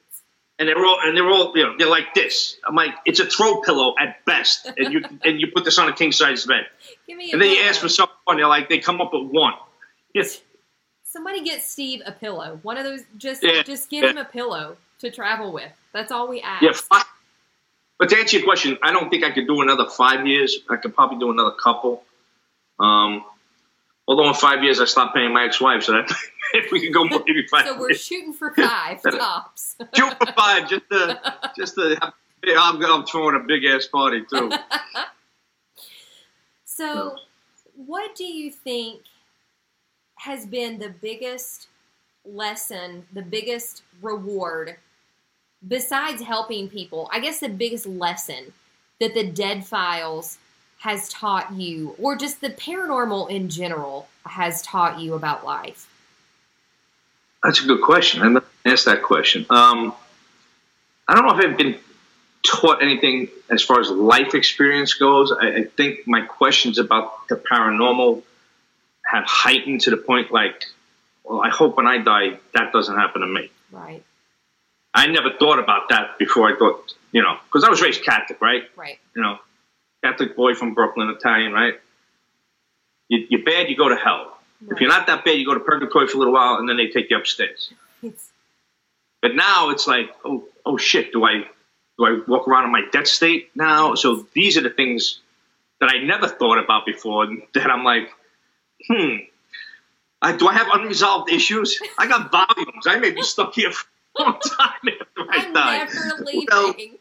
[0.59, 2.57] and they're all and they're all you know they're like this.
[2.67, 5.89] I'm like it's a throw pillow at best, and you and you put this on
[5.89, 6.65] a king size bed,
[7.07, 9.29] Give me a and then you ask for something, they're like they come up with
[9.31, 9.53] one.
[10.13, 10.41] Yes,
[11.03, 12.59] Somebody get Steve a pillow.
[12.63, 13.01] One of those.
[13.17, 14.11] Just Yeah, just give yeah.
[14.11, 15.71] him a pillow to travel with.
[15.93, 16.61] That's all we ask.
[16.63, 16.71] yeah.
[16.73, 17.03] fi-
[17.99, 20.57] But to answer your question, I don't think I could do another five years.
[20.69, 22.03] I could probably do another couple.
[22.79, 23.25] Um,
[24.07, 26.11] although in five years I stopped paying my ex-wife, so that
[26.53, 27.65] if we could go more, maybe five.
[27.65, 28.03] So we're years.
[28.03, 29.75] shooting for five tops.
[29.95, 31.19] Shoot for five, just to
[31.57, 32.11] just to.
[32.43, 34.51] I'm, I'm throwing a big ass party too.
[36.65, 37.17] So,
[37.75, 39.01] what do you think
[40.15, 41.67] has been the biggest
[42.25, 44.77] lesson, the biggest reward,
[45.67, 47.09] besides helping people?
[47.13, 48.53] I guess the biggest lesson
[48.99, 50.39] that the Dead Files
[50.81, 55.87] has taught you, or just the paranormal in general has taught you about life?
[57.43, 58.23] That's a good question.
[58.23, 59.45] I'm going to ask that question.
[59.51, 59.93] Um,
[61.07, 61.77] I don't know if I've been
[62.43, 65.31] taught anything as far as life experience goes.
[65.31, 68.23] I, I think my questions about the paranormal
[69.05, 70.65] have heightened to the point like,
[71.23, 73.51] well, I hope when I die that doesn't happen to me.
[73.71, 74.03] Right,
[74.95, 78.41] I never thought about that before I thought, you know, because I was raised Catholic,
[78.41, 78.63] right?
[78.75, 79.37] right, You know,
[80.03, 81.75] Catholic boy from Brooklyn, Italian, right?
[83.09, 84.37] You, you're bad, you go to hell.
[84.69, 86.77] If you're not that bad, you go to purgatory for a little while, and then
[86.77, 87.73] they take you upstairs.
[88.03, 88.29] It's,
[89.21, 91.45] But now it's like, oh, oh shit, do I
[91.97, 93.95] do I walk around in my death state now?
[93.95, 95.19] So these are the things
[95.79, 97.27] that I never thought about before.
[97.53, 98.09] That I'm like,
[98.87, 99.15] hmm,
[100.21, 101.79] I, do I have unresolved issues?
[101.97, 102.85] I got volumes.
[102.87, 103.85] I may be stuck here for
[104.19, 105.77] a long time after I I'm die.
[105.77, 106.97] never Who the hell- leaving.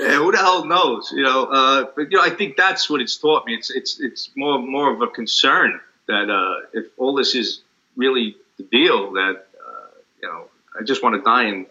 [0.00, 1.12] Yeah, who the hell knows?
[1.14, 3.54] You know, uh, but you know, I think that's what it's taught me.
[3.54, 7.62] It's it's it's more more of a concern that uh, if all this is
[7.96, 9.90] really the deal, that uh,
[10.22, 10.44] you know,
[10.78, 11.66] I just want to die and.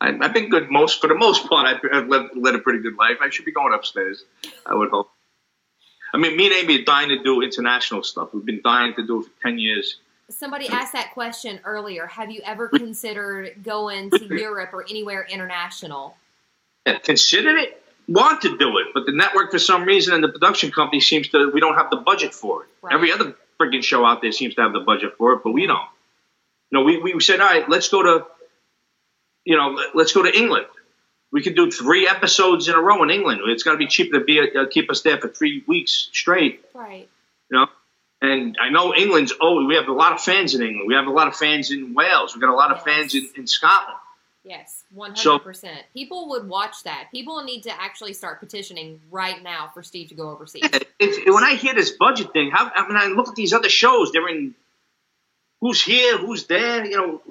[0.00, 1.64] I, I've been good most for the most part.
[1.64, 3.18] I've, I've led, led a pretty good life.
[3.20, 4.24] I should be going upstairs.
[4.66, 5.12] I would hope.
[6.12, 8.34] I mean, me and Amy are dying to do international stuff.
[8.34, 9.98] We've been dying to do it for ten years.
[10.28, 12.06] Somebody asked that question earlier.
[12.08, 16.16] Have you ever considered going to Europe or anywhere international?
[16.86, 20.28] Yeah, considered it, want to do it, but the network for some reason and the
[20.28, 22.68] production company seems to we don't have the budget for it.
[22.82, 22.94] Right.
[22.94, 25.66] Every other freaking show out there seems to have the budget for it, but we
[25.66, 25.86] don't.
[26.70, 28.26] You know, we, we said, all right, let's go to,
[29.44, 30.66] you know, let- let's go to England.
[31.30, 33.40] We could do three episodes in a row in England.
[33.46, 36.62] It's got to be cheaper to be uh, keep us there for three weeks straight.
[36.74, 37.08] Right.
[37.50, 37.66] You know,
[38.20, 39.32] and I know England's.
[39.40, 40.88] Oh, we have a lot of fans in England.
[40.88, 42.34] We have a lot of fans in Wales.
[42.34, 42.84] We got a lot of Yes.
[42.84, 43.98] fans in, in Scotland.
[44.44, 45.82] Yes, hundred percent.
[45.94, 47.08] People would watch that.
[47.12, 50.68] People need to actually start petitioning right now for Steve to go overseas.
[50.98, 53.68] It's, when I hear this budget thing, how, I mean, I look at these other
[53.68, 54.10] shows.
[54.10, 54.54] They're in
[55.60, 56.84] who's here, who's there.
[56.84, 57.22] You know,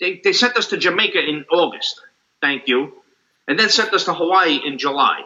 [0.00, 2.00] they, they sent us to Jamaica in August.
[2.40, 2.92] Thank you,
[3.46, 5.20] and then sent us to Hawaii in July.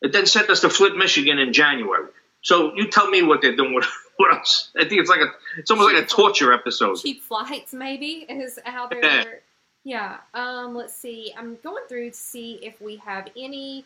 [0.00, 2.08] It then sent us to Flint, Michigan in January.
[2.40, 3.86] So you tell me what they're doing with,
[4.18, 4.70] with us.
[4.76, 5.28] I think it's like a,
[5.58, 6.96] it's almost like a torture episode.
[6.96, 9.40] Cheap flights, maybe, is how they're.
[9.84, 10.16] Yeah.
[10.32, 10.74] Um.
[10.74, 11.32] Let's see.
[11.36, 13.84] I'm going through to see if we have any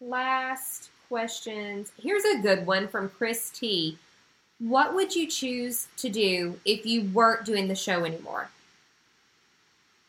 [0.00, 1.92] last questions.
[2.00, 3.98] Here's a good one from Chris T.
[4.58, 8.50] What would you choose to do if you weren't doing the show anymore?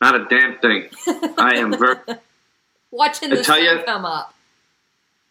[0.01, 0.89] Not a damn thing.
[1.37, 1.97] I am very.
[2.91, 4.33] Watching the tell ya- come up.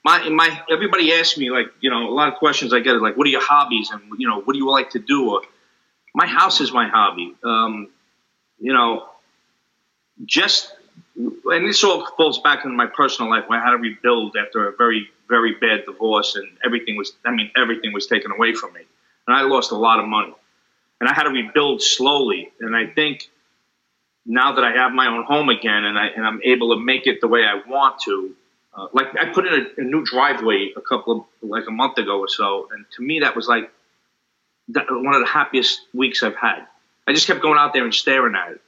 [0.05, 3.17] my my everybody asks me like you know a lot of questions I get like
[3.17, 5.43] what are your hobbies and you know what do you like to do or
[6.15, 7.89] my house is my hobby um,
[8.61, 9.09] you know
[10.25, 10.75] just
[11.17, 14.77] and this all falls back into my personal life I had to rebuild after a
[14.77, 18.81] very very bad divorce and everything was I mean everything was taken away from me.
[19.27, 20.35] And I lost a lot of money.
[21.01, 22.51] And I had to rebuild slowly.
[22.61, 23.29] And I think
[24.25, 27.07] now that I have my own home again and I and I'm able to make
[27.07, 28.35] it the way I want to
[28.79, 31.13] uh, like I put in a, a new driveway a couple
[31.43, 33.73] of like a month ago or so, and to me that was like
[34.69, 36.67] that, one of the happiest weeks I've had.
[37.07, 38.61] I just kept going out there and staring at it,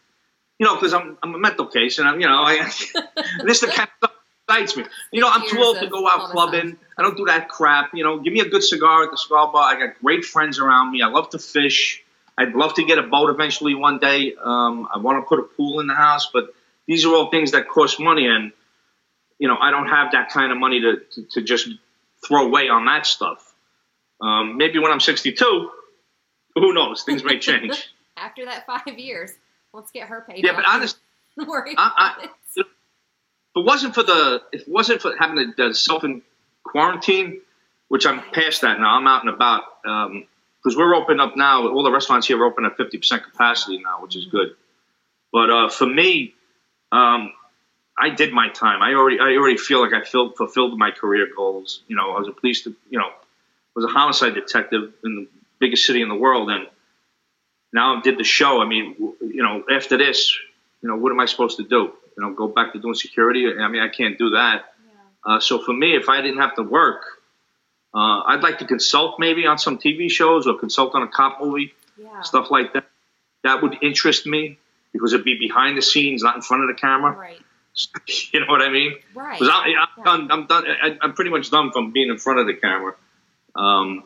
[0.61, 2.59] you know, because I'm I'm a mental case, and I'm you know I
[3.45, 4.13] this is the kind of stuff
[4.47, 4.85] that excites me.
[5.11, 6.77] You know, I'm too old to go out clubbing.
[6.99, 7.95] I don't do that crap.
[7.95, 9.65] You know, give me a good cigar at the cigar bar.
[9.65, 11.01] I got great friends around me.
[11.03, 12.05] I love to fish.
[12.37, 14.35] I'd love to get a boat eventually one day.
[14.41, 16.55] Um, I want to put a pool in the house, but
[16.87, 18.53] these are all things that cost money and
[19.41, 21.69] you know, I don't have that kind of money to, to, to just
[22.27, 23.55] throw away on that stuff.
[24.21, 25.71] Um, maybe when I'm 62,
[26.55, 27.03] who knows?
[27.05, 27.89] Things may change.
[28.19, 29.33] After that five years,
[29.73, 30.45] let's get her paid.
[30.45, 31.01] yeah, but honestly,
[31.47, 32.31] worry I- I- it.
[32.57, 32.67] if
[33.57, 36.05] it wasn't for the, if it wasn't for having to uh, self
[36.65, 37.41] quarantine,
[37.89, 39.63] which I'm past that now, I'm out and about.
[40.63, 41.67] Because we're open up now.
[41.69, 44.55] All the restaurants here are open at 50% capacity now, which is good.
[45.33, 46.35] But uh, for me,
[46.93, 47.33] um,
[47.99, 48.83] I did my time.
[48.83, 51.83] I already, I already feel like I filled, fulfilled my career goals.
[51.89, 53.09] You know, I was a police, you know,
[53.75, 55.29] was a homicide detective in the
[55.59, 56.67] biggest city in the world, and
[57.73, 58.61] now I did the show.
[58.61, 60.37] I mean, you know, after this,
[60.83, 61.93] you know, what am I supposed to do?
[62.17, 63.47] You know, go back to doing security?
[63.59, 64.65] I mean, I can't do that.
[65.25, 67.03] Uh, so for me, if I didn't have to work,
[67.95, 71.41] uh, I'd like to consult maybe on some TV shows or consult on a cop
[71.43, 72.23] movie, Yeah.
[72.23, 72.85] stuff like that.
[73.43, 74.59] That would interest me
[74.93, 77.13] because it'd be behind the scenes, not in front of the camera.
[77.13, 77.39] Right.
[78.33, 78.95] you know what I mean?
[79.15, 79.39] Right.
[79.39, 80.31] 'Cause I, I'm done.
[80.33, 80.65] I'm done.
[80.67, 82.95] I, I'm pretty much done from being in front of the camera.
[83.55, 84.05] Um,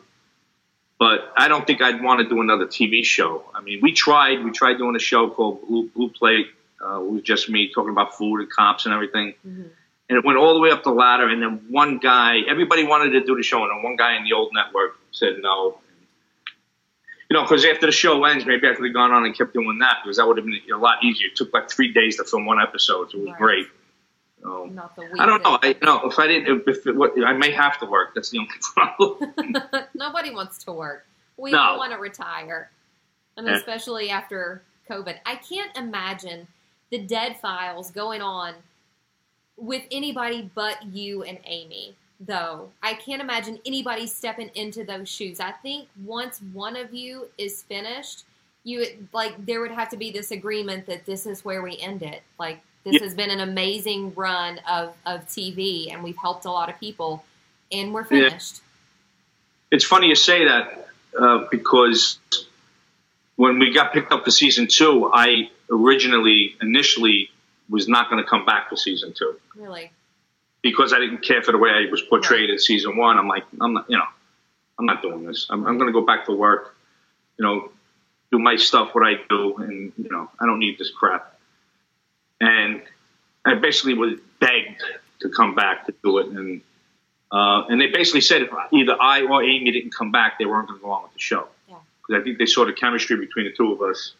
[0.99, 3.43] but I don't think I'd want to do another TV show.
[3.53, 4.43] I mean, we tried.
[4.43, 6.47] We tried doing a show called Blue, Blue Plate.
[6.83, 9.33] Uh, it was just me talking about food and cops and everything.
[9.47, 9.69] Mhm.
[10.07, 11.27] And it went all the way up the ladder.
[11.27, 14.23] And then one guy, everybody wanted to do the show, and then one guy in
[14.23, 15.79] the old network said no.
[17.29, 19.53] You know, because after the show ends, maybe I could have gone on and kept
[19.53, 21.27] doing that because that would have been a lot easier.
[21.27, 23.09] It took like three days to film one episode.
[23.11, 23.37] So it was Right.
[23.39, 23.67] great.
[24.45, 25.19] So, Not the week.
[25.19, 25.57] I don't know.
[25.63, 28.13] I you know if I didn't, if it, what, I may have to work.
[28.13, 29.33] That's the only problem.
[29.95, 31.05] Nobody wants to work.
[31.37, 31.59] We No.
[31.59, 32.69] all want to retire,
[33.37, 33.55] and Yeah.
[33.55, 35.17] especially after COVID.
[35.25, 36.47] I can't imagine
[36.91, 38.53] the dead files going on
[39.57, 41.95] with anybody but you and Amy.
[42.19, 45.39] Though I can't imagine anybody stepping into those shoes.
[45.39, 48.23] I think once one of you is finished,
[48.63, 52.03] you like there would have to be this agreement that this is where we end
[52.03, 52.21] it.
[52.39, 52.99] Like this Yeah.
[53.01, 57.25] has been an amazing run of of TV, and we've helped a lot of people,
[57.71, 58.29] and we're Yeah.
[58.29, 58.61] finished.
[59.71, 60.87] it's funny you say that
[61.19, 62.19] uh, because
[63.35, 67.29] when we got picked up for season two, I originally, initially,
[67.67, 69.91] was not going to come back for season two Really?
[70.61, 72.49] because I didn't care for the way I was portrayed Right.
[72.51, 73.17] in season one.
[73.17, 74.05] I'm like, I'm not, you know,
[74.77, 75.47] I'm not doing this.
[75.49, 76.75] I'm, I'm going to go back to work,
[77.37, 77.71] you know,
[78.31, 81.34] do my stuff, what I do, and you know, I don't need this crap.
[82.41, 82.81] And
[83.45, 84.83] I basically was begged
[85.21, 86.61] to come back to do it, and
[87.31, 90.67] uh, and they basically said if either I or Amy didn't come back, they weren't
[90.67, 91.47] going to go on with the show.
[91.67, 91.75] Yeah.
[92.01, 94.13] Because I think they saw the chemistry between the two of us,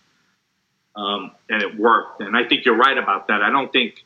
[0.95, 2.21] um, and it worked.
[2.21, 3.41] And I think you're right about that.
[3.41, 4.03] I don't think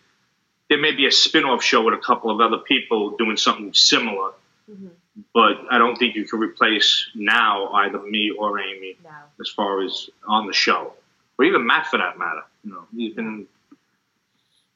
[0.70, 4.32] there may be a spin-off show with a couple of other people doing something similar,
[4.70, 4.90] Mhm.
[5.34, 9.10] but I don't think you can replace now either me or Amy No.
[9.40, 10.94] as far as on the show,
[11.38, 12.44] or even Matt for that matter.
[12.64, 13.48] You know, he's been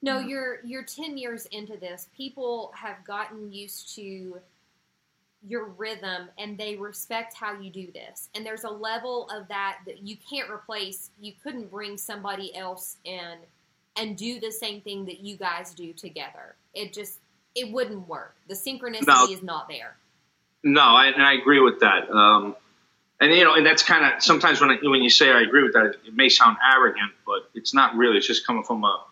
[0.03, 2.09] No, you're you're ten years into this.
[2.15, 4.37] People have gotten used to
[5.47, 8.29] your rhythm and they respect how you do this.
[8.35, 11.09] And there's a level of that that you can't replace.
[11.21, 13.37] You couldn't bring somebody else in
[13.97, 16.55] and do the same thing that you guys do together.
[16.73, 17.19] It just
[17.55, 18.35] it wouldn't work.
[18.49, 19.27] The synchronicity No.
[19.29, 19.95] is not there.
[20.63, 22.09] No, I, and I agree with that.
[22.09, 22.55] Um,
[23.21, 25.63] and you know, and that's kind of sometimes when I, when you say I agree
[25.63, 28.17] with that, it may sound arrogant, but it's not really.
[28.17, 29.03] It's just coming from a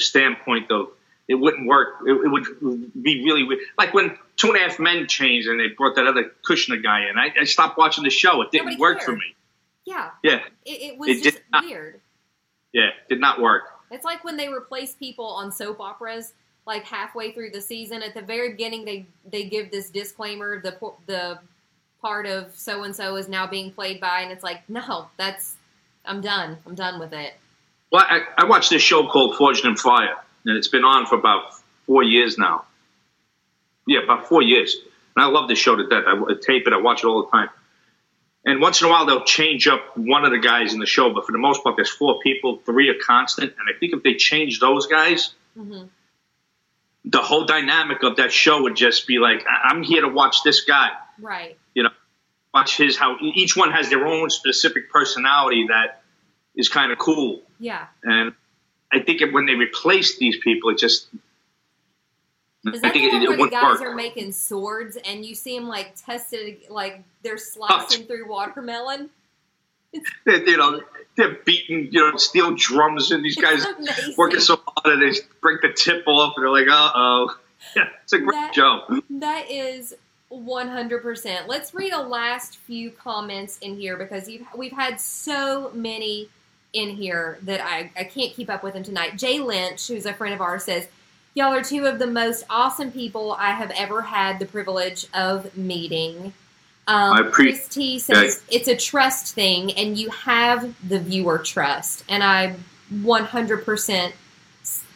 [0.00, 0.88] standpoint of
[1.28, 1.96] it wouldn't work.
[2.06, 3.60] It, it would be really weird.
[3.78, 7.08] Like when Two and a Half Men changed and they brought that other Kutcher guy
[7.08, 7.16] in.
[7.18, 8.42] I, I stopped watching the show.
[8.42, 9.06] It didn't Nobody work cared.
[9.06, 9.34] for me.
[9.84, 10.10] Yeah.
[10.22, 12.00] Yeah, It, it was It just not- weird.
[12.72, 13.64] yeah, did not work.
[13.90, 16.32] It's like when they replace people on soap operas,
[16.66, 18.02] like halfway through the season.
[18.02, 21.38] At the very beginning, they they give this disclaimer: the the
[22.00, 25.56] part of so and so is now being played by, and it's like, no, that's
[26.06, 26.56] I'm done.
[26.66, 27.34] I'm done with it.
[27.92, 30.16] Well, I, I watched this show called Forged in Fire,
[30.46, 31.52] and it's been on for about
[31.86, 32.64] four years now.
[33.86, 34.76] Yeah, about four years.
[35.14, 36.04] And I love this show to death.
[36.06, 37.50] I, I tape it, I watch it all the time.
[38.44, 41.12] And once in a while, they'll change up one of the guys in the show,
[41.12, 43.52] but for the most part, there's four people, three are constant.
[43.58, 45.84] And I think if they change those guys, hmm
[47.04, 50.44] the whole dynamic of that show would just be like, I- I'm here to watch
[50.44, 50.90] this guy.
[51.20, 51.58] Right.
[51.74, 51.90] You know,
[52.54, 56.02] watch his how each one has their own specific personality that
[56.54, 57.42] is kind of cool.
[57.62, 57.86] Yeah.
[58.02, 58.32] And
[58.92, 61.06] I think it, when they replace these people, it just.
[62.64, 63.82] Is I that the one it, it where the guys work.
[63.82, 69.10] are making swords and you see them like tested, like they're slicing through watermelon?
[70.24, 70.80] They- you know,
[71.16, 73.66] they're beating, you know, steel drums, and these guys
[74.16, 77.36] working so hard, and they break the tip off, and they're like, uh oh.
[77.76, 79.02] Yeah, it's a great That-.
[79.10, 79.94] That is
[80.32, 81.46] 100%.
[81.46, 86.28] Let's read a last few comments in here because you've, we've had so many
[86.72, 89.16] in here that I, I can't keep up with them tonight.
[89.16, 90.88] Jay Lynch, who's a friend of ours, says,
[91.34, 95.56] Y'all are two of the most awesome people I have ever had the privilege of
[95.56, 96.34] meeting.
[96.86, 101.38] Um, I appre- Chris T says it's a trust thing, and you have the viewer
[101.38, 102.56] trust, and I
[102.92, 104.12] 100%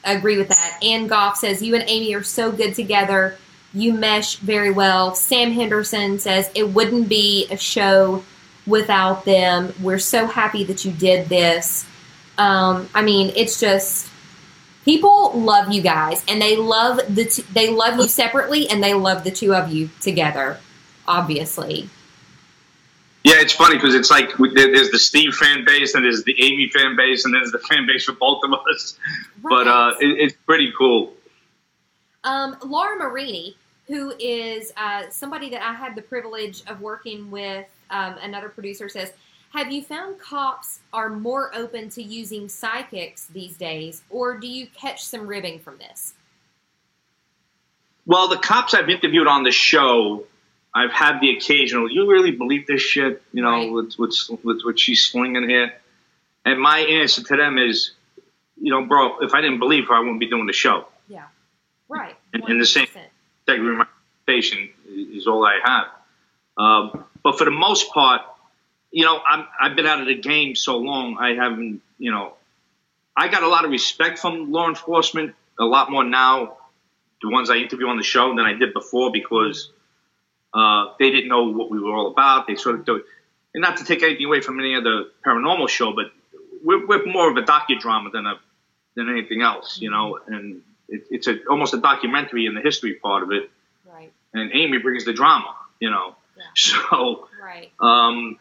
[0.04, 0.78] agree with that.
[0.82, 3.38] Ann Goff says you and Amy are so good together.
[3.72, 5.14] You mesh very well.
[5.14, 8.24] Sam Henderson says it wouldn't be a show
[8.66, 9.72] without them.
[9.80, 11.86] We're so happy that you did this.
[12.38, 14.10] Um, I mean, it's just
[14.84, 18.94] people love you guys, and they love the t- they love you separately, and they
[18.94, 20.58] love the two of you together.
[21.08, 21.88] Obviously,
[23.24, 26.68] Yeah, it's funny because it's like there's the Steve fan base, and there's the Amy
[26.68, 28.98] fan base, and there's the fan base for both of us.
[29.48, 31.14] But uh, it, it's pretty cool.
[32.24, 33.56] Um, Laura Marini,
[33.86, 38.88] who is uh, somebody that I had the privilege of working with, um, another producer
[38.88, 39.12] says,
[39.50, 44.66] Have you found cops are more open to using psychics these days, or do you
[44.68, 46.14] catch some ribbing from this?
[48.04, 50.24] Well, the cops I've interviewed on the show,
[50.74, 51.90] I've had the occasional.
[51.90, 53.22] You really believe this shit?
[53.32, 53.72] You know, Right.
[53.72, 54.14] with, with
[54.44, 55.72] with what she's slinging here.
[56.44, 57.90] And my answer to them is,
[58.60, 60.86] you know, bro, if I didn't believe her, I wouldn't be doing the show.
[61.08, 61.24] Yeah.
[61.88, 62.16] Right.
[62.32, 63.10] And- and the same- 100%.
[63.48, 63.90] Integrity
[64.22, 65.86] station is all I have.
[66.56, 68.22] Um, but for the most part,
[68.90, 72.34] you know, I'm, I've been out of the game so long, I haven't, you know,
[73.16, 76.56] I got a lot of respect from law enforcement, a lot more now,
[77.22, 79.70] the ones I interview on the show than I did before because
[80.54, 82.46] uh, they didn't know what we were all about.
[82.46, 83.02] They sort of do
[83.56, 86.12] and not to take anything away from any other paranormal show, but
[86.62, 88.34] we're, we're more of a docudrama than a
[88.94, 90.18] than anything else, you know.
[90.26, 93.50] And it, it's a almost a documentary in the history part of it.
[93.90, 94.12] Right.
[94.34, 96.16] And Amy brings the drama, you know.
[96.36, 96.42] Yeah.
[96.54, 97.72] So Right.
[97.80, 98.38] um,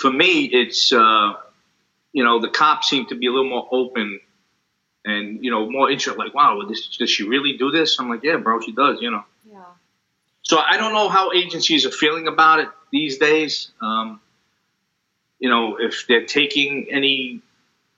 [0.00, 1.34] for me, it's uh,
[2.12, 4.20] you know the cops seem to be a little more open
[5.04, 6.18] and you know more interested.
[6.18, 7.98] Like, wow, this, does she really do this?
[7.98, 8.98] I'm like, yeah, bro, she does.
[9.00, 9.24] You know.
[9.50, 9.64] Yeah.
[10.42, 13.70] So I don't know how agencies are feeling about it these days.
[13.80, 14.20] Um,
[15.38, 17.42] you know, if they're taking any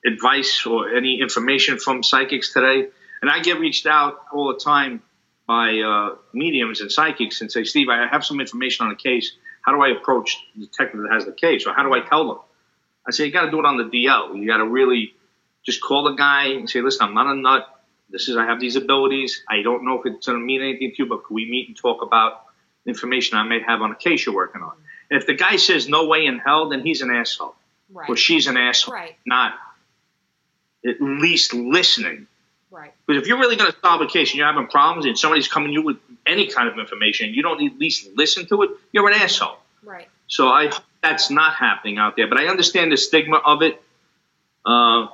[0.07, 2.89] advice or any information from psychics today.
[3.21, 5.03] And I get reached out all the time
[5.47, 9.33] by uh, mediums and psychics and say, Steve, I have some information on a case.
[9.63, 11.67] How do I approach the detective that has the case?
[11.67, 12.39] Or how do I tell them?
[13.07, 14.37] I say, you got to do it on the DL.
[14.37, 15.15] You got to really
[15.65, 17.67] just call the guy and say, listen, I'm not a nut.
[18.11, 19.43] This is, I have these abilities.
[19.49, 21.69] I don't know if it's going to mean anything to you, but can we meet
[21.69, 22.45] and talk about
[22.87, 24.73] information I may have on a case you're working on?
[25.11, 27.55] And if the guy says no way in hell, then he's an asshole.
[27.93, 28.09] Right.
[28.09, 28.95] Or she's an asshole.
[28.95, 29.17] Right.
[29.25, 29.55] Not
[30.85, 32.27] at least listening.
[32.71, 32.93] Right.
[33.07, 35.49] Because if you're really going to solve a case and you're having problems and somebody's
[35.49, 38.71] coming to you with any kind of information, you don't at least listen to it,
[38.93, 39.57] you're an asshole.
[39.85, 40.09] Right.
[40.27, 40.71] So I
[41.03, 42.27] that's not happening out there.
[42.27, 43.81] But I understand the stigma of it.
[44.65, 45.07] Uh,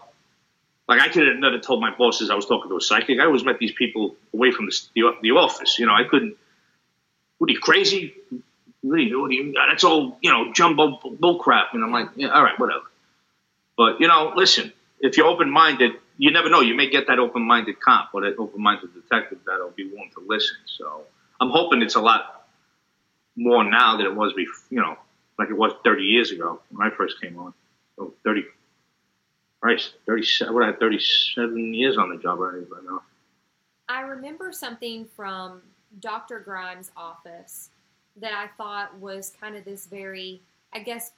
[0.88, 3.20] like I could have never told my bosses I was talking to a psychic.
[3.20, 5.78] I always met these people away from the, the, the office.
[5.78, 6.36] You know, I couldn't.
[7.38, 8.14] What are you crazy?
[8.80, 11.74] What are you, what you, that's all you know, jumbo bull crap.
[11.74, 12.84] And I'm like, yeah, all right, whatever.
[13.76, 15.92] But you know, listen, if you're open minded,
[16.22, 16.60] you never know.
[16.60, 20.12] You may get that open minded cop or that open minded detective that'll be willing
[20.14, 20.54] to listen.
[20.66, 21.02] So
[21.40, 22.46] I'm hoping it's a lot
[23.34, 24.62] more now than it was before.
[24.70, 24.96] You know,
[25.36, 27.52] like it was 30 years ago when I first came on.
[27.96, 28.44] So 30,
[29.60, 30.54] Christ, 37.
[30.54, 32.98] What I had 37 years on the job already by now.
[32.98, 33.00] Uh,
[33.88, 35.60] I remember something from
[35.98, 36.38] Dr.
[36.38, 37.70] Grimes' office
[38.20, 40.40] that I thought was kind of this very,
[40.72, 41.10] I guess,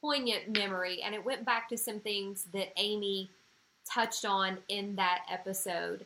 [0.00, 1.02] poignant memory.
[1.02, 3.30] And it went back to some things that Amy
[3.88, 6.04] touched on in that episode.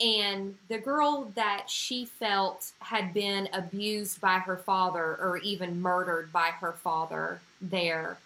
[0.00, 6.32] And the girl that she felt had been abused by her father or even murdered
[6.32, 8.16] by her father there,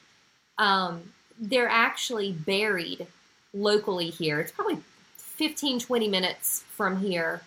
[0.59, 1.03] um,
[1.39, 3.09] they're actually buried
[3.53, 4.39] locally here.
[4.39, 4.79] It's probably
[5.17, 7.43] 15, 20 minutes from here.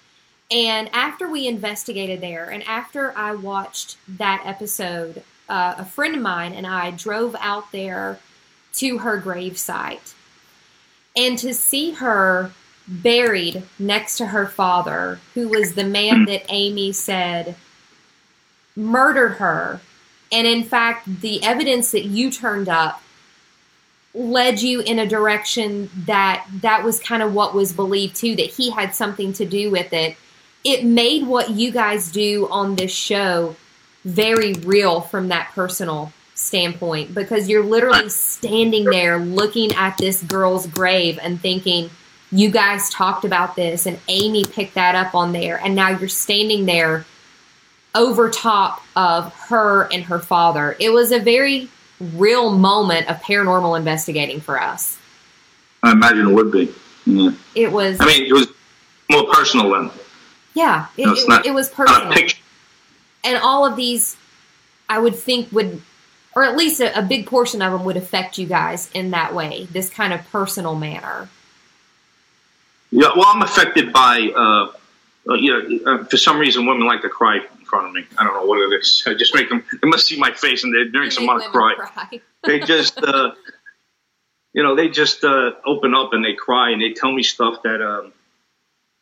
[0.51, 6.21] And after we investigated there, and after I watched that episode, uh, a friend of
[6.21, 8.19] mine and I drove out there
[8.75, 10.13] to her gravesite.
[11.18, 12.52] And to see her
[12.88, 17.56] buried next to her father, who was the man that Amy said
[18.76, 19.81] murdered her.
[20.31, 23.02] And in fact, the evidence that you turned up
[24.14, 28.52] led you in a direction that that was kind of what was believed too, that
[28.52, 30.15] he had something to do with it.
[30.64, 33.56] It made what you guys do on this show
[34.03, 40.68] very real from that personal standpoint because you're literally standing there looking at this girl's
[40.68, 41.89] grave and thinking,
[42.31, 46.07] you guys talked about this and Amy picked that up on there, and now you're
[46.09, 47.05] standing there
[47.95, 50.76] over top of her and her father.
[50.80, 51.69] It was a very
[51.99, 54.97] real moment of paranormal investigating for us.
[55.81, 56.72] I imagine it would be.
[57.05, 57.31] Yeah.
[57.55, 57.97] It was.
[57.99, 58.47] I mean, it was
[59.09, 59.89] more personal then.
[60.53, 62.14] Yeah, it, No, it, not- it was personal.
[63.23, 64.15] and all of these
[64.89, 65.81] i would think would
[66.38, 69.34] or at least a, a big portion of them would affect you guys in that
[69.34, 71.27] way this kind of personal manner
[72.91, 74.72] Yeah, well, I'm affected by, uh,
[75.30, 78.05] uh, you know, uh, for some reason, women like to cry in front of me.
[78.18, 79.03] I don't know what it is.
[79.07, 79.64] I just make them.
[79.81, 82.22] They must see my face, and they them Make want to women cry.
[82.43, 83.31] They just, uh,
[84.53, 87.61] you know, they just uh, open up and they cry and they tell me stuff
[87.64, 88.14] that um,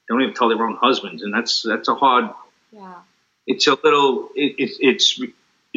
[0.08, 2.32] they don't even tell their own husbands, and that's that's a hard.
[2.72, 3.02] yeah
[3.46, 4.30] It's a little.
[4.36, 5.22] It, it, it's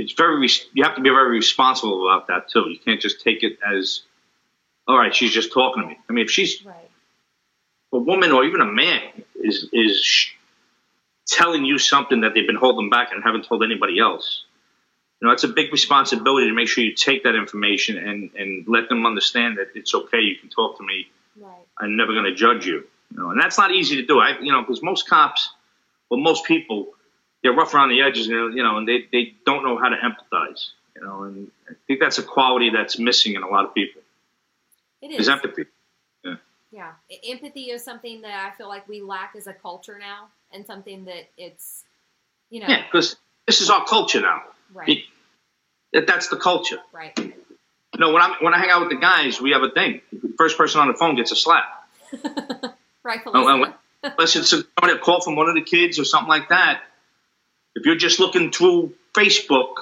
[0.02, 0.48] it's very.
[0.72, 2.66] You have to be very responsible about that too.
[2.68, 4.02] You can't just take it as,
[4.86, 5.98] all right, she's just talking to me.
[6.08, 6.88] I mean, if she's right
[7.92, 9.02] a woman or even a man
[9.36, 10.28] is is
[11.26, 14.44] telling you something that they've been holding back and haven't told anybody else.
[15.20, 18.66] You know, it's a big responsibility to make sure you take that information and and
[18.68, 20.20] let them understand that it's okay.
[20.20, 21.08] You can talk to me.
[21.40, 22.84] right I'm never going to judge you.
[23.10, 24.20] You know, and that's not easy to do.
[24.20, 25.50] I, you know, because most cops,
[26.10, 26.88] well, most people,
[27.42, 28.28] they're rough around the edges.
[28.28, 30.68] Know, you know, and they they don't know how to empathize.
[30.96, 34.02] You know, and I think that's a quality that's missing in a lot of people
[35.00, 35.64] it is is empathy.
[36.72, 40.26] yeah E- empathy is something that i feel like we lack as a culture now
[40.52, 41.84] and something that it's
[42.50, 43.14] you know Yeah, because
[43.46, 44.42] this is our culture now.
[44.74, 45.04] right
[45.92, 46.80] It- that's the culture.
[46.92, 47.32] right You
[48.00, 50.00] know, when I when I hang out with the guys, we have a thing.
[50.12, 51.64] The first person on the phone gets a slap.
[53.02, 53.72] right Oh?
[54.02, 54.62] Unless it's a
[54.98, 56.82] call from one of the kids or something like that.
[57.78, 59.74] If you're just looking through Facebook,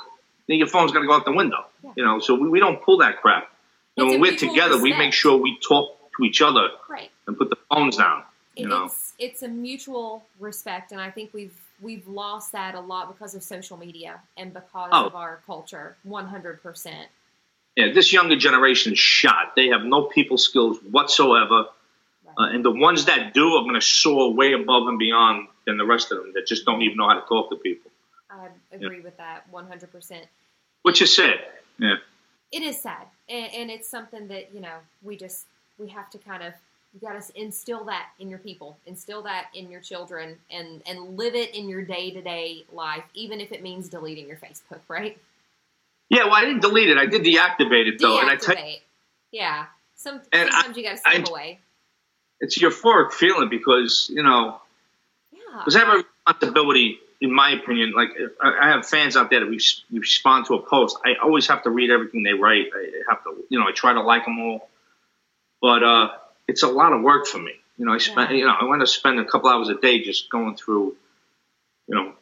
[0.48, 1.64] then your phone's got to go out the window.
[1.82, 1.92] Yeah.
[1.96, 3.50] You know, so we, we don't pull that crap.
[3.96, 7.36] You know, when we're together, we make sure we talk to each other right and
[7.36, 8.22] put the phones down.
[8.54, 12.80] You know, it's it's a mutual respect and i think we've we've lost that a
[12.80, 15.06] lot because of social media and because Oh.
[15.06, 17.06] of our culture 100%
[17.76, 19.52] yeah, this younger generation is shot.
[19.54, 21.66] They have no people skills whatsoever.
[22.38, 25.76] Uh, and the ones that do are going to soar way above and beyond than
[25.76, 27.85] the rest of them that just don't even know how to talk to people,
[28.40, 30.22] i agree with that 100%
[30.82, 31.40] which is sad.
[31.78, 31.96] Yeah.
[32.52, 35.46] it is sad and, and it's something that you know we just
[35.78, 36.52] we have to kind of
[36.94, 41.18] you got to instill that in your people, instill that in your children, and and
[41.18, 44.80] live it in your day to day life, even if it means deleting your Facebook,
[44.88, 45.18] right?
[46.08, 46.96] Yeah, well, I didn't delete it.
[46.96, 48.76] I did deactivate it though, and I you,
[49.32, 49.66] Yeah.
[49.94, 51.58] Some, And I- sometimes you got to step I- away.
[52.40, 54.60] it's a euphoric feeling because you know
[55.32, 55.40] Yeah.
[55.58, 57.92] Because I have a responsibility, in my opinion.
[57.92, 60.98] Like, if I have fans out there that res- respond to a post.
[61.04, 62.66] I always have to read everything they write.
[62.74, 64.68] I have to, you know, I try to like them all.
[65.60, 66.08] But uh,
[66.48, 67.52] it's a lot of work for me.
[67.78, 68.36] You know, I spend, Yeah.
[68.36, 70.96] you know, I want to spend a couple hours a day just going through,
[71.88, 72.12] you know,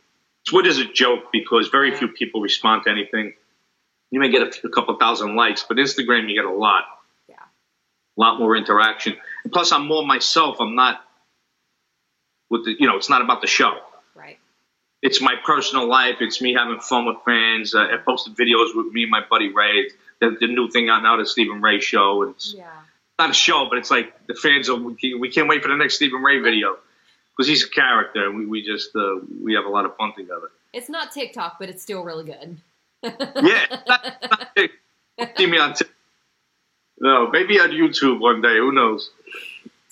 [0.49, 3.35] Twitter is a joke because very few people respond to anything.
[4.11, 6.85] You may get a, few- a couple thousand likes, but Instagram you get a lot.
[7.29, 7.37] Yeah.
[7.37, 9.17] A lot more interaction.
[9.43, 10.59] And plus, I'm more myself.
[10.61, 11.01] I'm not
[12.51, 13.79] with the, you know, it's not about the show
[14.15, 14.39] Right.
[15.05, 16.17] It's my personal life.
[16.21, 17.75] It's me having fun with fans.
[17.75, 19.91] Uh, I posted videos with me and my buddy Ray.
[20.21, 22.23] The, the new thing out now, the Stephen Ray show.
[22.23, 22.71] It's Yeah.
[23.19, 24.77] not a show, but it's like the fans are.
[24.77, 24.95] We
[25.31, 26.79] can't- wait for the next Stephen Ray video
[27.37, 30.13] because he's a character, and we, we just uh, we have a lot of fun
[30.17, 30.51] together.
[30.73, 32.57] It's not TikTok, but it's still really good.
[33.05, 34.59] Yeah, not- not
[35.37, 35.75] see me on.
[35.75, 35.91] Tik-
[37.01, 38.57] No, maybe on YouTube one day.
[38.57, 39.11] Who knows?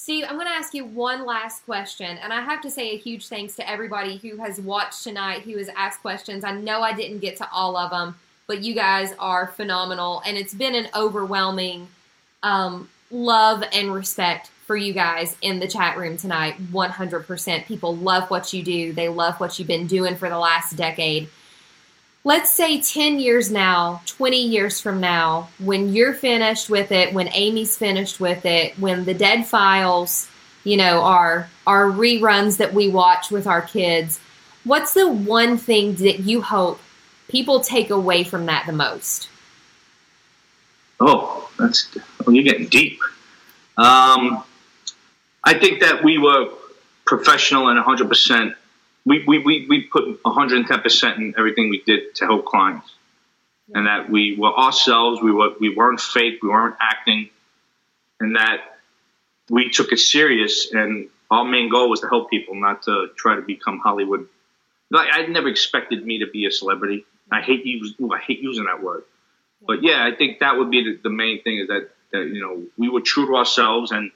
[0.02, 2.98] Steve, I'm going to ask you one last question, and I have to say a
[2.98, 6.42] huge thanks to everybody who has watched tonight, who has asked questions.
[6.42, 8.16] I know I didn't get to all of them,
[8.48, 11.86] but you guys are phenomenal, and it's been an overwhelming
[12.42, 16.56] um, love and respect for you guys in the chat room tonight.
[16.72, 17.66] 100%.
[17.66, 18.92] People love what you do.
[18.92, 21.28] They love what you've been doing for the last decade.
[22.24, 27.28] Let's say 10 years now, 20 years from now, when you're finished with it, when
[27.32, 30.28] Amy's finished with it, when the Dead Files,
[30.62, 34.20] you know, are are reruns that we watch with our kids,
[34.62, 36.80] what's the one thing that you hope
[37.26, 39.28] people take away from that the most?
[41.00, 41.88] Oh, that's
[42.24, 43.00] oh, you're getting deep.
[43.76, 44.44] Um,
[45.42, 46.50] I think that we were
[47.04, 48.08] professional and 100.
[48.08, 48.54] percent
[49.04, 52.92] We we we we put 110 percent in everything we did to help clients,
[53.74, 55.20] and that we were ourselves.
[55.20, 56.42] We were we weren't fake.
[56.42, 57.30] We weren't acting,
[58.20, 58.78] and that
[59.50, 60.72] we took it serious.
[60.72, 64.28] And our main goal was to help people, not to try to become Hollywood.
[64.90, 67.04] Like I never expected me to be a celebrity.
[67.30, 69.04] I hate use ooh, I hate using that word.
[69.66, 72.40] But yeah, I think that would be the, the main thing is that, that you
[72.40, 74.10] know we were true to ourselves and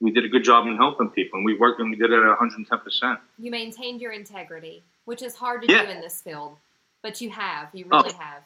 [0.00, 2.18] we did a good job in helping people and we worked and we did it
[2.18, 3.18] at 110 percent.
[3.38, 5.84] You maintained your integrity, which is hard to Yeah.
[5.84, 6.56] do in this field,
[7.02, 7.68] but you have.
[7.74, 8.02] You Oh.
[8.02, 8.42] really have.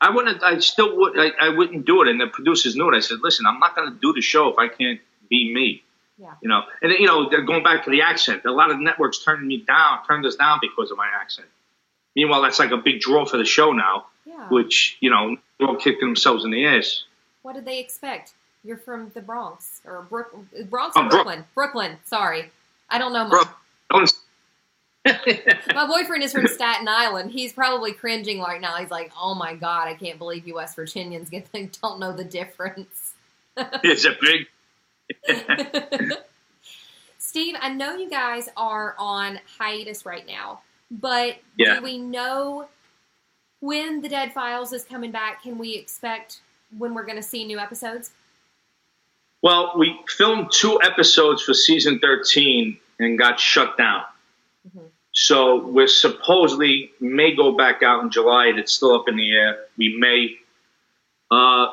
[0.00, 0.42] I wouldn't.
[0.42, 1.18] I still would.
[1.18, 2.08] I, I wouldn't do it.
[2.08, 2.96] And the producers knew it.
[2.96, 5.84] I said, listen, I'm not going to do the show if I can't be me.
[6.20, 6.32] Yeah.
[6.42, 8.44] You know, and you know, going back to the accent.
[8.44, 11.46] A lot of networks turned me down, turned us down because of my accent.
[12.16, 14.48] Meanwhile, that's like a big draw for the show now, Yeah.
[14.48, 17.04] which you know, they're all kicking themselves in the ass.
[17.42, 18.34] What did they expect?
[18.64, 20.34] You're from the Bronx or Brook,
[20.68, 21.44] Bronx or Oh, Brook- Brooklyn?
[21.54, 21.96] Brooklyn.
[22.04, 22.50] Sorry,
[22.90, 23.26] I don't know.
[23.28, 23.46] much.
[23.90, 24.04] Bro,
[25.74, 27.30] My boyfriend is from Staten Island.
[27.30, 28.76] He's probably cringing right now.
[28.76, 32.12] He's like, "Oh my god, I can't believe you West Virginians get they don't know
[32.12, 33.14] the difference."
[33.56, 34.46] it's a big.
[37.18, 40.60] Steve, I know you guys are on hiatus right now,
[40.90, 41.76] but Yeah.
[41.76, 42.68] do we know
[43.60, 45.42] when the Dead Files is coming back?
[45.42, 46.40] Can we expect
[46.76, 48.10] when we're going to see new episodes?
[49.42, 54.02] Well, we filmed two episodes for season 13 and got shut down.
[55.12, 59.58] So we're supposedly may go back out in July, it's still up in the air.
[59.76, 60.36] We may.
[61.30, 61.72] Uh,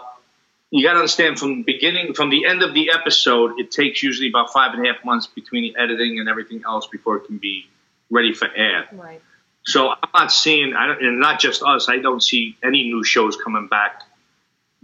[0.72, 4.02] you got to understand from the beginning, from the end of the episode, it takes
[4.02, 7.28] usually about five and a half months between the editing and everything else before it
[7.28, 7.68] can be
[8.10, 8.86] ready for air.
[8.92, 9.22] Right.
[9.64, 11.88] So I'm not seeing, I don't, and not just us.
[11.88, 14.02] I don't see any new shows coming back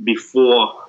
[0.03, 0.83] before.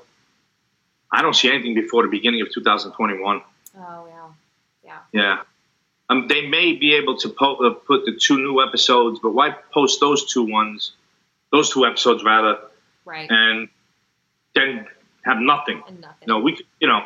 [1.13, 3.43] I don't see anything before the beginning of 2021.
[3.79, 4.29] Oh yeah.
[4.85, 4.99] Yeah.
[5.13, 5.43] Yeah.
[6.09, 9.51] Um, they may be able to po- uh, put the two new episodes, but why
[9.73, 10.93] post those two ones,
[11.51, 12.59] those two episodes rather,
[13.05, 13.31] Right.
[13.31, 13.69] and
[14.55, 14.87] then
[15.25, 15.83] have nothing?
[15.89, 16.27] And nothing.
[16.29, 17.05] No, we, could- you know,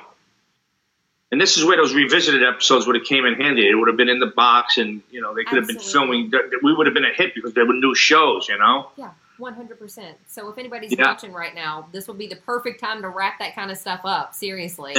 [1.30, 3.68] and this is where those revisited episodes would have came in handy.
[3.68, 6.32] It would have been in the box, and you know, they could have been filming.
[6.62, 8.48] We would have been a hit because there were new shows.
[8.48, 8.90] You know.
[8.96, 10.16] Yeah, one hundred percent.
[10.26, 11.06] So if anybody's Yeah.
[11.06, 14.00] watching right now, this will be the perfect time to wrap that kind of stuff
[14.04, 14.34] up.
[14.34, 14.96] Seriously.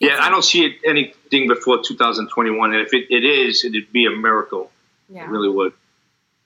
[0.00, 4.06] Yeah, I don't see it, anything before 2021, and if it, it is, it'd be
[4.06, 4.70] a miracle.
[5.08, 5.24] Yeah.
[5.24, 5.72] It really would.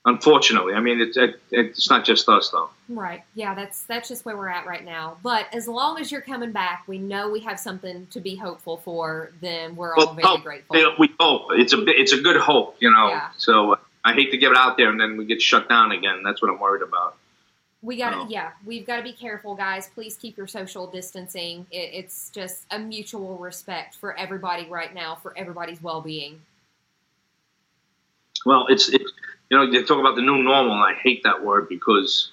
[0.05, 2.71] Unfortunately, I mean, it's it, it's not just us though.
[2.89, 3.23] Right.
[3.37, 5.17] Yeah, that's that's just where we're at right now.
[5.23, 8.79] But as long as you're coming back, we know we have something to be hopeful
[8.79, 9.31] for.
[9.41, 10.43] Then we're all very hope.
[10.43, 10.77] grateful.
[10.77, 13.11] Yeah, we hope it's a it's a good hope, you know.
[13.11, 13.29] Yeah.
[13.37, 15.93] So uh, I hate to get it out there and then we get shut down
[15.93, 16.23] again.
[16.25, 17.17] That's what I'm worried about.
[17.83, 19.91] We got to, yeah, we've got to be careful, guys.
[19.93, 21.67] Please keep your social distancing.
[21.73, 26.43] It, it's just a mutual respect for everybody right now, for everybody's well being.
[28.47, 29.13] Well, it's it's
[29.51, 32.31] you know they talk about the new normal, and I hate that word because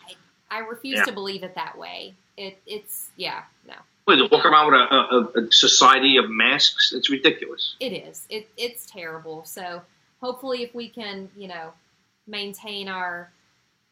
[0.50, 1.06] I refuse Yeah.
[1.06, 2.14] to believe it that way.
[2.38, 3.74] It, it's, yeah, no,
[4.06, 7.76] what, walk around with a, a, a society of masks, it's ridiculous.
[7.80, 8.26] it is.
[8.30, 9.44] It, it's terrible.
[9.44, 9.82] So
[10.22, 11.72] hopefully, if we can, you know,
[12.28, 13.32] maintain our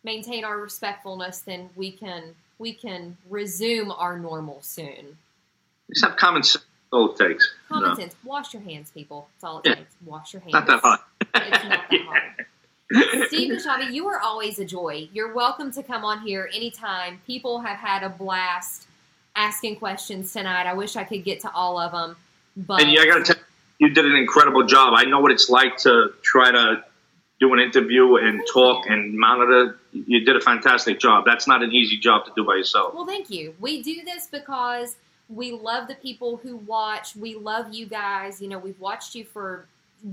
[0.04, 5.18] maintain our respectfulness, then we can we can resume our normal soon.
[5.90, 6.66] Just have common sense.
[6.92, 7.52] All it takes.
[7.68, 8.16] Common No, sense.
[8.24, 9.28] Wash your hands, people.
[9.34, 9.76] That's all it Yeah.
[9.76, 9.96] takes.
[10.06, 10.54] Wash your hands.
[10.54, 11.00] Not that hard.
[11.36, 13.28] It's not that hard.
[13.28, 15.10] Steve DiSchiavi, you are always a joy.
[15.12, 17.22] You're welcome to come on here anytime.
[17.28, 18.88] People have had a blast
[19.36, 20.66] asking questions tonight.
[20.66, 22.16] I wish I could get to all of them,
[22.56, 23.44] but And yeah, I got to tell
[23.80, 24.94] you, did an incredible job.
[24.96, 26.84] I know what it's like to try to
[27.40, 29.80] do an interview and talk and monitor.
[29.92, 31.26] You did a fantastic job.
[31.26, 32.94] That's not an easy job to do by yourself.
[32.94, 33.54] well, thank you.
[33.60, 34.96] We do this because
[35.30, 37.16] we love the people who watch.
[37.16, 38.42] We love you guys.
[38.42, 39.66] You know, we've watched you for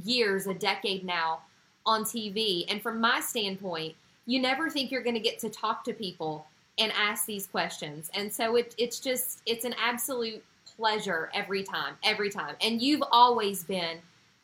[0.04, 1.40] years, a decade now
[1.86, 2.64] on TV.
[2.68, 3.94] And from my standpoint,
[4.26, 6.46] you never think you're going to get to talk to people
[6.78, 8.10] and ask these questions.
[8.14, 10.42] And so it, it's just, it's an absolute
[10.76, 12.55] pleasure every time, every time.
[12.60, 13.98] And you've always been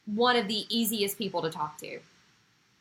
[0.07, 1.99] one of the easiest people to talk to.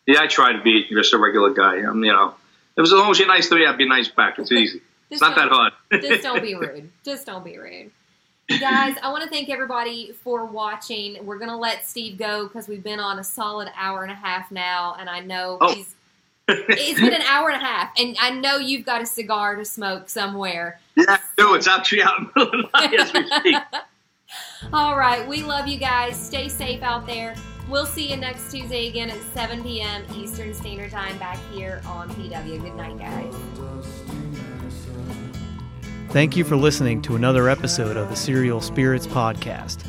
[0.07, 1.76] Yeah, I try to be just a regular guy.
[1.77, 2.34] I'm, you know,
[2.77, 4.39] if as long as you're nice to me, I'd be nice back.
[4.39, 4.81] It's easy.
[5.09, 5.73] It's not that hard.
[6.01, 6.89] just don't be rude.
[7.03, 7.91] Just don't be rude.
[8.59, 11.23] Guys, I want to thank everybody for watching.
[11.23, 14.15] We're going to let Steve go because we've been on a solid hour and a
[14.15, 15.73] half now, and I know Oh.
[15.76, 15.95] he's.
[16.69, 19.65] It's been an hour and a half, and I know you've got a cigar to
[19.65, 20.80] smoke somewhere.
[20.95, 23.55] yeah, no, it's actually out in the middle of the night as we speak.
[24.73, 26.15] All right, we love you guys.
[26.17, 27.35] Stay safe out there.
[27.69, 30.03] We'll see you next Tuesday again at 7 p.m.
[30.15, 32.61] Eastern Standard Time back here on PW.
[32.61, 33.35] Good night, guys.
[36.09, 39.84] Thank you for listening to another episode of the Serial Spirits Podcast.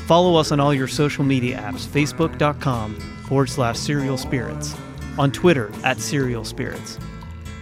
[0.00, 2.94] Follow us on all your social media apps facebook.com
[3.26, 4.74] forward slash serial spirits,
[5.18, 6.98] on Twitter at serial spirits.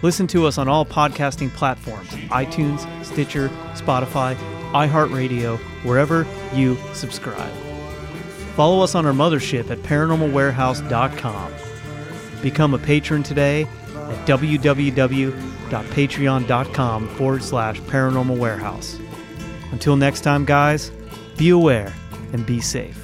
[0.01, 4.35] Listen to us on all podcasting platforms iTunes, Stitcher, Spotify,
[4.71, 7.51] iHeartRadio, wherever you subscribe.
[8.55, 11.53] Follow us on our mothership at paranormalwarehouse.com.
[12.41, 18.97] Become a patron today at www.patreon.com forward slash paranormal warehouse.
[19.71, 20.91] Until next time, guys,
[21.37, 21.93] be aware
[22.33, 22.97] and be safe.